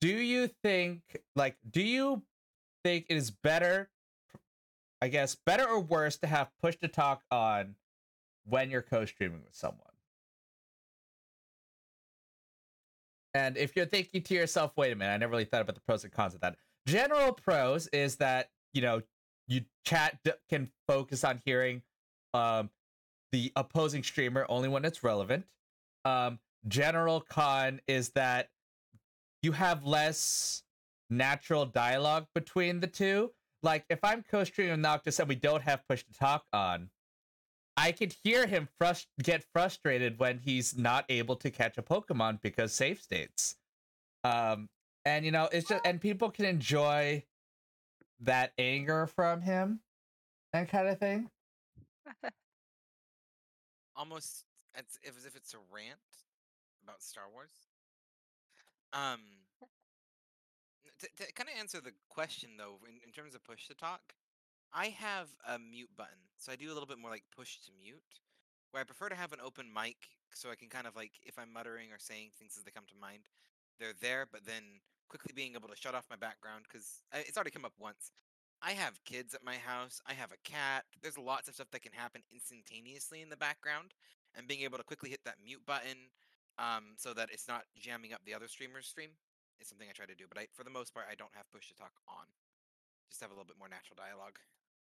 [0.00, 1.02] do you think
[1.36, 2.22] like do you
[2.84, 3.90] think it is better
[5.00, 7.76] I guess better or worse to have push to talk on
[8.44, 9.86] when you're co-streaming with someone?
[13.34, 15.80] And if you're thinking to yourself, wait a minute, I never really thought about the
[15.80, 16.56] pros and cons of that.
[16.86, 19.02] General pros is that, you know,
[19.48, 21.82] you chat d- can focus on hearing
[22.34, 22.70] um
[23.32, 25.46] the opposing streamer only when it's relevant.
[26.04, 26.38] Um
[26.68, 28.48] general con is that
[29.42, 30.62] you have less
[31.10, 33.32] natural dialogue between the two.
[33.62, 36.90] Like if I'm co-streaming Noctis and we don't have push to talk on,
[37.76, 42.40] I could hear him frust- get frustrated when he's not able to catch a Pokemon
[42.42, 43.56] because safe states.
[44.24, 44.68] Um,
[45.04, 47.24] and you know, it's just and people can enjoy
[48.20, 49.80] that anger from him,
[50.52, 51.28] that kind of thing.
[53.96, 54.44] Almost
[54.76, 56.00] if, as if it's a rant
[56.82, 57.52] about Star Wars.
[58.92, 59.20] Um,
[61.00, 64.14] to, to kind of answer the question though, in, in terms of push to talk,
[64.72, 67.70] I have a mute button, so I do a little bit more like push to
[67.76, 68.20] mute,
[68.70, 69.96] where I prefer to have an open mic
[70.34, 72.88] so I can kind of like if I'm muttering or saying things as they come
[72.88, 73.28] to mind,
[73.78, 77.50] they're there, but then quickly being able to shut off my background because it's already
[77.50, 78.12] come up once.
[78.62, 80.00] I have kids at my house.
[80.06, 80.84] I have a cat.
[81.02, 83.92] There's lots of stuff that can happen instantaneously in the background,
[84.36, 86.10] and being able to quickly hit that mute button,
[86.58, 89.10] um, so that it's not jamming up the other streamer's stream,
[89.60, 90.24] is something I try to do.
[90.28, 92.24] But I, for the most part, I don't have push to talk on.
[93.10, 94.38] Just have a little bit more natural dialogue.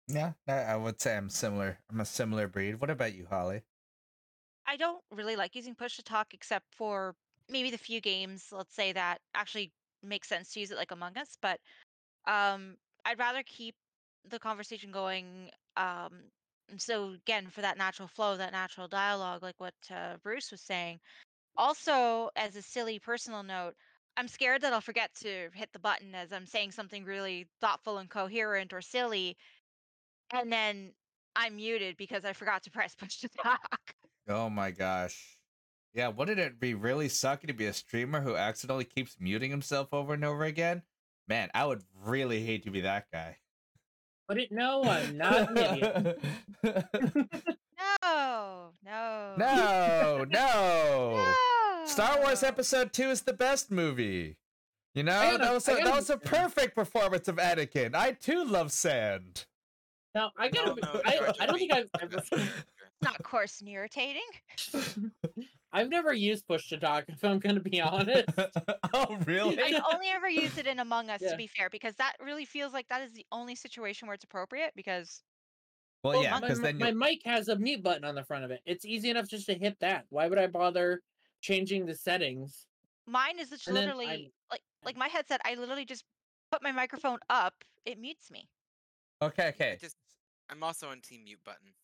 [0.08, 1.78] Yeah, I I would say I'm similar.
[1.90, 2.80] I'm a similar breed.
[2.80, 3.62] What about you, Holly?
[4.66, 7.14] I don't really like using push to talk except for
[7.48, 9.72] maybe the few games, let's say that actually
[10.02, 11.60] makes sense to use it like Among Us, but
[12.26, 13.74] um I'd rather keep
[14.28, 16.30] the conversation going um
[16.70, 20.62] and so again for that natural flow, that natural dialogue like what uh, Bruce was
[20.62, 20.98] saying.
[21.56, 23.74] Also as a silly personal note,
[24.16, 27.98] I'm scared that I'll forget to hit the button as I'm saying something really thoughtful
[27.98, 29.36] and coherent or silly
[30.32, 30.92] and then
[31.36, 33.94] I'm muted because I forgot to press push to talk.
[34.28, 35.38] Oh my gosh.
[35.92, 39.92] Yeah, wouldn't it be really sucky to be a streamer who accidentally keeps muting himself
[39.92, 40.82] over and over again?
[41.28, 43.36] Man, I would really hate to be that guy.
[44.26, 46.20] But it, no, I'm not an idiot.
[48.02, 49.34] No, no.
[49.36, 50.24] no, no.
[50.30, 51.84] No.
[51.86, 54.36] Star Wars Episode 2 is the best movie.
[54.94, 57.94] You know, gotta- that was I a, that gotta- was a perfect performance of Anakin.
[57.94, 59.44] I too love sand.
[60.14, 60.68] Now I gotta.
[60.68, 62.22] No, no, I, I don't think I've ever.
[62.30, 62.30] that's
[63.02, 64.22] not coarse and irritating.
[65.74, 68.24] I've never used push to talk, if I'm going to be honest.
[68.94, 69.60] oh, really?
[69.60, 71.32] I've only ever used it in Among Us, Yeah.
[71.32, 74.24] to be fair, because that really feels like that is the only situation where it's
[74.24, 74.72] appropriate.
[74.76, 75.22] Because
[76.02, 78.14] Well, Well, yeah, my, because my- then my you mic has a mute button on
[78.14, 78.60] the front of it.
[78.64, 80.04] It's easy enough just to hit that.
[80.10, 81.00] Why would I bother
[81.42, 82.66] changing the settings?
[83.06, 85.40] mine is just And literally I'm- like like my headset.
[85.44, 86.04] I literally just
[86.50, 87.52] put my microphone up.
[87.84, 88.48] It mutes me.
[89.20, 89.78] okay, I okay.
[89.80, 89.96] just
[90.48, 91.74] I'm also on team mute button.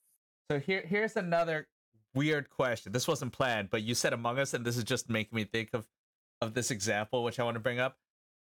[0.51, 1.67] So here, here's another
[2.15, 2.93] weird question.
[2.93, 5.71] This wasn't planned, but you said Among Us, and this is just making me think
[5.73, 5.87] of
[6.41, 7.97] of this example, which I want to bring up.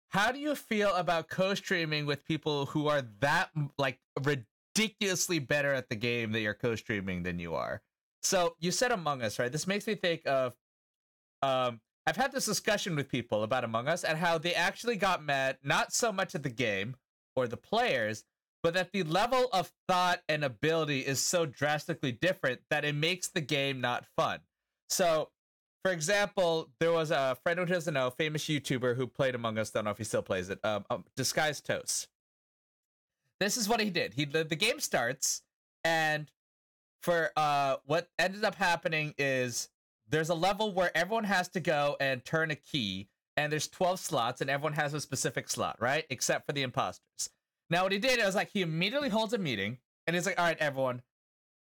[0.09, 5.89] How do you feel about co-streaming with people who are that like ridiculously better at
[5.89, 7.83] the game that you're co-streaming than you are?
[8.23, 9.53] So you said Among Us, right?
[9.53, 10.55] This makes me think of
[11.43, 15.25] um I've had this discussion with people about Among Us and how they actually got
[15.25, 16.97] mad not so much at the game
[17.35, 18.25] or the players,
[18.65, 23.29] but that the level of thought and ability is so drastically different that it makes
[23.29, 24.41] the game not fun.
[24.89, 25.29] So,
[25.85, 29.69] for example, there was a friend who doesn't know, famous YouTuber who played Among Us.
[29.71, 30.65] Don't know if he still plays it.
[30.65, 32.09] Um, um Disguised Toast.
[33.39, 34.15] This is what he did.
[34.15, 35.43] He the, the game starts,
[35.85, 36.31] and
[37.03, 39.69] for uh, what ended up happening is
[40.09, 44.01] there's a level where everyone has to go and turn a key, and there's 12
[44.01, 46.07] slots, and everyone has a specific slot, right?
[46.09, 47.29] Except for the imposters.
[47.75, 50.39] Now, what he did it was like he immediately holds a meeting, and he's like,
[50.39, 51.03] "All right, everyone,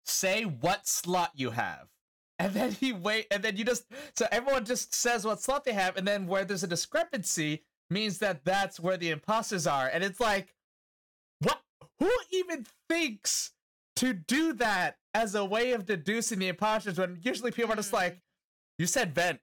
[0.06, 1.88] say what slot you have."
[2.40, 3.84] And then he wait, and then you just
[4.16, 8.18] so everyone just says what slot they have, and then where there's a discrepancy means
[8.18, 10.54] that that's where the imposters are, and it's like,
[11.40, 11.60] what?
[11.98, 13.50] Who even thinks
[13.96, 17.90] to do that as a way of deducing the imposters when usually people are just
[17.90, 17.94] Mm.
[17.94, 18.22] like,
[18.78, 19.40] "You said vent,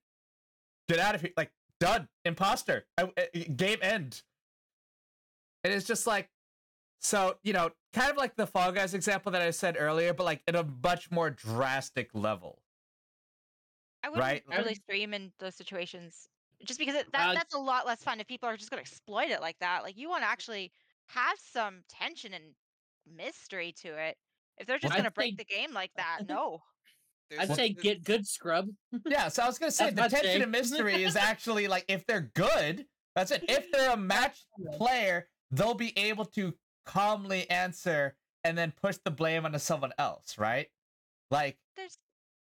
[0.90, 4.24] get out of here!" Like done, imposter, I, I- game end.
[5.66, 6.30] And it's just like,
[7.06, 10.24] so you know, kind of like the Fall Guys example that I said earlier, but
[10.24, 12.62] like in a much more drastic level.
[14.04, 14.44] I wouldn't Right.
[14.52, 16.28] I really stream in those situations
[16.64, 18.78] just because it, that Uh, that's a lot less fun if people are just going
[18.78, 19.84] to exploit it like that.
[19.84, 20.72] Like you want to actually
[21.08, 22.44] have some tension and
[23.06, 24.18] mystery to it.
[24.58, 26.62] If they're just I'd going to break the game like that, no.
[27.38, 28.68] I'd say get good scrub.
[29.08, 32.06] Yeah, so I was gonna say That's the tension and mystery is actually like if
[32.06, 33.44] they're good, that's it.
[33.50, 36.54] If they're a match player, they'll be able to
[36.86, 40.70] calmly answer and then push the blame onto someone else, right?
[41.32, 41.98] Like There's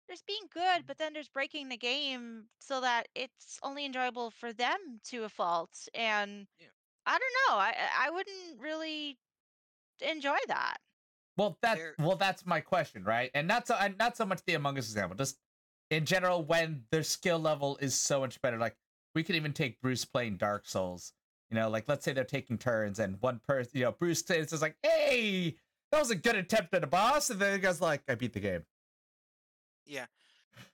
[0.08, 4.54] there's being good, but then there's breaking the game so that it's only enjoyable for
[4.54, 5.88] them to a fault.
[5.94, 6.68] And Yeah.
[7.06, 7.58] I don't know.
[7.58, 9.18] I I I wouldn't really
[10.02, 10.78] enjoy that.
[11.38, 13.30] Well, that There- well, that's my question, right?
[13.34, 15.40] And not so, and not so much the Among Us example, just
[15.90, 18.58] in general, when their skill level is so much better.
[18.58, 18.76] Like
[19.16, 21.14] we could even take Bruce playing Dark Souls.
[21.50, 24.62] You know, like let's say they're taking turns, and one person, you know, Bruce is
[24.62, 25.56] like, "Hey,
[25.92, 28.34] that was a good attempt at a boss," and then the guy's like, "I beat
[28.34, 28.66] the game."
[29.86, 30.06] Yeah.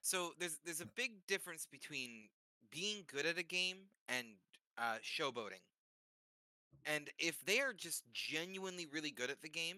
[0.02, 2.30] So there's there's a big difference between
[2.72, 3.78] being good at a game
[4.10, 4.28] and
[4.78, 5.62] uh, showboating.
[6.86, 9.78] And if they are just genuinely really good at the game,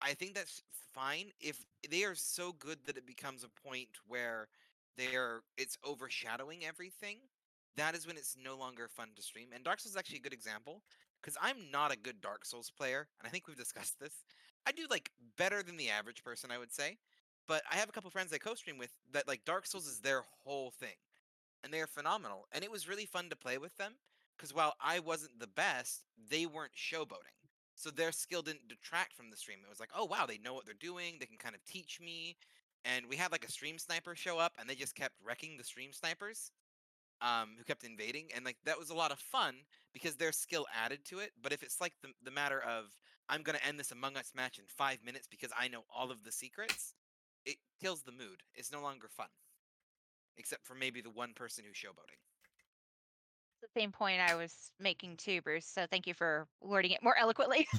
[0.00, 0.62] I think that's
[0.94, 1.26] fine.
[1.40, 4.48] If they are so good that it becomes a point where
[4.96, 7.18] they're it's overshadowing everything,
[7.76, 9.48] that is when it's no longer fun to stream.
[9.54, 10.82] And Dark Souls is actually a good example
[11.20, 14.24] because I'm not a good Dark Souls player, and I think we've discussed this.
[14.66, 16.98] I do like better than the average person, I would say
[17.46, 20.22] but I have a couple friends I co-stream with that like Dark Souls is their
[20.44, 20.96] whole thing,
[21.62, 22.46] and they are phenomenal.
[22.52, 23.94] And it was really fun to play with them
[24.36, 27.36] because while I wasn't the best, they weren't showboating,
[27.74, 29.58] so their skill didn't detract from the stream.
[29.64, 31.16] It was like, oh wow, they know what they're doing.
[31.18, 32.36] They can kind of teach me.
[32.84, 35.64] And we had like a stream sniper show up, and they just kept wrecking the
[35.64, 36.50] stream snipers,
[37.20, 39.54] um, who kept invading, and like that was a lot of fun
[39.92, 41.32] because their skill added to it.
[41.42, 42.84] But if it's like the the matter of
[43.28, 46.24] I'm gonna end this Among Us match in five minutes because I know all of
[46.24, 46.94] the secrets,
[47.44, 48.42] it kills the mood.
[48.54, 49.28] It's no longer fun.
[50.36, 52.20] Except for maybe the one person who's showboating.
[53.62, 55.66] It's the same point I was making too, Bruce.
[55.66, 57.66] So thank you for wording it more eloquently.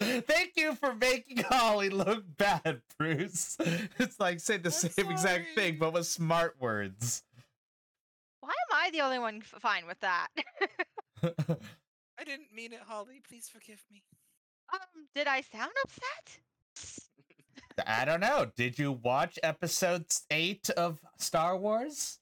[0.00, 3.56] Thank you for making Holly look bad, Bruce.
[3.98, 7.22] It's like say the I'm same exact thing, but with smart words.
[8.82, 10.26] Why am I the only one f- fine with that?
[11.22, 13.22] I didn't mean it, Holly.
[13.28, 14.02] Please forgive me.
[14.72, 16.38] um, did I sound upset?
[17.86, 18.50] I don't know.
[18.56, 22.18] Did you watch episode eight of Star Wars?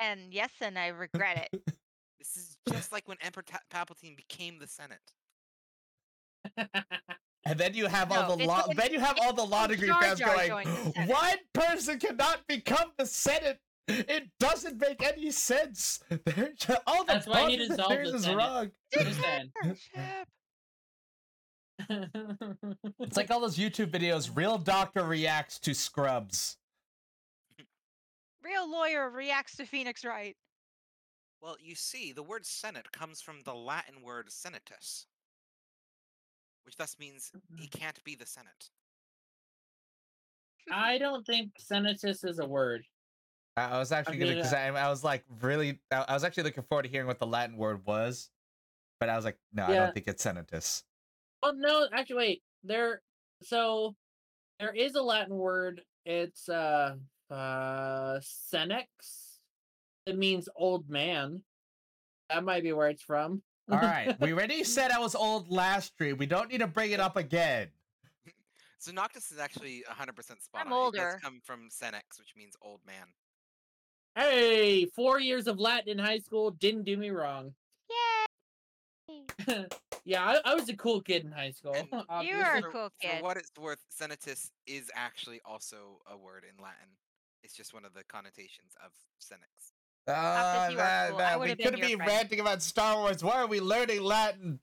[0.00, 1.62] And yes, and I regret it.
[2.18, 5.12] This is just like when Emperor Ta- Palpatine became the Senate.
[7.46, 8.62] And then you have all the law.
[8.66, 11.10] when- Then you have all the law degree Jar fans Jar going, joined the Senate."
[11.10, 13.60] "One person cannot become the Senate.
[13.86, 16.00] It doesn't make any sense.
[16.24, 16.54] There-
[16.86, 18.36] all the That's why he dissolved the is Senate.
[18.36, 20.28] wrong." Dictatorship.
[23.00, 24.34] It's like all those YouTube videos.
[24.34, 26.56] Real doctor reacts to Scrubs.
[28.42, 30.36] Real lawyer reacts to Phoenix Wright.
[31.42, 35.06] Well, you see, the word Senate comes from the Latin word senatus,
[36.64, 38.70] which thus means he can't be the Senate.
[40.72, 42.84] I don't think senatus is a word.
[43.56, 46.24] I I was actually gonna mean, because I, I was like really I, I was
[46.24, 48.30] actually looking forward to hearing what the Latin word was,
[49.00, 50.84] but I was like, no, I don't think it's senatus.
[51.42, 52.42] Oh no, actually wait.
[52.62, 53.02] There
[53.42, 53.94] so
[54.58, 55.82] there is a Latin word.
[56.04, 56.96] It's uh
[57.30, 58.86] uh senex.
[60.06, 61.42] It means old man.
[62.30, 63.42] That might be where it's from.
[63.70, 66.18] All right, we already said I was old last stream.
[66.18, 67.68] We don't need to bring it up again.
[68.78, 70.72] So Noctis is actually 100% spot I'm on.
[70.72, 70.98] It older.
[70.98, 73.06] does come from senex, which means old man.
[74.16, 77.52] Hey, four years of Latin in high school didn't do me wrong.
[77.90, 79.66] Yay!
[80.04, 81.74] yeah, I, I was a cool kid in high school.
[81.74, 82.42] And You obviously.
[82.42, 86.62] are a for, cool for what it's worth, senatus is actually also a word in
[86.62, 86.88] Latin.
[87.42, 89.72] It's just one of the connotations of senex.
[90.06, 91.18] Ah, you are cool.
[91.18, 92.08] I man, we couldn't be friend.
[92.08, 93.24] ranting about Star Wars.
[93.24, 94.60] Why are we learning Latin?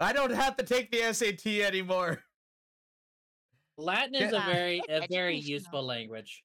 [0.00, 2.22] I don't have to take the SAT anymore.
[3.76, 6.42] Latin is a very a very useful language.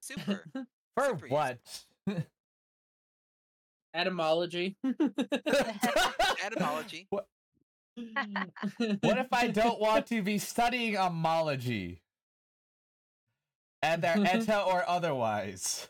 [0.00, 0.44] Super.
[0.94, 1.58] For Super what?
[3.94, 4.76] Etymology.
[6.44, 7.06] Etymology.
[7.10, 7.28] what
[9.18, 12.02] if I don't want to be studying homology?
[13.82, 15.88] And they're eta or otherwise.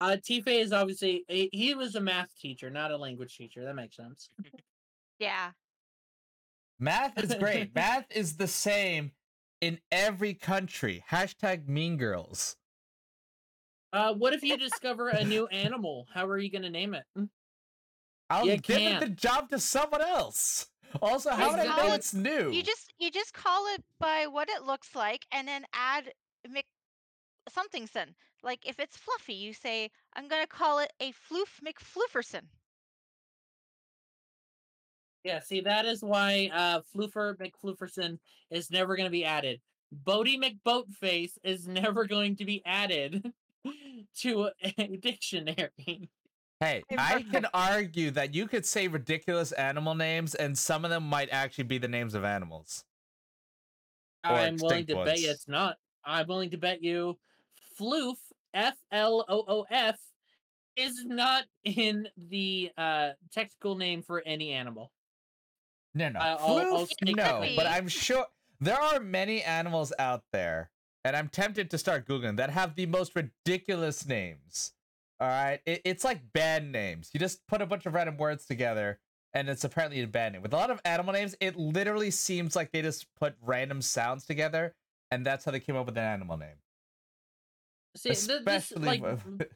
[0.00, 3.64] Uh, tFay is obviously he, he was a math teacher, not a language teacher.
[3.64, 4.28] That makes sense.
[5.18, 5.50] Yeah.
[6.78, 7.74] Math is great.
[7.74, 9.12] Math is the same
[9.60, 11.04] in every country.
[11.10, 12.56] Hashtag mean girls.
[13.94, 16.08] Uh, what if you discover a new animal?
[16.12, 17.04] How are you gonna name it?
[18.28, 20.66] I'll You give it the job to someone else.
[21.00, 21.94] Also, how would I know Exactly.
[21.94, 22.50] it's new?
[22.50, 26.10] You just you just call it by what it looks like and then add
[26.48, 26.64] Mc
[27.48, 28.16] something son.
[28.42, 32.42] Like if it's fluffy, you say, I'm gonna call it a floof McFlooferson.
[35.22, 38.18] Yeah, see that is why uh Floofer McFlooferson
[38.50, 39.60] is never gonna be added.
[40.04, 43.32] Boaty McBoatface is never going to be added
[44.20, 46.10] to a dictionary.
[46.60, 51.02] Hey, I can argue that you could say ridiculous animal names, and some of them
[51.08, 52.84] might actually be the names of animals.
[54.22, 55.76] I'm willing to bet you it's not.
[56.04, 57.18] I'm willing to bet you
[57.78, 58.16] Floof
[58.54, 59.98] F L O O F
[60.76, 64.92] is not in the uh technical name for any animal.
[65.94, 67.52] No, no, I'll- I'll Floof, stick with no.
[67.56, 68.26] But I'm sure
[68.60, 70.70] there are many animals out there,
[71.04, 74.72] and I'm tempted to start googling that have the most ridiculous names.
[75.20, 77.10] All right, it, it's like band names.
[77.12, 78.98] You just put a bunch of random words together,
[79.32, 80.42] and it's apparently a band name.
[80.42, 84.26] With a lot of animal names, it literally seems like they just put random sounds
[84.26, 84.74] together,
[85.10, 86.56] and that's how they came up with an animal name.
[87.96, 89.48] See, th- this, Especially like, with-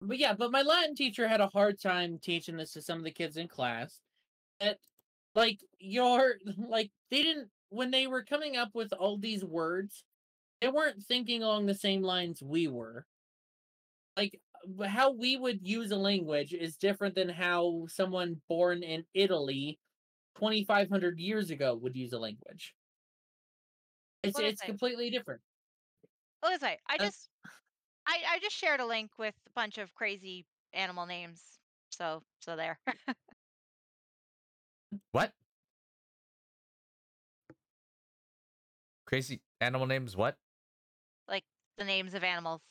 [0.00, 3.04] but yeah, but my Latin teacher had a hard time teaching this to some of
[3.04, 4.00] the kids in class.
[4.58, 4.78] That,
[5.36, 10.04] like, your like they didn't when they were coming up with all these words,
[10.62, 13.04] they weren't thinking along the same lines we were.
[14.16, 14.40] Like
[14.86, 19.80] how we would use a language is different than how someone born in Italy
[20.36, 22.76] 2500 years ago would use a language.
[24.22, 24.66] It's What is it's it?
[24.68, 25.42] completely different.
[26.42, 27.28] Well, it's like I Uh, just
[28.06, 31.42] I, I just shared a link with a bunch of crazy animal names.
[31.90, 32.78] So so there.
[35.12, 35.32] what?
[39.06, 40.16] Crazy animal names?
[40.16, 40.38] What?
[41.78, 42.62] Like the names of animals.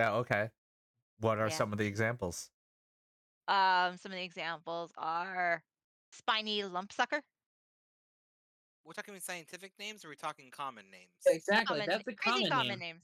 [0.00, 0.50] Yeah, okay.
[1.20, 1.54] What are Yeah.
[1.54, 2.50] some of the examples?
[3.48, 5.62] Um some of the examples are
[6.12, 7.22] spiny lumpsucker.
[8.84, 11.10] We're talking scientific names or are we talking common names?
[11.26, 11.80] Exactly.
[11.80, 12.78] Common, That's a crazy common, common name.
[12.78, 13.02] names.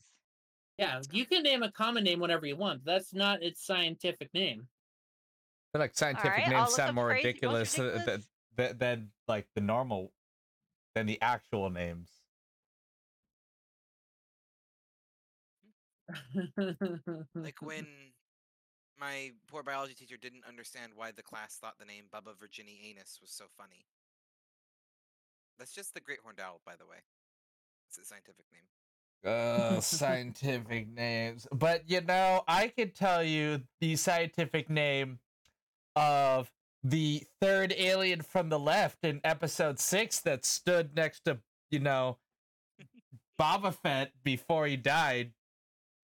[0.79, 2.85] Yeah, you can name a common name whatever you want.
[2.85, 4.69] That's not its scientific name.
[5.73, 8.29] I feel like scientific right, I'll names look sound more crazy- most ridiculous, uh, ridiculous-
[8.57, 10.13] than, than, than like the normal,
[10.95, 12.24] than the actual names.
[17.35, 17.87] Like when
[18.99, 23.19] my poor biology teacher didn't understand why the class thought the name Bubba Virginia Anus
[23.21, 23.87] was so funny.
[25.59, 26.99] That's just the great horned owl, by the way.
[27.89, 28.63] It's a scientific name.
[29.25, 31.47] Uh, scientific names.
[31.53, 35.19] But you know, I could tell you the scientific name
[35.97, 36.51] of
[36.83, 41.39] the third alien from the left in episode six that stood next to,
[41.71, 42.19] you know,
[43.41, 45.33] Boba Fett before he died.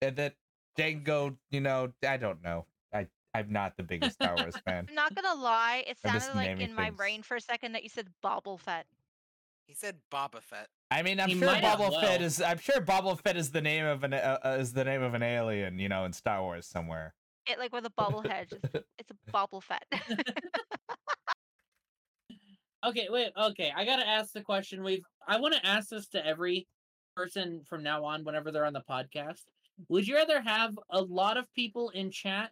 [0.01, 0.35] And that
[0.77, 2.65] Jango, you know, I don't know.
[2.93, 4.85] I I'm not the biggest Star Wars fan.
[4.89, 6.97] I'm not gonna lie, it I'm just sounded like naming in my things.
[6.97, 8.85] brain for a second that you said Bobble Fett.
[9.67, 10.67] He said Boba Fett.
[10.89, 12.41] I mean, I'm He sure might as Boba Fett is.
[12.41, 15.13] I'm sure Boba Fett is the name of an uh, uh, is the name of
[15.13, 17.13] an alien, you know, in Star Wars somewhere.
[17.47, 18.51] It like with a bobblehead.
[18.63, 19.85] It's, it's a Bobble Fett.
[22.83, 23.29] Okay, wait.
[23.37, 24.83] Okay, I gotta ask the question.
[24.83, 26.67] We've I want to ask this to every
[27.15, 29.43] person from now on, whenever they're on the podcast.
[29.89, 32.51] Would you rather have a lot of people in chat,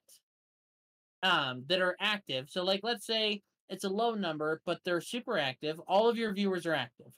[1.24, 2.50] um, that are active?
[2.50, 5.80] So, like, let's say it's a low number, but they're super active.
[5.88, 7.14] All of your viewers are active.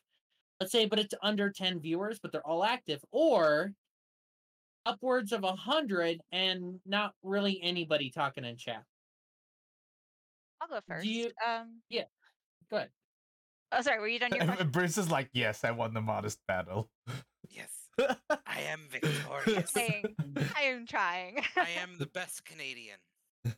[0.59, 3.73] Let's say, but it's under ten viewers, but they're all active, or
[4.85, 8.83] upwards of a hundred and not really anybody talking in chat.
[10.59, 11.05] I'll go first.
[11.05, 12.03] you- Um, yeah,
[12.69, 12.89] Go ahead.
[13.71, 13.99] oh, sorry.
[13.99, 14.65] Were you done your?
[14.65, 16.89] Bruce is like, yes, I won the modest battle.
[18.01, 19.71] Yes, I am victorious.
[19.71, 20.15] Saying,
[20.57, 21.43] I am trying.
[21.55, 22.97] I am the best Canadian.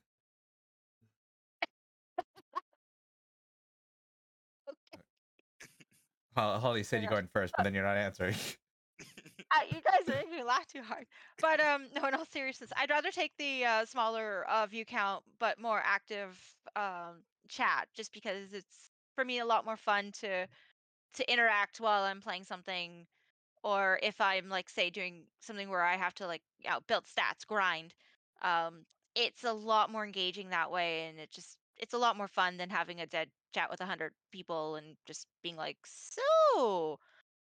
[6.35, 8.35] Hol- Holly said you're going first, but then you're not answering.
[9.51, 11.05] Uh, you guys are making me laugh too hard.
[11.39, 15.23] But um, no, in all seriousness, I'd rather take the uh, smaller uh, view count
[15.39, 16.39] but more active
[16.75, 20.47] um, chat, just because it's for me a lot more fun to
[21.15, 23.05] to interact while I'm playing something,
[23.63, 27.05] or if I'm like say doing something where I have to like you know, build
[27.05, 27.93] stats, grind.
[28.41, 28.85] Um,
[29.15, 32.57] it's a lot more engaging that way, and it just it's a lot more fun
[32.57, 36.99] than having a dead chat with a hundred people and just being like, so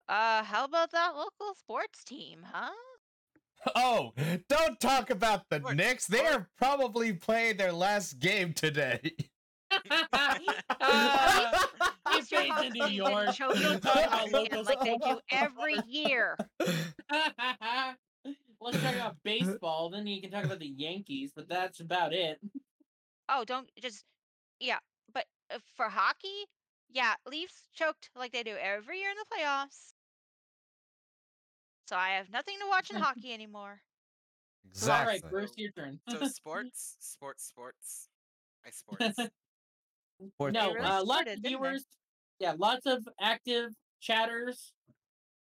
[0.08, 2.72] uh, how about that local sports team, huh?
[3.74, 4.12] oh,
[4.48, 6.06] don't talk about the Sports, Knicks.
[6.06, 9.12] They are probably playing their last game today.
[10.80, 11.58] Uh,
[12.12, 13.34] he It's your fades host into season yours.
[13.34, 16.36] show We you don't talk about again local like they do every year.
[18.60, 19.90] Let's talk about baseball.
[19.90, 22.40] Then you can talk about the Yankees, but that's about it.
[23.28, 24.04] Oh, don't just
[24.60, 24.78] yeah.
[25.12, 26.46] But uh, for hockey,
[26.90, 29.92] yeah, Leafs choked like they do every year in the playoffs.
[31.88, 33.80] So I have nothing to watch in hockey anymore.
[34.70, 35.00] Exactly.
[35.00, 35.30] All right.
[35.30, 36.00] Bruce, your turn.
[36.10, 38.08] So sports, sports, sports.
[38.66, 39.18] I sports.
[40.34, 41.48] Sports- no, really uh, lots of didn't they?
[41.50, 41.84] viewers.
[42.40, 43.70] Yeah, lots of active
[44.00, 44.72] chatters,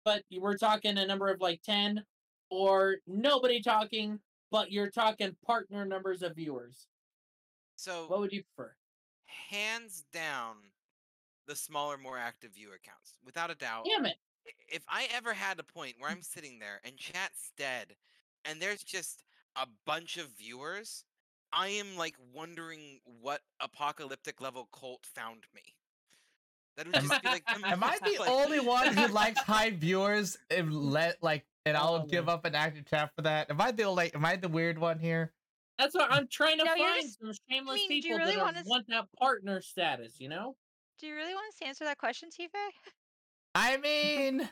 [0.04, 2.04] but you were talking a number of like ten,
[2.50, 4.20] or nobody talking,
[4.52, 6.88] but you're talking partner numbers of viewers.
[7.76, 8.74] So, what would you prefer?
[9.50, 10.56] hands down,
[11.48, 13.86] the smaller, more active viewer counts, without a doubt.
[13.86, 14.18] Damn it!
[14.68, 17.96] if I ever had a point where I'm sitting there and chat's dead
[18.46, 19.24] and there's just
[19.56, 21.06] a bunch of viewers,
[21.56, 25.62] I am like wondering what apocalyptic level cult found me.
[26.78, 29.70] That would Am just be like Am I the like- only one who likes high
[29.70, 32.34] viewers and let like and I'll Oh, give man.
[32.36, 33.50] up an active chat for that?
[33.52, 35.32] Am I the like am I the weird one here?
[35.78, 38.36] That's what I'm trying to No, find just- some shameless mean, do you people really
[38.36, 40.20] that wanna want that partner status.
[40.20, 40.56] You know?
[41.00, 42.48] Do you really want us to answer that question, tFay?
[43.56, 44.50] I mean,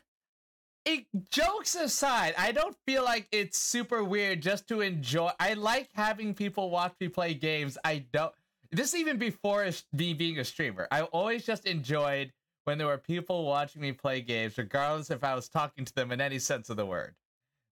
[0.86, 5.30] it, jokes aside, I don't feel like it's super weird just to enjoy.
[5.40, 7.78] I like having people watch me play games.
[7.84, 8.34] I don't.
[8.72, 12.32] This even before me being a streamer, I always just enjoyed
[12.64, 16.12] when there were people watching me play games, regardless if I was talking to them
[16.12, 17.16] in any sense of the word.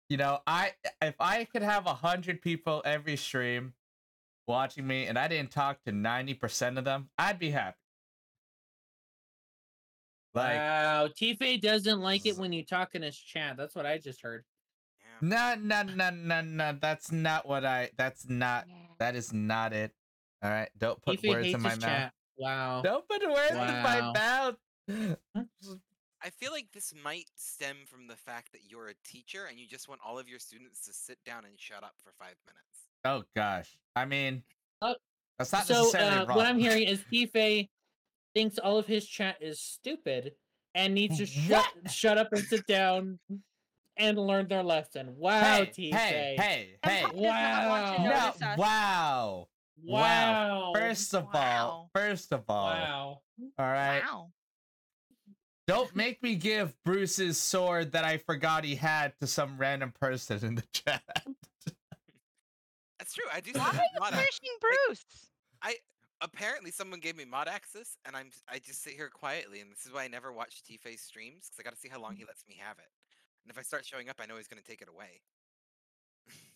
[0.09, 3.73] You know, I if I could have a hundred people every stream
[4.47, 7.77] watching me, and I didn't talk to ninety percent of them, I'd be happy.
[10.35, 10.55] Like.
[10.57, 13.55] wow, tFay doesn't like it when you talk in his chat.
[13.57, 14.43] That's what I just heard.
[15.21, 15.55] Yeah.
[15.57, 16.77] No, no, no, no, no.
[16.81, 17.89] That's not what I.
[17.97, 18.65] That's not.
[18.99, 19.91] That is not it.
[20.43, 20.69] All right.
[20.77, 21.79] Don't put tFay words in my mouth.
[21.79, 22.13] chat.
[22.37, 22.81] Wow.
[22.83, 24.55] Don't put words in my mouth.
[26.21, 29.67] I feel like this might stem from the fact that you're a teacher and you
[29.67, 32.89] just want all of your students to sit down and shut up for five minutes.
[33.03, 33.77] Oh gosh.
[33.95, 34.41] I mean,
[34.81, 34.95] Uh,
[35.37, 36.37] that's not so necessarily uh, wrong.
[36.37, 37.69] what I'm hearing is tFay
[38.35, 40.33] thinks all of his chat is stupid
[40.75, 43.17] and needs to shut shut up and sit down
[43.97, 45.15] and learn their lesson.
[45.17, 45.93] Wow, hey, tFay.
[45.95, 47.01] hey, hey, hey.
[47.01, 48.03] Sometimes does not want to Wow.
[48.03, 48.57] No, notice us.
[48.57, 49.47] wow.
[49.83, 50.71] Wow.
[50.75, 53.21] First of all, first of all, wow.
[53.57, 54.01] all right.
[54.03, 54.31] Wow.
[55.67, 60.45] Don't make me give Bruce's sword that I forgot he had to some random person
[60.45, 61.01] in the chat.
[62.99, 63.25] That's true.
[63.33, 63.51] I do.
[63.55, 65.05] Why still are you mod ac- punishing Bruce?
[66.21, 69.85] Apparently, someone gave me mod access, and I'm I just sit here quietly, and this
[69.85, 72.23] is why I never watch tFay's streams because I got to see how long he
[72.25, 72.89] lets me have it.
[73.43, 75.21] And if I start showing up, I know he's going to take it away.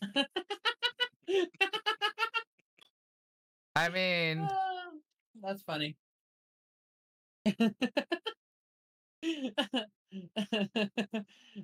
[3.75, 4.91] I mean, Ah,
[5.41, 5.95] That's funny.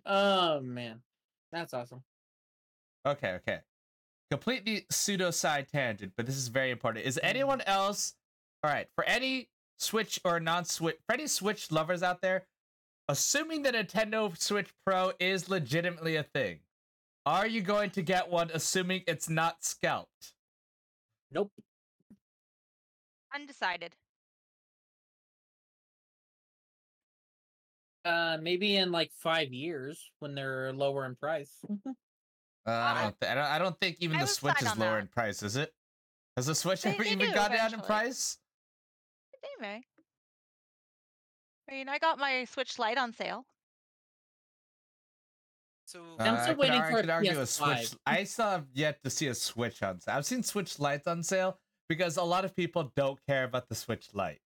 [0.05, 1.01] oh man,
[1.51, 2.03] that's awesome.
[3.05, 3.59] okay, okay.
[4.31, 7.06] Completely pseudo side tangent, but this is very important.
[7.06, 7.27] Is Mm.
[7.30, 8.15] anyone else
[8.64, 12.47] all right for any Switch or non-Switch for any Switch lovers out there?
[13.07, 16.60] Assuming the Nintendo Switch Pro is legitimately a thing,
[17.26, 18.49] are you going to get one?
[18.52, 20.34] Assuming it's not scalped.
[21.31, 21.52] Nope.
[23.34, 23.95] Undecided.
[28.06, 31.64] Uh, maybe in like five years when they're lower in price.
[32.68, 33.20] Uh, I don't.
[33.22, 33.44] Th- I don't.
[33.46, 35.02] I don't think even I the would Switch sign is on lower that.
[35.02, 35.44] in price.
[35.44, 35.74] Is it?
[36.36, 37.86] Has the Switch They- ever they even do gone down in eventually.
[37.86, 38.38] price?
[39.60, 39.84] Anyway.
[41.70, 43.46] I mean, I got my Switch Lite on sale.
[45.88, 47.68] So I'm Uh, still I could waiting ar- I for a could argue a Switch.
[47.70, 47.98] PS5.
[48.06, 50.16] I still have yet to see a Switch on sale.
[50.16, 53.76] I've seen Switch Lites on sale because a lot of people don't care about the
[53.76, 54.42] Switch Lite.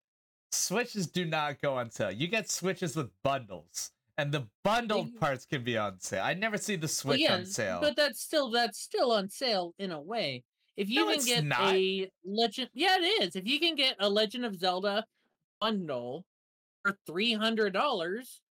[0.51, 2.11] Switches do not go on sale.
[2.11, 6.23] You get Switches with bundles, and the bundled You- parts can be on sale.
[6.23, 7.79] I never see the Switch yeah, on sale.
[7.81, 10.43] but that's still that's still on sale in a way.
[10.75, 11.73] If you No, can get not.
[11.73, 13.35] a legend, yeah, it is.
[13.35, 15.05] If you can get a Legend of Zelda
[15.59, 16.25] bundle
[16.83, 18.41] for three hundred dollars,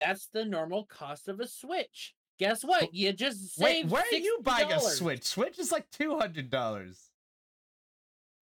[0.00, 2.14] that's the normal cost of a Switch.
[2.38, 2.92] Guess what?
[2.94, 5.24] You just Wait, where are you buying a Switch?
[5.24, 7.10] Switch is like two hundred dollars.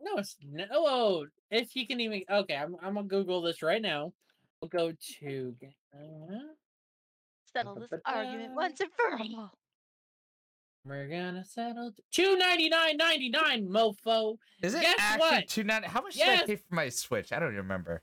[0.01, 0.65] No, it's no.
[0.71, 2.23] Oh, if you can even.
[2.31, 4.13] Okay, I'm I'm gonna Google this right now.
[4.61, 5.55] We'll go to.
[5.95, 6.55] Uh,
[7.57, 9.53] Settle this argument once and for all.
[10.85, 14.37] we're gonna settle two ninety nine ninety nine, mofo.
[14.63, 15.49] Is it Guess actually what?
[15.49, 15.89] two ninety?
[15.89, 17.33] How much did I pay for my Switch?
[17.33, 18.03] I don't even remember.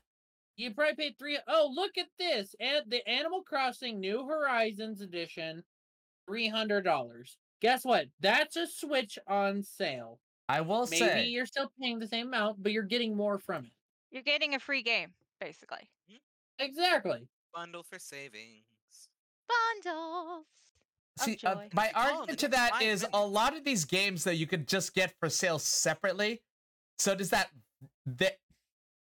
[0.56, 2.54] You probably paid three oh look at this.
[2.60, 5.62] And the Animal Crossing New Horizons edition,
[6.26, 7.38] three hundred dollars.
[7.60, 8.06] Guess what?
[8.20, 10.20] That's a Switch on sale.
[10.48, 13.64] I will Maybe say you're still paying the same amount, but you're getting more from
[13.64, 13.72] it.
[14.10, 15.08] You're getting a free game,
[15.40, 15.90] basically.
[16.10, 16.64] Mm-hmm.
[16.64, 17.28] Exactly.
[17.54, 18.64] bundle for savings.
[19.48, 20.46] Bundles.
[21.18, 24.68] See, uh, my argument to that is a lot of these games that you could
[24.68, 26.42] just get for sale separately.
[26.98, 27.50] So does that
[28.06, 28.38] that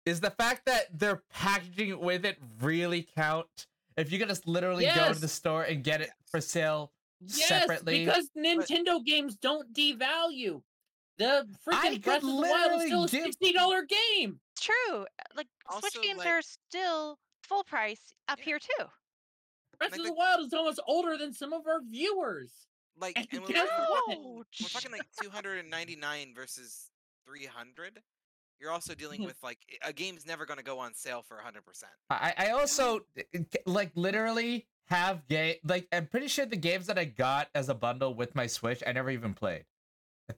[0.04, 3.66] is the fact that they're packaging it with it really count?
[3.96, 6.92] If you could just literally go to the store and get it for sale,
[7.26, 10.60] Yes, Separately, because Nintendo games don't devalue.
[11.16, 14.38] The freaking could Breath of the Wild is still a give- sixty dollar game.
[14.60, 15.06] True.
[15.34, 18.44] Like Also, Switch games like- are still full price up Yeah.
[18.44, 18.84] here too.
[19.78, 22.52] Breath of the- Wild is almost older than some of our viewers.
[22.98, 23.48] Like, And and we're,
[24.34, 26.90] we're talking like 299 versus
[27.26, 28.02] 300.
[28.58, 29.26] You're also dealing Mhm.
[29.26, 31.84] with like a game's never going to go on sale for 100%.
[32.08, 36.98] I, I also uh, like literally have game like I'm pretty sure the games that
[36.98, 39.64] I got as a bundle with my Switch I never even played.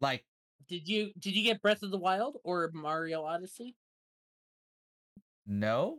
[0.00, 0.24] Like
[0.66, 3.76] Did you did you get Breath of the Wild or Mario Odyssey?
[5.46, 5.98] no,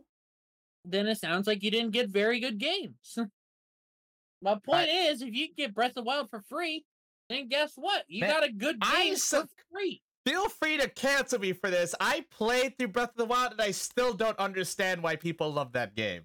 [0.84, 3.18] Then it sounds like you didn't get very good games.
[4.42, 6.84] My point is, if you get Breath of the Wild for free,
[7.30, 8.04] then guess what?
[8.08, 10.02] You Man, got a good I game suck- for free.
[10.26, 11.94] feel free to cancel me for this.
[11.98, 15.72] I played through Breath of the Wild and I still don't understand why people love
[15.72, 16.22] that game.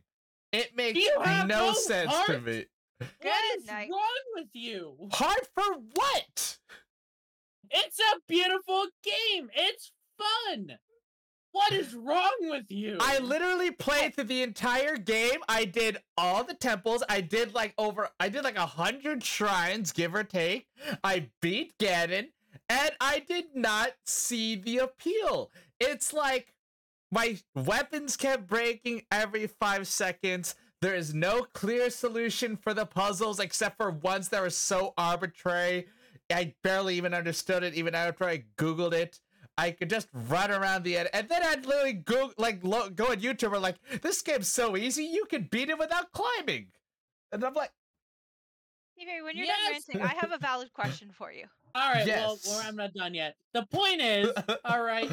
[0.51, 2.65] It makes you have no no sense to me.
[2.97, 3.87] What Good is night.
[3.89, 4.01] wrong
[4.35, 4.95] with you?
[5.13, 5.63] Hard for
[5.93, 6.57] what?
[7.71, 9.49] It's a beautiful game.
[9.53, 10.77] It's fun.
[11.51, 12.97] What is wrong with you?
[12.99, 15.39] I literally played through the entire game.
[15.47, 17.03] I did all the temples.
[17.09, 20.67] I did like over I did like a hundred shrines, give or take.
[21.03, 22.27] I beat Ganon,
[22.69, 25.49] and I did not see the appeal.
[25.79, 26.53] It's like
[27.11, 30.55] my weapons kept breaking every five seconds.
[30.81, 35.87] There is no clear solution for the puzzles except for ones that were so arbitrary.
[36.31, 39.19] I barely even understood it, even after I Googled it.
[39.59, 43.07] I could just run around the end, and then I'd literally go like lo- go
[43.11, 46.67] on YouTube and like this game's so easy, you can beat it without climbing.
[47.31, 47.71] And I'm like,
[48.99, 49.85] Anyway, when you're Yes.
[49.85, 51.45] done ranting, I have a valid question for you.
[51.75, 52.19] All right, Yes.
[52.19, 53.35] well, well, I'm not done yet.
[53.53, 54.29] The point is,
[54.65, 55.09] all right,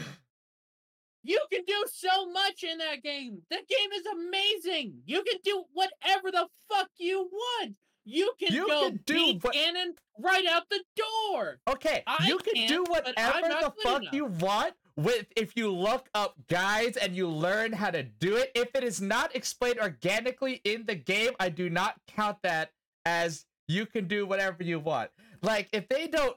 [1.22, 3.42] you can do so much in that game.
[3.50, 5.02] The game is amazing.
[5.06, 7.74] You can do whatever the fuck you want.
[8.08, 11.58] You can You go can do beat what- Ganon right out the door.
[11.68, 14.14] okay, I you can do can't, but I'm whatever the fuck enough.
[14.14, 18.50] you want with if you look up guides and you learn how to do it.
[18.54, 22.70] If it is not explained organically in the game, I do not count that
[23.04, 25.10] as you can do whatever you want.
[25.42, 26.36] Like if they don't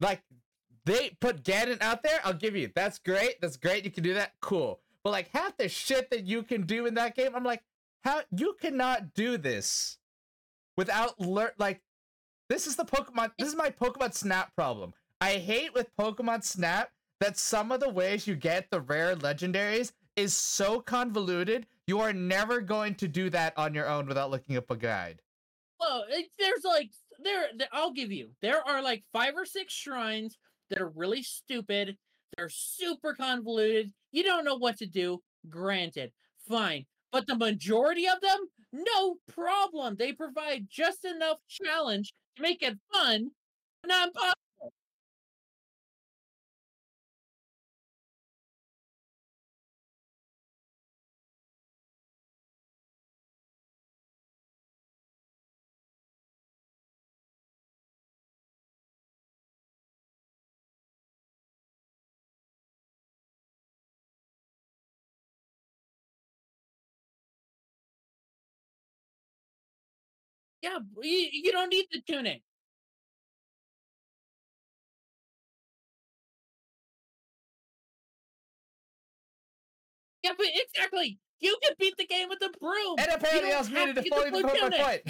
[0.00, 0.22] like
[0.84, 2.70] they put Ganon out there, I'll give you.
[2.74, 3.40] That's great.
[3.40, 3.84] That's great.
[3.84, 4.34] You can do that.
[4.40, 4.78] Cool.
[5.02, 7.62] But like half the shit that you can do in that game, I'm like,
[8.04, 9.98] how you cannot do this
[10.76, 11.80] without learn like
[12.48, 14.92] this is the Pokemon this is my Pokemon Snap problem.
[15.20, 16.90] I hate with Pokemon Snap
[17.20, 22.12] that some of the ways you get the rare legendaries is so convoluted, you are
[22.12, 25.22] never going to do that on your own without looking up a guide.
[25.78, 26.90] Well, it, there's like
[27.22, 28.30] there, there I'll give you.
[28.42, 30.38] There are like five or six shrines
[30.70, 31.96] that are really stupid.
[32.36, 33.92] They're super convoluted.
[34.12, 35.22] You don't know what to do.
[35.48, 36.12] Granted,
[36.48, 36.86] fine.
[37.12, 38.48] But the majority of them,
[38.84, 39.96] no problem.
[39.96, 43.30] They provide just enough challenge to make it fun,
[43.86, 44.12] not
[70.66, 72.40] Yeah, you, you don't need the tuning.
[80.22, 81.18] Yeah, but exactly.
[81.38, 82.96] You can beat the game with a broom.
[82.98, 85.00] And apparently I was have muted to to get fully the prove my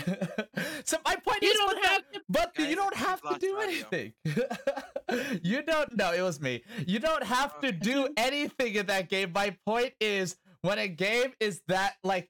[0.45, 0.79] point.
[0.85, 2.25] so my point You is, don't but, the- to.
[2.29, 4.13] but Guys, you don't we've to do anything.
[5.43, 5.97] you don't.
[5.97, 6.63] No, it was me.
[6.87, 9.31] You don't have to do anything in that game.
[9.33, 12.29] My point is, when a game is that like,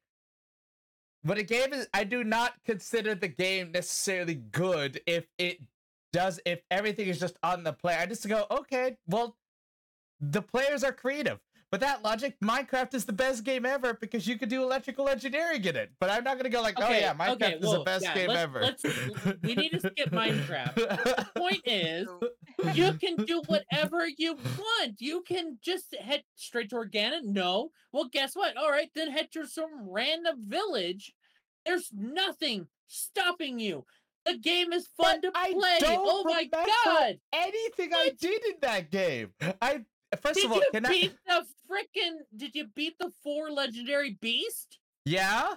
[1.26, 5.60] when a game is, I do not consider the game necessarily good if it
[6.12, 7.98] does if everything is just on the player.
[8.00, 9.36] I just go, okay, well,
[10.20, 11.40] the players are creative.
[11.72, 15.64] But that logic, Minecraft is the best game ever because you could do electrical engineering
[15.64, 15.90] in it.
[15.98, 18.28] But I'm not gonna go like, oh yeah, Minecraft okay, is the best yeah, game
[18.28, 18.60] let's- ever.
[18.62, 18.84] let's-
[19.42, 21.34] we need to skip Minecraft.
[21.36, 22.08] Point is,
[22.72, 25.00] you can do whatever you want.
[25.00, 27.24] You can just head straight to Organa.
[27.24, 27.72] No.
[27.92, 28.56] Well, guess what?
[28.56, 31.14] All right, then head to some random village.
[31.66, 33.84] There's nothing stopping you.
[34.24, 35.78] The game is fun But to I play.
[35.82, 37.18] Oh my god!
[37.32, 39.30] Anything I did in that game.
[39.60, 39.82] I
[40.20, 40.90] first Did of all, you can I?
[40.90, 42.16] beat the freaking?
[42.36, 44.78] Did you beat the four legendary beast?
[45.04, 45.54] Yeah.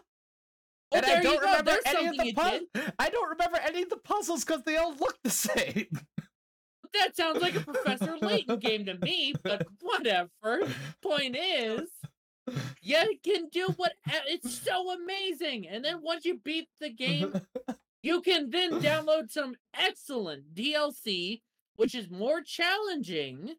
[0.92, 2.92] Oh, and I don't remember There's any of the puzzles.
[2.98, 5.88] I don't remember any of the puzzles because they all look the same.
[6.94, 10.62] That sounds like a Professor Layton game to me, but whatever.
[11.04, 11.88] Point is,
[12.82, 13.94] you can do what
[14.28, 15.68] it's so amazing.
[15.68, 17.42] And then once you beat the game,
[18.04, 21.42] you can then download some excellent DLC,
[21.76, 23.56] which is more challenging.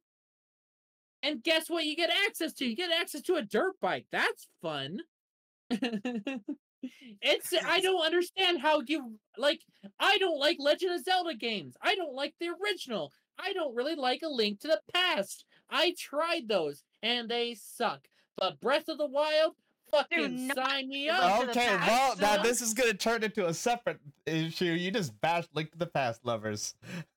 [1.22, 2.66] And guess what you get access to?
[2.66, 4.06] You get access to a dirt bike.
[4.10, 5.00] That's fun.
[5.70, 9.60] it's I don't understand how you like
[9.98, 11.76] I don't like Legend of Zelda games.
[11.82, 13.12] I don't like the original.
[13.38, 15.44] I don't really like A Link to the Past.
[15.70, 18.08] I tried those and they suck.
[18.40, 19.54] But Breath of the Wild,
[19.90, 21.40] fucking not sign me up.
[21.40, 24.64] to the okay, Past, well now so- this is gonna turn into a separate issue.
[24.64, 26.74] You just bashed Link to the Past lovers.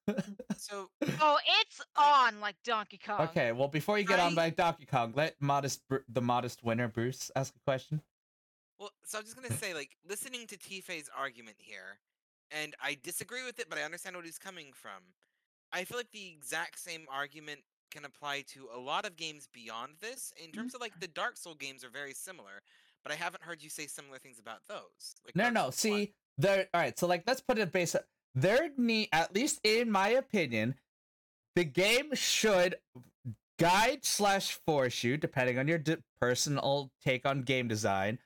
[0.57, 0.89] So
[1.21, 3.21] Oh, it's on like Donkey Kong.
[3.21, 6.63] Okay, well before you get on I- by Donkey Kong, let modest Bru- the modest
[6.63, 8.01] winner Bruce ask a question.
[8.79, 11.99] Well, so I'm just gonna say, like, listening to tFay's argument here,
[12.51, 15.13] and I disagree with it, but I understand what he's coming from.
[15.71, 17.61] I feel like the exact same argument
[17.93, 20.33] can apply to a lot of games beyond this.
[20.37, 20.59] In mm-hmm.
[20.59, 22.61] terms of like the Dark Soul games are very similar,
[23.03, 25.15] but I haven't heard you say similar things about those.
[25.25, 25.61] Like No, Dark no.
[25.61, 25.99] Souls 1.
[25.99, 26.67] See, there.
[26.73, 26.97] All right.
[26.97, 27.95] So, like, let's put it base.
[28.35, 30.75] There need, at least in my opinion,
[31.55, 32.75] the game should
[33.59, 38.17] guide slash force you, depending on your d- personal take on game design,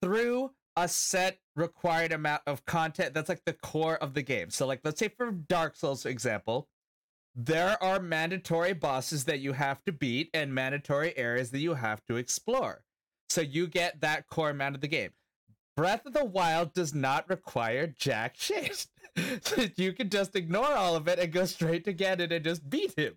[0.00, 4.50] through a set required amount of content that's like the core of the game.
[4.50, 6.68] So, like, let's say for Dark Souls example,
[7.40, 12.04] there are mandatory bosses that you have to beat and mandatory areas that you have
[12.06, 12.82] to explore.
[13.28, 15.10] So you get that core amount of the game.
[15.76, 18.88] Breath of the Wild does not require jack shit.
[19.76, 22.98] you can just ignore all of it and go straight to Ganon and just beat
[22.98, 23.14] him.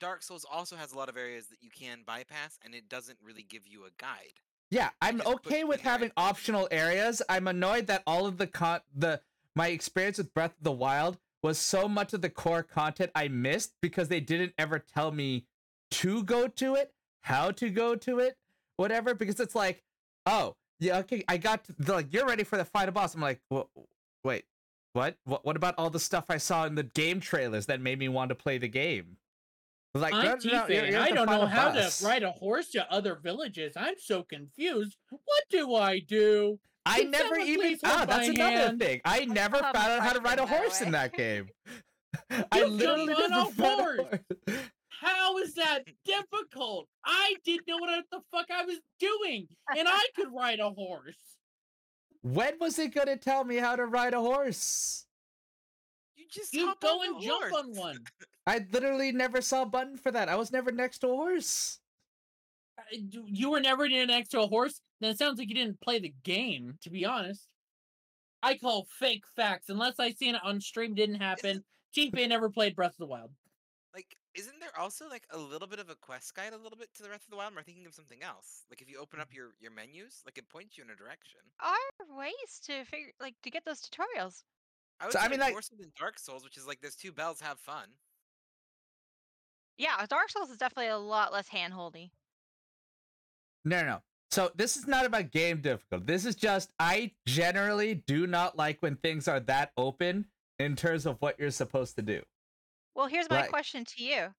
[0.00, 3.18] Dark Souls also has a lot of areas that you can bypass, and it doesn't
[3.22, 4.40] really give you a guide.
[4.70, 7.22] Yeah, I'm okay with having optional areas.
[7.28, 9.20] I'm annoyed that all of the con the
[9.54, 13.28] my experience with Breath of the Wild was so much of the core content I
[13.28, 15.44] missed because they didn't ever tell me
[15.92, 16.92] to go to it,
[17.22, 18.36] how to go to it,
[18.76, 19.14] whatever.
[19.14, 19.82] Because it's like,
[20.26, 23.14] oh yeah, okay, I got to, like you're ready for the final boss.
[23.14, 23.64] I'm like, "Wha-
[24.24, 24.44] wait,
[24.92, 25.16] what?
[25.24, 25.44] What?
[25.44, 28.28] What about all the stuff I saw in the game trailers that made me want
[28.30, 29.16] to play the game?
[29.94, 31.98] Like, no, no, no, tFay, you're- you're I don't know how boss.
[32.00, 33.72] to ride a horse to other villages.
[33.76, 34.96] I'm so confused.
[35.10, 36.60] What do I do?
[36.88, 37.60] I Can never even.
[37.60, 38.80] please Ah, that's another hand?
[38.80, 39.00] thing.
[39.04, 41.48] I never found out how to ride a question, by horse in that game.
[42.52, 44.20] I You literally jump on never a found horse.
[44.46, 44.60] horse.
[44.88, 46.88] How is that difficult?
[47.04, 49.46] I didn't know what the fuck I was doing,
[49.76, 51.14] and I could ride a horse.
[52.22, 55.06] When was it gonna tell me how to ride a horse?
[56.16, 57.98] You just You go and the jump on one.
[58.46, 60.28] I literally never saw a button for that.
[60.28, 61.78] I was never next to a horse.
[62.90, 64.80] D- You were never next to a horse.
[65.00, 66.78] Then it sounds like you didn't play the game.
[66.82, 67.46] To be honest,
[68.42, 69.68] I call fake facts.
[69.68, 71.64] Unless I seen it on stream, didn't happen.
[71.96, 73.30] TP never played Breath of the Wild.
[73.94, 76.88] Like, isn't there also like a little bit of a quest guide, a little bit
[76.94, 77.52] to the Breath of the Wild?
[77.52, 78.64] Am I thinking of something else?
[78.70, 79.36] Like, if you open up mm.
[79.36, 81.40] your your menus, like it points you in a direction.
[81.60, 84.44] Are ways to figure like to get those tutorials.
[85.00, 86.80] I would So, I mean, like, like- more so than Dark Souls, which is like
[86.80, 87.88] there's two bells, have fun.
[89.78, 92.10] Yeah, Dark Souls is definitely a lot less handholdy.
[92.10, 92.10] No,
[93.64, 94.02] no, no.
[94.30, 96.04] So this is not about game difficulty.
[96.06, 100.26] This is just I generally do not like when things are that open
[100.58, 102.22] in terms of what you're supposed to do.
[102.94, 103.50] Well, here's my Right.
[103.50, 104.34] question to you.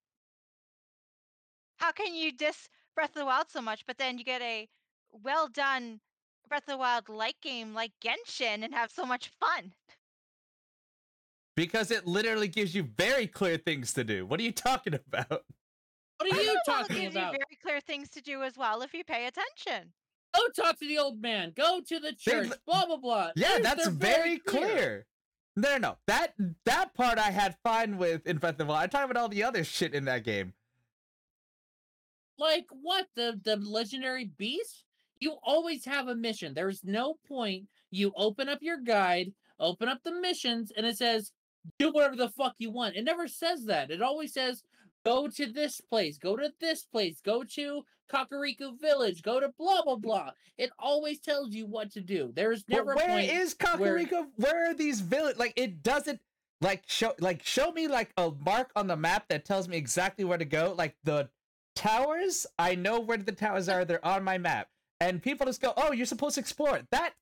[1.78, 4.68] How can you diss Breath of the Wild so much, but then you get a
[5.12, 6.02] well done
[6.48, 9.74] Breath of the Wild like game like Genshin and have so much fun?
[11.56, 14.26] Because it literally gives you very clear things to do.
[14.26, 15.44] What are you talking about?
[16.20, 17.34] What are you the Wild talking gives about?
[17.34, 19.94] you very clear things to do as well if you pay attention.
[20.36, 21.54] Go talk to the old man.
[21.56, 22.52] Go to the They church.
[22.68, 23.32] Blah blah blah.
[23.36, 25.06] Yeah, They're- that's they're very clear.
[25.56, 25.98] No, no, no.
[26.08, 26.34] That
[26.66, 28.84] that part I had fine with in Breath of the Wild.
[28.84, 30.54] I'm talking about all the other shit in that game.
[32.38, 33.08] Like what?
[33.16, 34.84] The the legendary beast?
[35.20, 36.54] You always have a mission.
[36.54, 41.32] There's no point you open up your guide, open up the missions, and it says
[41.78, 42.96] do whatever the fuck you want.
[42.96, 43.91] It never says that.
[43.91, 44.64] It always says
[45.10, 49.81] go to this place, go to this place, go to Kakariko Village, go to blah
[49.84, 50.31] blah blah.
[50.57, 52.31] It always tells you what to do.
[52.36, 54.27] There's But never a where point is where- Kakariko?
[54.36, 55.38] Where are these village?
[55.38, 56.19] Like it doesn't
[56.61, 60.26] like show like show me like a mark on the map that tells me exactly
[60.26, 60.73] where to go.
[60.77, 61.30] Like the
[61.76, 63.86] towers, I know where the towers are.
[63.86, 64.68] They're on my map,
[64.99, 67.14] and people just go, "Oh, you're supposed to explore it." That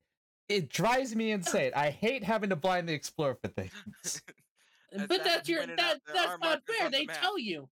[0.50, 1.72] it drives me insane.
[1.76, 4.22] I hate having to blindly explore for things.
[4.90, 6.86] But Zach that's your pointed that that's are not fair.
[6.86, 7.18] on the They map.
[7.22, 7.68] tell you.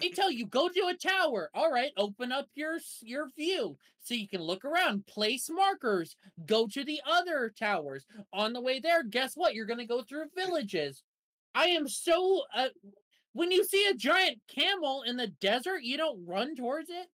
[0.00, 1.50] They tell you go to a tower.
[1.54, 6.16] All right, open up your your view so you can look around, place markers,
[6.46, 8.06] go to the other towers.
[8.32, 9.54] On the way there, guess what?
[9.54, 11.02] You're going to go through villages.
[11.54, 12.68] I am so uh,
[13.32, 17.06] when you see a giant camel in the desert, you don't run towards it.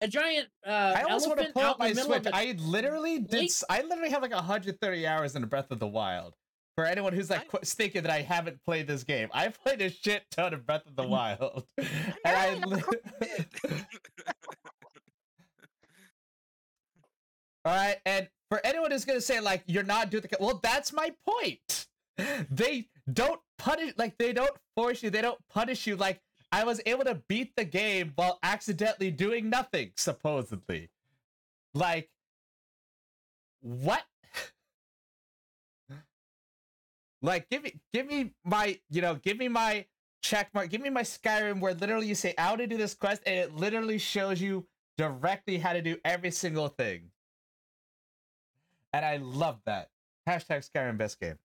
[0.00, 2.26] A giant uh I almost want to elephant pull out up in the my Switch.
[2.32, 3.40] I literally did.
[3.40, 3.52] lake?
[3.68, 6.34] I literally have like 130 hours in a Breath of the Wild.
[6.78, 9.90] For anyone who's like qu- thinking that I haven't played this game, I played a
[9.90, 11.88] shit ton of Breath of the Wild, and
[12.24, 12.54] I.
[12.54, 12.82] li-
[17.64, 20.92] All right, and for anyone who's gonna say like you're not doing the, well, that's
[20.92, 21.88] my point.
[22.48, 25.10] They don't punish like they don't force you.
[25.10, 25.96] They don't punish you.
[25.96, 26.20] Like
[26.52, 30.90] I was able to beat the game while accidentally doing nothing, supposedly.
[31.74, 32.08] Like
[33.62, 34.04] what?
[37.22, 39.84] Like give me give me my you know give me my
[40.22, 43.22] check mark give me my skyrim where literally you say how to do this quest
[43.26, 44.66] and it literally shows you
[44.96, 47.10] directly how to do every single thing.
[48.92, 49.88] And i love that.
[50.28, 51.38] Hashtag skyrim best game.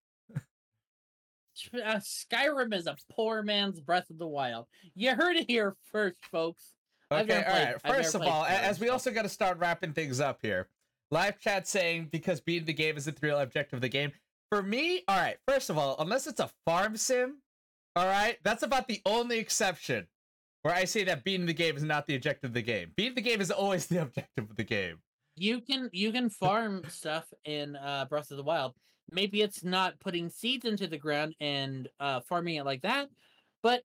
[1.72, 4.66] Uh, Skyrim is a poor man's Breath of the Wild.
[4.96, 6.74] You heard it here first, folks.
[7.12, 7.82] Okay all right.
[7.86, 10.68] First of all Skyrim, as we also got to start wrapping things up here.
[11.12, 14.12] Live chat saying because beating the game is the real objective of the game
[14.54, 17.40] for me all right first of all unless it's a farm sim
[17.96, 20.06] all right that's about the only exception
[20.62, 23.16] where i say that beating the game is not the objective of the game beating
[23.16, 24.98] the game is always the objective of the game
[25.36, 28.76] You can you can farm stuff in uh, Breath of the Wild.
[29.12, 33.10] Maybe it's not putting seeds into the ground and uh, farming it like that,
[33.64, 33.82] but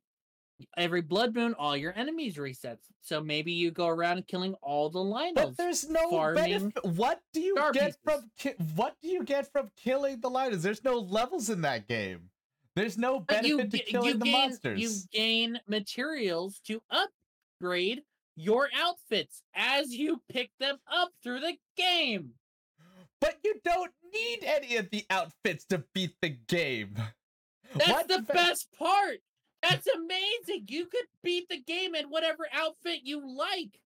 [0.77, 2.79] every blood moon, all your enemies resets.
[3.01, 5.35] So maybe you go around killing all the Lynels.
[5.35, 6.85] But there's no farming benefit.
[6.85, 7.99] What do you get pieces.
[8.05, 10.63] from ki- what do you get from killing the Lynels?
[10.63, 12.31] There's no levels in that game.
[12.77, 14.81] There's no benefit you, to killing you the gain monsters.
[14.81, 18.03] you gain materials to upgrade
[18.37, 22.35] your outfits as you pick them up through the game.
[23.21, 26.95] But you don't need any of the outfits to beat the game.
[27.75, 29.19] That's What the be- best part.
[29.63, 30.67] That's amazing.
[30.69, 33.79] You could beat the game in whatever outfit you like.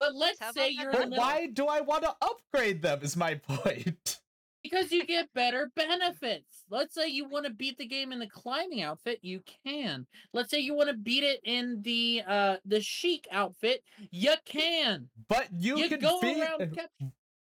[0.00, 2.82] But let's How say you're in the But middle why do I want to upgrade
[2.82, 3.00] them?
[3.02, 4.18] Is my point.
[4.64, 6.64] because you get better benefits.
[6.70, 10.06] Let's say you want to beat the game in the climbing outfit, you can.
[10.32, 15.08] Let's say you want to beat it in the uh the chic outfit, you can.
[15.28, 16.76] But you, You, can go beat, around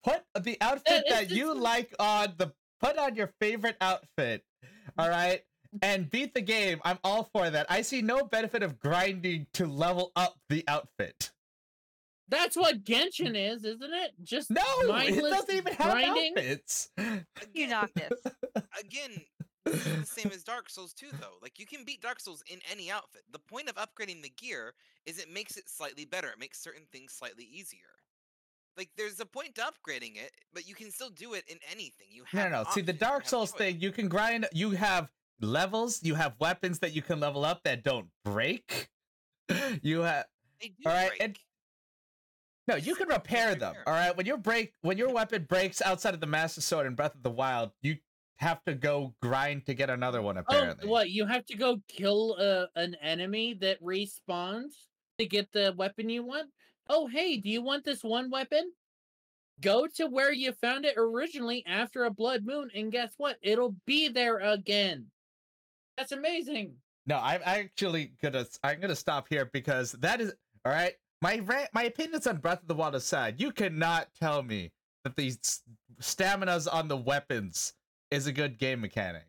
[0.04, 4.44] put the outfit it's- that you it's- like on the put on your favorite outfit.
[4.98, 5.42] All right.
[5.82, 6.80] And beat the game.
[6.84, 7.66] I'm all for that.
[7.70, 11.30] I see no benefit of grinding to level up the outfit.
[12.28, 14.12] That's what Genshin is, isn't it?
[14.22, 16.32] Just No, it doesn't even have grinding.
[16.36, 16.90] outfits.
[16.98, 18.20] You Again, knocked this.
[18.80, 19.10] again,
[19.64, 21.38] this is the same as Dark Souls 2, though.
[21.42, 23.22] Like, you can beat Dark Souls in any outfit.
[23.32, 24.74] The point of upgrading the gear
[25.06, 26.28] is it makes it slightly better.
[26.28, 27.80] It makes certain things slightly easier.
[28.76, 32.06] Like there's a point to upgrading it, but you can still do it in anything.
[32.10, 32.70] You No, have no, no.
[32.70, 34.46] See, the Dark Souls thing, you can grind.
[34.52, 35.08] You have
[35.40, 36.02] levels.
[36.02, 38.88] You have weapons that you can level up that don't break.
[39.82, 40.26] You have
[40.86, 41.22] all right, break.
[41.22, 41.38] and-
[42.68, 42.76] no.
[42.76, 43.74] You can repair them.
[43.84, 44.16] All right.
[44.16, 47.24] When your break, when your weapon breaks outside of the Master Sword in Breath of
[47.24, 47.96] the Wild, you
[48.36, 50.36] have to go grind to get another one.
[50.36, 50.86] Apparently.
[50.86, 51.10] Oh, what?
[51.10, 54.72] You have to go kill uh, an enemy that respawns
[55.18, 56.50] to get the weapon you want?
[56.88, 58.70] Oh, hey, do you want this one weapon?
[59.60, 63.36] Go to where you found it originally after a blood moon, and guess what?
[63.42, 65.06] It'll be there again.
[66.00, 66.76] That's amazing.
[67.04, 70.32] No, I'm actually gonna I'm gonna stop here because that is
[70.64, 70.94] all right.
[71.20, 74.72] My rant, my opinions on Breath of the Wild aside, you cannot tell me
[75.04, 75.32] that the
[76.00, 77.74] staminas on the weapons
[78.10, 79.24] is a good game mechanic.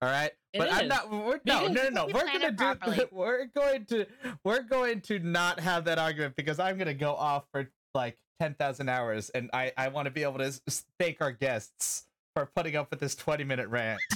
[0.00, 1.08] All right, It but I'm not.
[1.08, 2.06] We're, no, no, no, no.
[2.06, 2.56] we We're gonna do.
[2.56, 3.04] properly.
[3.12, 4.04] We're going to.
[4.42, 8.54] We're going to not have that argument because I'm gonna go off for like ten
[8.54, 10.52] thousand hours, and I I want to be able to
[10.98, 14.00] thank our guests for putting up with this twenty minute rant.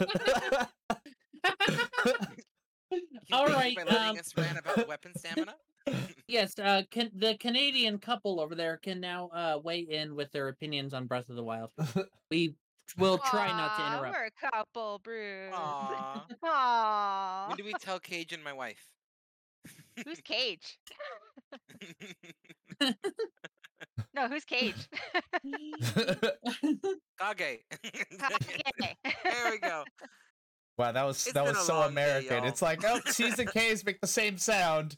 [2.90, 3.02] You
[3.32, 5.54] All think right, By letting um, us rant about weapon stamina.
[6.26, 10.48] Yes, uh, can, the Canadian couple over there can now uh, weigh in with their
[10.48, 11.70] opinions on Breath of the Wild.
[12.30, 12.54] We
[12.96, 14.16] will try not to interrupt.
[14.16, 15.54] We're a couple, Bruce.
[15.54, 16.22] Aww.
[16.42, 17.48] Aww.
[17.48, 18.82] when do we tell Cage and my wife?
[20.06, 20.78] Who's Cage?
[24.14, 24.88] No, who's Cage?
[25.42, 26.78] Kage.
[27.30, 27.60] Okay.
[29.24, 29.84] there we go.
[30.78, 32.44] Wow, that was It's that was so long day, American.
[32.44, 34.96] it's like, oh, C's and K's make the same sound.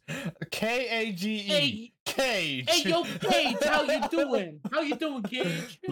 [0.51, 1.93] K A G E.
[2.05, 2.69] Cage.
[2.69, 4.61] hey, yo, Cage, how you doing?
[4.71, 5.81] How you doing, Cage?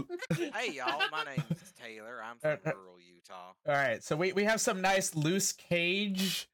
[0.54, 2.20] Hey y'all, my name's Taylor.
[2.22, 3.52] I'm Uh, from uh, rural Utah.
[3.66, 6.48] All right, so we, we have some nice loose cage.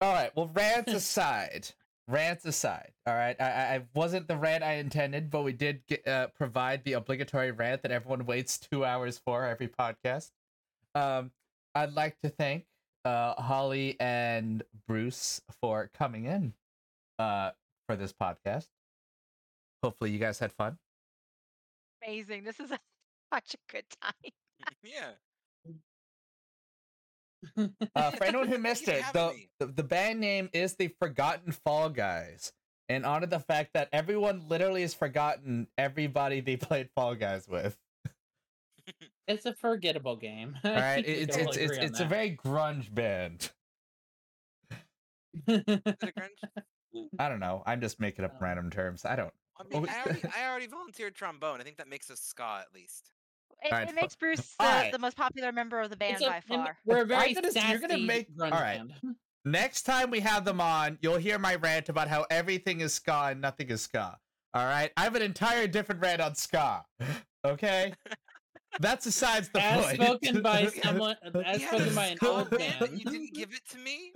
[0.00, 1.68] All right, well, rants aside,
[2.12, 2.92] rants aside.
[3.06, 6.28] All right, I, I I wasn't the rant I intended, but we did get, uh,
[6.28, 10.30] provide the obligatory rant that everyone waits two hours for every podcast.
[10.94, 11.32] Um,
[11.74, 12.66] I'd like to thank
[13.04, 16.52] uh, Holly and Bruce for coming in
[17.18, 17.50] uh,
[17.88, 18.68] for this podcast.
[19.82, 20.78] Hopefully, you guys had fun.
[22.04, 22.44] Amazing.
[22.44, 22.78] This is a,
[23.34, 24.32] such a good time.
[24.82, 25.12] yeah.
[27.96, 31.88] Uh, for anyone who missed it, the, the the band name is the Forgotten Fall
[31.90, 32.52] Guys,
[32.88, 37.46] in honor of the fact that everyone literally has forgotten everybody they played Fall Guys
[37.48, 37.76] with.
[39.28, 40.58] It's a forgettable game.
[40.64, 43.50] All right, it- it's it's it's, it's a very grunge band.
[45.46, 47.08] Is it a grunge?
[47.18, 47.62] I don't know.
[47.64, 49.04] I'm just making up Um, random terms.
[49.04, 49.32] I don't.
[49.58, 51.60] I mean, Oh, I already, I already volunteered trombone.
[51.60, 53.12] I think that makes us ska at least.
[53.64, 54.92] It, Alright, it makes Bruce the, Alright.
[54.92, 56.76] the most popular member of the band It's a- by far.
[56.84, 58.78] We're a very gonna- sassy you're gonna make- alright.
[58.78, 59.16] band.
[59.44, 63.28] Next time we have them on, you'll hear my rant about how everything is ska
[63.30, 64.18] and nothing is ska.
[64.54, 66.84] All right, I have an entire different rant on ska.
[67.44, 67.92] Okay,
[68.78, 70.00] that's besides the As point.
[70.00, 72.96] spoken by someone, as You had spoken by an ska old band man.
[72.96, 74.12] You didn't give it to me.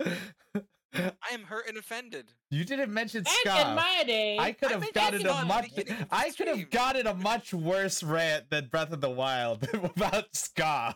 [0.95, 2.33] I am hurt and offended.
[2.49, 3.69] You didn't mention Back ska.
[3.69, 5.75] in my day, I could I have mentioned gotten ska a at the much.
[5.75, 9.09] beginning of the I could have gotten a much worse rant than Breath of the
[9.09, 10.95] Wild about ska.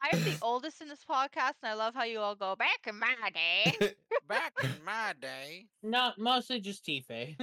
[0.00, 2.96] I'm the oldest in this podcast, and I love how you all go back in
[2.98, 3.94] my day.
[4.28, 5.66] Back in my day.
[5.82, 7.36] not mostly just tFay.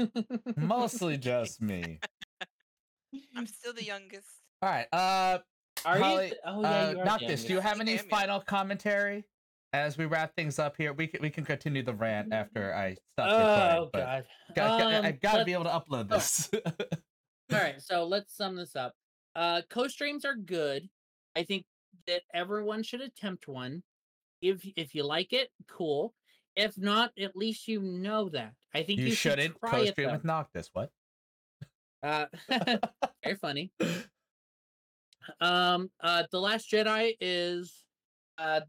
[0.55, 1.99] Mostly just me.
[3.35, 4.27] I'm still the youngest.
[4.61, 4.87] All right.
[4.93, 5.39] Uh,
[5.85, 6.29] Are Holly, you?
[6.29, 7.05] th- Oh yeah, uh, you are.
[7.05, 8.09] Noctis, the do you have any am, yeah.
[8.17, 9.25] final commentary
[9.75, 10.93] as we wrap things up here?
[10.93, 13.37] We can we can continue the rant after I stop Oh
[13.85, 13.89] recording.
[13.93, 14.25] god.
[14.55, 16.49] got- got- Um, I've got to be able to upload this.
[17.53, 18.93] All right, so let's sum this up.
[19.35, 20.89] Uh, co-streams are good.
[21.35, 21.65] I think
[22.07, 23.83] that everyone should attempt one.
[24.41, 26.13] If if you like it, cool.
[26.55, 28.53] If not, at least you know that.
[28.73, 30.69] I think you you, should shouldn't try co-stream with Noctis.
[30.71, 30.89] What?
[32.01, 32.25] Uh,
[33.23, 33.71] very funny.
[35.41, 37.83] Um, uh, The Last Jedi is
[38.37, 38.61] uh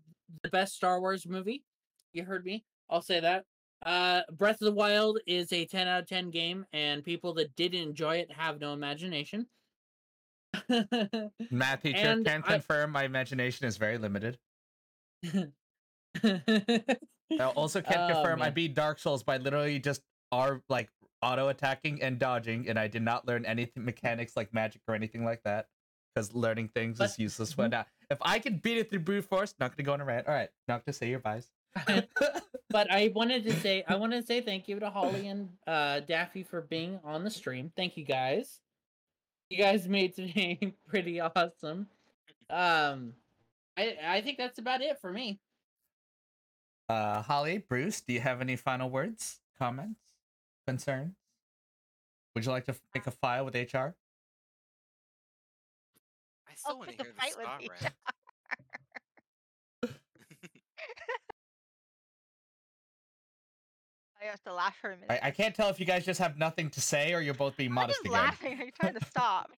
[0.43, 1.65] the best Star Wars movie.
[2.12, 2.65] You heard me.
[2.90, 3.44] I'll say that.
[3.85, 7.55] Uh, Breath of the Wild is a 10 out of 10 game, and people that
[7.57, 9.47] did enjoy it have no imagination.
[11.51, 14.39] Math teacher And can I- confirm my imagination is very limited.
[16.24, 20.89] I also can Oh, confirm I beat Dark Souls by literally just are like
[21.23, 25.24] auto attacking and dodging, and I did not learn anything mechanics like magic or anything
[25.24, 25.66] like that.
[26.15, 27.89] Because learning things is useless when not.
[28.10, 30.28] If I can beat it through brute force, not gonna go on a rant.
[30.28, 31.48] All right, not to say your buys.
[32.70, 36.00] but I wanted to say I wanted to say thank you to Holly and uh
[36.00, 37.72] Daffy for being on the stream.
[37.76, 38.60] Thank you guys.
[39.50, 41.88] You guys made today pretty awesome.
[42.48, 43.14] Um
[43.76, 45.40] I I think that's about it for me.
[46.88, 50.00] Uh, Holly, Bruce, do you have any final words, comments,
[50.68, 51.16] concerns?
[52.34, 53.96] Would you like to make a file with HR?
[56.56, 57.94] I still want to pick a hear the fight star with rant.
[64.20, 65.10] I have to laugh for a minute.
[65.22, 67.56] I, I can't tell if you guys just have nothing to say or you're both
[67.56, 68.12] being I'm modest just again.
[68.12, 68.60] laughing.
[68.60, 69.50] Are you trying to stop?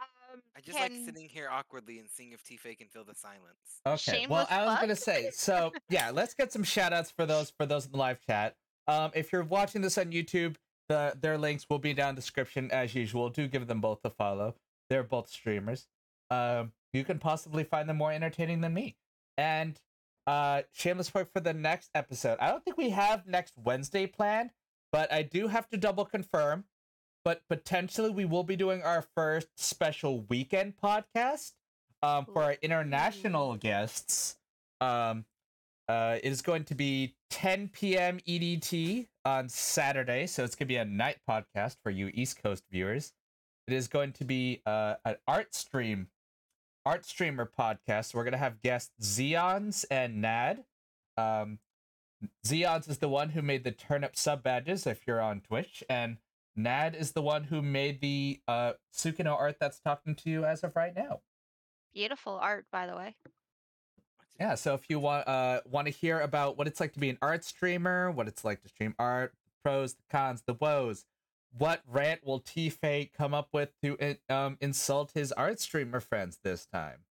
[0.00, 3.80] Um, I just like sitting here awkwardly and seeing if tFay can fill the silence.
[3.86, 4.26] Okay.
[4.28, 4.80] Well, Shameless I was plug?
[4.80, 5.30] gonna say.
[5.32, 8.54] So yeah, let's get some shout outs for those for those in the live chat.
[8.86, 10.56] Um, if you're watching this on YouTube,
[10.88, 13.28] the their links will be down in the description as usual.
[13.30, 14.54] Do give them both a follow.
[14.90, 15.86] They're both streamers.
[16.30, 18.96] Um, you can possibly find them more entertaining than me.
[19.36, 19.80] And
[20.26, 22.38] uh, shameless plug for the next episode.
[22.40, 24.50] I don't think we have next Wednesday planned,
[24.92, 26.64] but I do have to double confirm.
[27.24, 31.52] But potentially, we will be doing our first special weekend podcast
[32.02, 34.36] um, for our international guests.
[34.80, 35.24] Um,
[35.88, 38.20] uh, it is going to be 10 p.m.
[38.28, 42.64] EDT on Saturday, so it's going to be a night podcast for you East Coast
[42.70, 43.12] viewers.
[43.66, 46.08] It is going to be uh, an art stream,
[46.84, 48.14] art streamer podcast.
[48.14, 50.64] We're going to have guests Zeons and Nad.
[51.16, 51.58] Um,
[52.46, 56.18] Zeons is the one who made the turnip sub badges if you're on Twitch, and
[56.56, 60.62] Nad is the one who made the uh, Sukino art that's talking to you as
[60.62, 61.20] of right now.
[61.94, 63.16] Beautiful art, by the way.
[64.40, 67.08] Yeah, so if you want uh want to hear about what it's like to be
[67.08, 71.04] an art streamer, what it's like to stream art, the pros, the cons, the woes,
[71.56, 76.66] what rant will tFay come up with to um insult his art streamer friends this
[76.66, 77.04] time?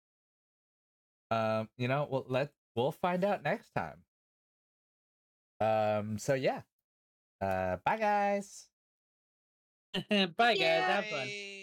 [1.30, 4.04] Um, you know, well let we'll find out next time.
[5.60, 6.62] Um, so yeah.
[7.40, 8.68] Uh bye guys.
[10.10, 11.28] Bye guys, have fun.
[11.28, 11.61] Bye.